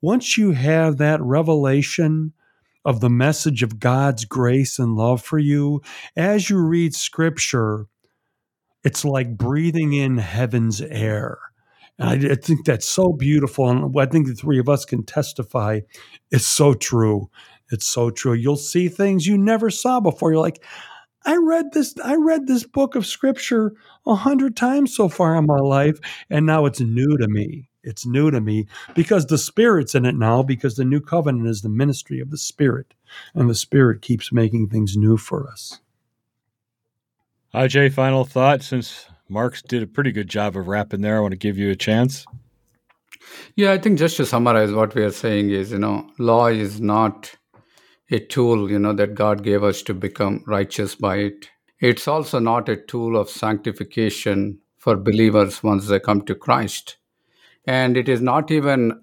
once 0.01 0.37
you 0.37 0.51
have 0.51 0.97
that 0.97 1.21
revelation, 1.21 2.33
of 2.85 2.99
the 2.99 3.09
message 3.09 3.63
of 3.63 3.79
God's 3.79 4.25
grace 4.25 4.77
and 4.77 4.95
love 4.95 5.21
for 5.21 5.39
you, 5.39 5.81
as 6.15 6.49
you 6.49 6.57
read 6.57 6.93
scripture, 6.93 7.87
it's 8.84 9.05
like 9.05 9.38
breathing 9.38 9.93
in 9.93 10.17
heaven's 10.17 10.81
air. 10.81 11.39
And 11.99 12.09
I, 12.09 12.31
I, 12.31 12.36
think 12.36 12.65
that's 12.65 12.88
so 12.88 13.13
beautiful. 13.13 13.69
And 13.69 13.97
I 13.97 14.05
think 14.05 14.27
the 14.27 14.34
three 14.34 14.59
of 14.59 14.69
us 14.69 14.86
can 14.86 15.03
testify 15.03 15.81
it's 16.31 16.45
so 16.45 16.73
true. 16.73 17.29
It's 17.71 17.88
so 17.88 18.09
true. 18.09 18.34
You'll 18.34 18.55
see 18.55 18.89
things 18.89 19.27
you 19.27 19.38
never 19.38 19.69
saw 19.69 19.99
before. 19.99 20.31
You're 20.31 20.41
like, 20.41 20.63
I 21.25 21.38
read 21.38 21.71
this, 21.71 21.95
I 22.03 22.15
read 22.15 22.47
this 22.47 22.65
book 22.65 22.95
of 22.95 23.05
scripture 23.05 23.73
a 24.05 24.15
hundred 24.15 24.57
times 24.57 24.93
so 24.93 25.07
far 25.07 25.36
in 25.36 25.45
my 25.45 25.59
life, 25.59 25.99
and 26.29 26.45
now 26.45 26.65
it's 26.65 26.81
new 26.81 27.17
to 27.17 27.27
me. 27.27 27.69
It's 27.84 28.05
new 28.05 28.31
to 28.31 28.41
me 28.41 28.67
because 28.93 29.25
the 29.25 29.38
Spirit's 29.38 29.95
in 29.95 30.05
it 30.05 30.15
now, 30.15 30.43
because 30.43 30.75
the 30.75 30.86
new 30.86 31.01
covenant 31.01 31.47
is 31.47 31.61
the 31.61 31.69
ministry 31.69 32.19
of 32.19 32.29
the 32.29 32.38
Spirit, 32.38 32.93
and 33.34 33.49
the 33.49 33.55
Spirit 33.55 34.01
keeps 34.01 34.31
making 34.31 34.69
things 34.69 34.97
new 34.97 35.17
for 35.17 35.49
us. 35.49 35.79
Ajay, 37.53 37.93
final 37.93 38.25
thought 38.25 38.63
since 38.63 39.05
Mark's 39.29 39.61
did 39.61 39.83
a 39.83 39.87
pretty 39.87 40.11
good 40.11 40.27
job 40.27 40.57
of 40.57 40.67
wrapping 40.67 41.01
there. 41.01 41.17
I 41.17 41.19
want 41.19 41.33
to 41.33 41.37
give 41.37 41.57
you 41.57 41.69
a 41.69 41.75
chance. 41.75 42.25
Yeah, 43.55 43.71
I 43.71 43.77
think 43.77 43.99
just 43.99 44.17
to 44.17 44.25
summarize 44.25 44.71
what 44.71 44.95
we 44.95 45.03
are 45.03 45.11
saying 45.11 45.51
is, 45.51 45.71
you 45.71 45.77
know, 45.77 46.09
law 46.17 46.47
is 46.47 46.81
not 46.81 47.35
a 48.09 48.19
tool, 48.19 48.71
you 48.71 48.79
know, 48.79 48.93
that 48.93 49.13
God 49.13 49.43
gave 49.43 49.63
us 49.63 49.83
to 49.83 49.93
become 49.93 50.43
righteous 50.47 50.95
by 50.95 51.17
it. 51.17 51.49
It's 51.79 52.07
also 52.07 52.39
not 52.39 52.69
a 52.69 52.75
tool 52.75 53.15
of 53.15 53.29
sanctification 53.29 54.59
for 54.77 54.97
believers 54.97 55.61
once 55.61 55.87
they 55.87 55.99
come 55.99 56.23
to 56.23 56.35
Christ. 56.35 56.97
And 57.67 57.95
it 57.97 58.09
is 58.09 58.19
not 58.21 58.49
even 58.49 58.99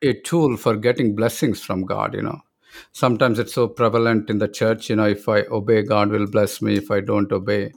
a 0.00 0.14
tool 0.14 0.56
for 0.56 0.74
getting 0.74 1.14
blessings 1.14 1.62
from 1.62 1.84
God, 1.84 2.14
you 2.14 2.22
know. 2.22 2.40
Sometimes 2.92 3.38
it's 3.38 3.52
so 3.52 3.68
prevalent 3.68 4.30
in 4.30 4.38
the 4.38 4.48
church, 4.48 4.88
you 4.88 4.96
know, 4.96 5.06
if 5.06 5.28
I 5.28 5.42
obey, 5.50 5.82
God 5.82 6.08
will 6.10 6.26
bless 6.26 6.62
me. 6.62 6.76
If 6.76 6.90
I 6.90 7.00
don't 7.00 7.30
obey, 7.30 7.72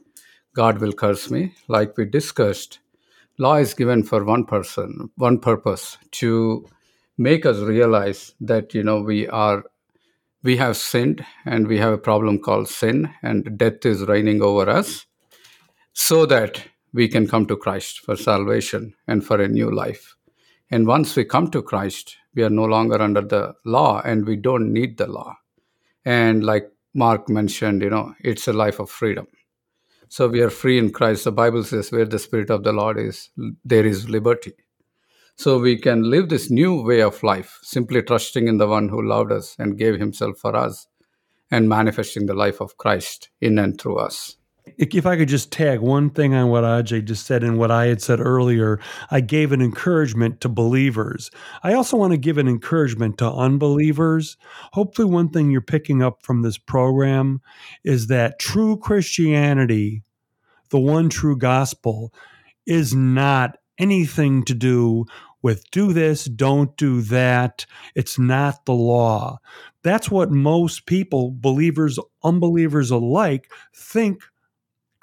God 0.55 0.79
will 0.79 0.93
curse 0.93 1.31
me. 1.31 1.53
Like 1.67 1.97
we 1.97 2.05
discussed, 2.05 2.79
law 3.37 3.55
is 3.55 3.73
given 3.73 4.03
for 4.03 4.23
one 4.23 4.45
person, 4.45 5.09
one 5.15 5.39
purpose 5.39 5.97
to 6.11 6.67
make 7.17 7.45
us 7.45 7.57
realize 7.59 8.33
that 8.41 8.73
you 8.73 8.83
know 8.83 9.01
we 9.01 9.27
are 9.27 9.63
we 10.43 10.57
have 10.57 10.75
sinned 10.75 11.25
and 11.45 11.67
we 11.67 11.77
have 11.77 11.93
a 11.93 11.97
problem 11.97 12.39
called 12.39 12.67
sin 12.67 13.09
and 13.21 13.57
death 13.57 13.85
is 13.85 14.03
reigning 14.03 14.41
over 14.41 14.69
us 14.69 15.05
so 15.93 16.25
that 16.25 16.61
we 16.93 17.07
can 17.07 17.27
come 17.27 17.45
to 17.47 17.55
Christ 17.55 18.01
for 18.01 18.15
salvation 18.15 18.93
and 19.07 19.25
for 19.25 19.41
a 19.41 19.47
new 19.47 19.71
life. 19.71 20.15
And 20.69 20.85
once 20.85 21.15
we 21.15 21.23
come 21.23 21.49
to 21.51 21.61
Christ, 21.61 22.17
we 22.35 22.43
are 22.43 22.49
no 22.49 22.65
longer 22.65 23.01
under 23.01 23.21
the 23.21 23.53
law 23.65 24.01
and 24.03 24.27
we 24.27 24.35
don't 24.35 24.73
need 24.73 24.97
the 24.97 25.07
law. 25.07 25.35
And 26.05 26.43
like 26.43 26.69
Mark 26.93 27.29
mentioned, 27.29 27.81
you 27.81 27.89
know, 27.89 28.13
it's 28.19 28.47
a 28.47 28.53
life 28.53 28.79
of 28.79 28.89
freedom. 28.89 29.27
So 30.13 30.27
we 30.27 30.41
are 30.41 30.51
free 30.51 30.77
in 30.77 30.91
Christ. 30.91 31.23
The 31.23 31.31
Bible 31.31 31.63
says, 31.63 31.91
where 31.91 32.05
the 32.05 32.19
Spirit 32.19 32.51
of 32.51 32.63
the 32.63 32.71
Lord 32.71 32.99
is, 32.99 33.31
there 33.65 33.83
is 33.83 34.11
liberty. 34.11 34.53
So 35.37 35.57
we 35.57 35.75
can 35.75 36.07
live 36.07 36.29
this 36.29 36.51
new 36.51 36.83
way 36.83 37.01
of 37.01 37.23
life, 37.23 37.57
simply 37.63 38.03
trusting 38.03 38.47
in 38.47 38.59
the 38.59 38.67
one 38.67 38.89
who 38.89 39.01
loved 39.01 39.31
us 39.31 39.55
and 39.57 39.75
gave 39.75 39.99
himself 39.99 40.37
for 40.37 40.55
us 40.55 40.85
and 41.49 41.67
manifesting 41.67 42.27
the 42.27 42.35
life 42.35 42.61
of 42.61 42.77
Christ 42.77 43.29
in 43.41 43.57
and 43.57 43.81
through 43.81 43.97
us. 43.97 44.37
If 44.65 45.05
I 45.05 45.17
could 45.17 45.27
just 45.27 45.51
tag 45.51 45.79
one 45.81 46.09
thing 46.09 46.33
on 46.33 46.49
what 46.49 46.63
Ajay 46.63 47.03
just 47.03 47.25
said 47.25 47.43
and 47.43 47.57
what 47.57 47.69
I 47.69 47.87
had 47.87 48.01
said 48.01 48.21
earlier, 48.21 48.79
I 49.11 49.19
gave 49.19 49.51
an 49.51 49.61
encouragement 49.61 50.39
to 50.41 50.49
believers. 50.49 51.29
I 51.63 51.73
also 51.73 51.97
want 51.97 52.11
to 52.11 52.17
give 52.17 52.37
an 52.37 52.47
encouragement 52.47 53.17
to 53.17 53.29
unbelievers. 53.29 54.37
Hopefully, 54.71 55.09
one 55.09 55.29
thing 55.29 55.51
you're 55.51 55.61
picking 55.61 56.01
up 56.01 56.23
from 56.23 56.41
this 56.41 56.57
program 56.57 57.41
is 57.83 58.07
that 58.07 58.39
true 58.39 58.77
Christianity, 58.77 60.03
the 60.69 60.79
one 60.79 61.09
true 61.09 61.37
gospel, 61.37 62.13
is 62.65 62.95
not 62.95 63.57
anything 63.77 64.43
to 64.45 64.53
do 64.53 65.05
with 65.41 65.69
do 65.71 65.91
this, 65.91 66.23
don't 66.25 66.75
do 66.77 67.01
that. 67.01 67.65
It's 67.95 68.17
not 68.17 68.65
the 68.65 68.73
law. 68.73 69.39
That's 69.83 70.09
what 70.09 70.31
most 70.31 70.85
people, 70.85 71.31
believers, 71.35 71.99
unbelievers 72.23 72.89
alike, 72.89 73.51
think 73.75 74.23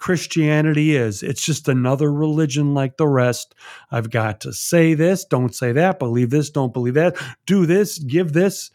Christianity 0.01 0.97
is. 0.97 1.23
It's 1.23 1.45
just 1.45 1.69
another 1.69 2.11
religion 2.11 2.73
like 2.73 2.97
the 2.97 3.07
rest. 3.07 3.55
I've 3.91 4.11
got 4.11 4.41
to 4.41 4.53
say 4.53 4.95
this, 4.95 5.27
don't 5.27 5.55
say 5.55 5.73
that, 5.73 5.99
believe 5.99 6.31
this, 6.31 6.49
don't 6.49 6.73
believe 6.73 6.95
that, 6.95 7.17
do 7.45 7.67
this, 7.67 7.99
give 7.99 8.33
this. 8.33 8.71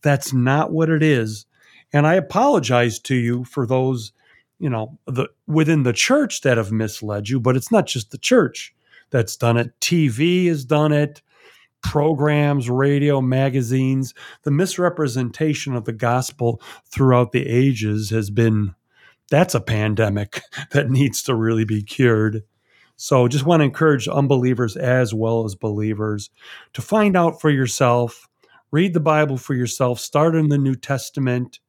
That's 0.00 0.32
not 0.32 0.72
what 0.72 0.88
it 0.88 1.02
is. 1.02 1.44
And 1.92 2.06
I 2.06 2.14
apologize 2.14 2.98
to 3.00 3.14
you 3.14 3.44
for 3.44 3.66
those, 3.66 4.12
you 4.58 4.70
know, 4.70 4.98
the 5.06 5.28
within 5.46 5.82
the 5.82 5.92
church 5.92 6.40
that 6.40 6.56
have 6.56 6.72
misled 6.72 7.28
you, 7.28 7.38
but 7.38 7.56
it's 7.56 7.70
not 7.70 7.86
just 7.86 8.10
the 8.10 8.18
church 8.18 8.74
that's 9.10 9.36
done 9.36 9.58
it. 9.58 9.78
TV 9.80 10.46
has 10.46 10.64
done 10.64 10.92
it 10.92 11.20
programs, 11.82 12.70
radio, 12.70 13.20
magazines, 13.20 14.14
the 14.42 14.50
misrepresentation 14.50 15.74
of 15.74 15.84
the 15.84 15.92
gospel 15.92 16.60
throughout 16.86 17.32
the 17.32 17.46
ages 17.46 18.10
has 18.10 18.30
been 18.30 18.74
that's 19.30 19.54
a 19.54 19.60
pandemic 19.60 20.42
that 20.72 20.90
needs 20.90 21.22
to 21.24 21.34
really 21.34 21.64
be 21.64 21.82
cured. 21.82 22.44
So 22.96 23.28
just 23.28 23.46
want 23.46 23.60
to 23.60 23.64
encourage 23.64 24.08
unbelievers 24.08 24.76
as 24.76 25.14
well 25.14 25.44
as 25.44 25.54
believers 25.54 26.30
to 26.74 26.82
find 26.82 27.16
out 27.16 27.40
for 27.40 27.50
yourself, 27.50 28.28
read 28.72 28.94
the 28.94 29.00
Bible 29.00 29.38
for 29.38 29.54
yourself, 29.54 30.00
start 30.00 30.34
in 30.36 30.48
the 30.48 30.58
New 30.58 30.74
Testament, 30.76 31.60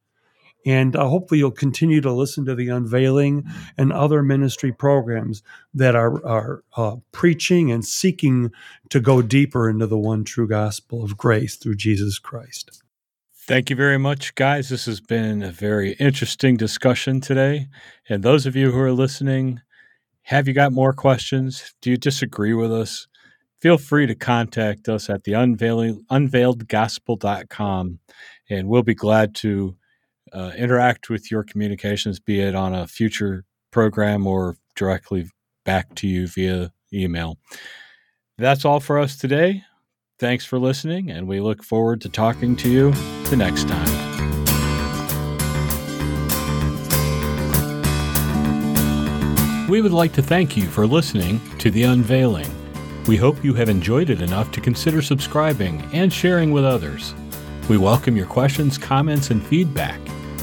And 0.64 0.94
uh, 0.94 1.08
hopefully, 1.08 1.38
you'll 1.38 1.50
continue 1.50 2.00
to 2.02 2.12
listen 2.12 2.44
to 2.44 2.54
the 2.54 2.68
unveiling 2.68 3.44
and 3.76 3.92
other 3.92 4.22
ministry 4.22 4.72
programs 4.72 5.42
that 5.74 5.96
are, 5.96 6.24
are 6.24 6.64
uh, 6.76 6.96
preaching 7.10 7.72
and 7.72 7.84
seeking 7.84 8.52
to 8.90 9.00
go 9.00 9.22
deeper 9.22 9.68
into 9.68 9.86
the 9.88 9.98
one 9.98 10.22
true 10.24 10.46
gospel 10.46 11.02
of 11.04 11.16
grace 11.16 11.56
through 11.56 11.76
Jesus 11.76 12.18
Christ. 12.20 12.81
Thank 13.44 13.70
you 13.70 13.76
very 13.76 13.98
much, 13.98 14.36
guys. 14.36 14.68
This 14.68 14.86
has 14.86 15.00
been 15.00 15.42
a 15.42 15.50
very 15.50 15.94
interesting 15.94 16.56
discussion 16.56 17.20
today. 17.20 17.66
And 18.08 18.22
those 18.22 18.46
of 18.46 18.54
you 18.54 18.70
who 18.70 18.78
are 18.78 18.92
listening, 18.92 19.60
have 20.22 20.46
you 20.46 20.54
got 20.54 20.70
more 20.70 20.92
questions? 20.92 21.74
Do 21.82 21.90
you 21.90 21.96
disagree 21.96 22.54
with 22.54 22.72
us? 22.72 23.08
Feel 23.60 23.78
free 23.78 24.06
to 24.06 24.14
contact 24.14 24.88
us 24.88 25.10
at 25.10 25.24
the 25.24 25.32
unveiling, 25.32 26.04
unveiledgospel.com, 26.08 27.98
and 28.48 28.68
we'll 28.68 28.84
be 28.84 28.94
glad 28.94 29.34
to 29.36 29.76
uh, 30.32 30.52
interact 30.56 31.10
with 31.10 31.28
your 31.28 31.42
communications, 31.42 32.20
be 32.20 32.38
it 32.38 32.54
on 32.54 32.72
a 32.72 32.86
future 32.86 33.44
program 33.72 34.24
or 34.24 34.56
directly 34.76 35.28
back 35.64 35.92
to 35.96 36.06
you 36.06 36.28
via 36.28 36.72
email. 36.94 37.38
That's 38.38 38.64
all 38.64 38.78
for 38.78 39.00
us 39.00 39.16
today. 39.16 39.64
Thanks 40.22 40.44
for 40.44 40.56
listening, 40.56 41.10
and 41.10 41.26
we 41.26 41.40
look 41.40 41.64
forward 41.64 42.00
to 42.02 42.08
talking 42.08 42.54
to 42.54 42.70
you 42.70 42.92
the 43.28 43.34
next 43.36 43.66
time. 43.66 43.88
We 49.68 49.80
would 49.80 49.90
like 49.90 50.12
to 50.12 50.22
thank 50.22 50.56
you 50.56 50.68
for 50.68 50.86
listening 50.86 51.40
to 51.58 51.72
The 51.72 51.82
Unveiling. 51.82 52.46
We 53.08 53.16
hope 53.16 53.42
you 53.42 53.52
have 53.54 53.68
enjoyed 53.68 54.10
it 54.10 54.22
enough 54.22 54.52
to 54.52 54.60
consider 54.60 55.02
subscribing 55.02 55.82
and 55.92 56.12
sharing 56.12 56.52
with 56.52 56.64
others. 56.64 57.16
We 57.68 57.76
welcome 57.76 58.16
your 58.16 58.26
questions, 58.26 58.78
comments, 58.78 59.30
and 59.30 59.44
feedback. 59.44 59.98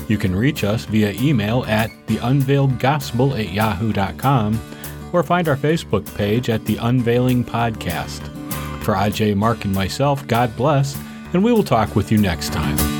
You 0.10 0.18
can 0.18 0.36
reach 0.36 0.66
us 0.66 0.84
via 0.84 1.14
email 1.14 1.64
at 1.68 1.90
theunveiledgospel 2.08 3.40
at 3.40 3.54
yahoo.com 3.54 4.60
or 5.14 5.24
find 5.24 5.48
our 5.48 5.56
Facebook 5.56 6.14
page 6.18 6.50
at 6.50 6.66
The 6.66 6.76
Unveiling 6.76 7.46
Podcast. 7.46 8.39
For 8.90 8.96
Aj, 8.96 9.36
Mark, 9.36 9.66
and 9.66 9.76
myself, 9.76 10.26
God 10.26 10.58
bless, 10.58 11.00
and 11.34 11.44
we 11.44 11.54
will 11.54 11.64
talk 11.64 11.96
with 11.96 12.12
you 12.12 12.18
next 12.18 12.52
time. 12.52 12.99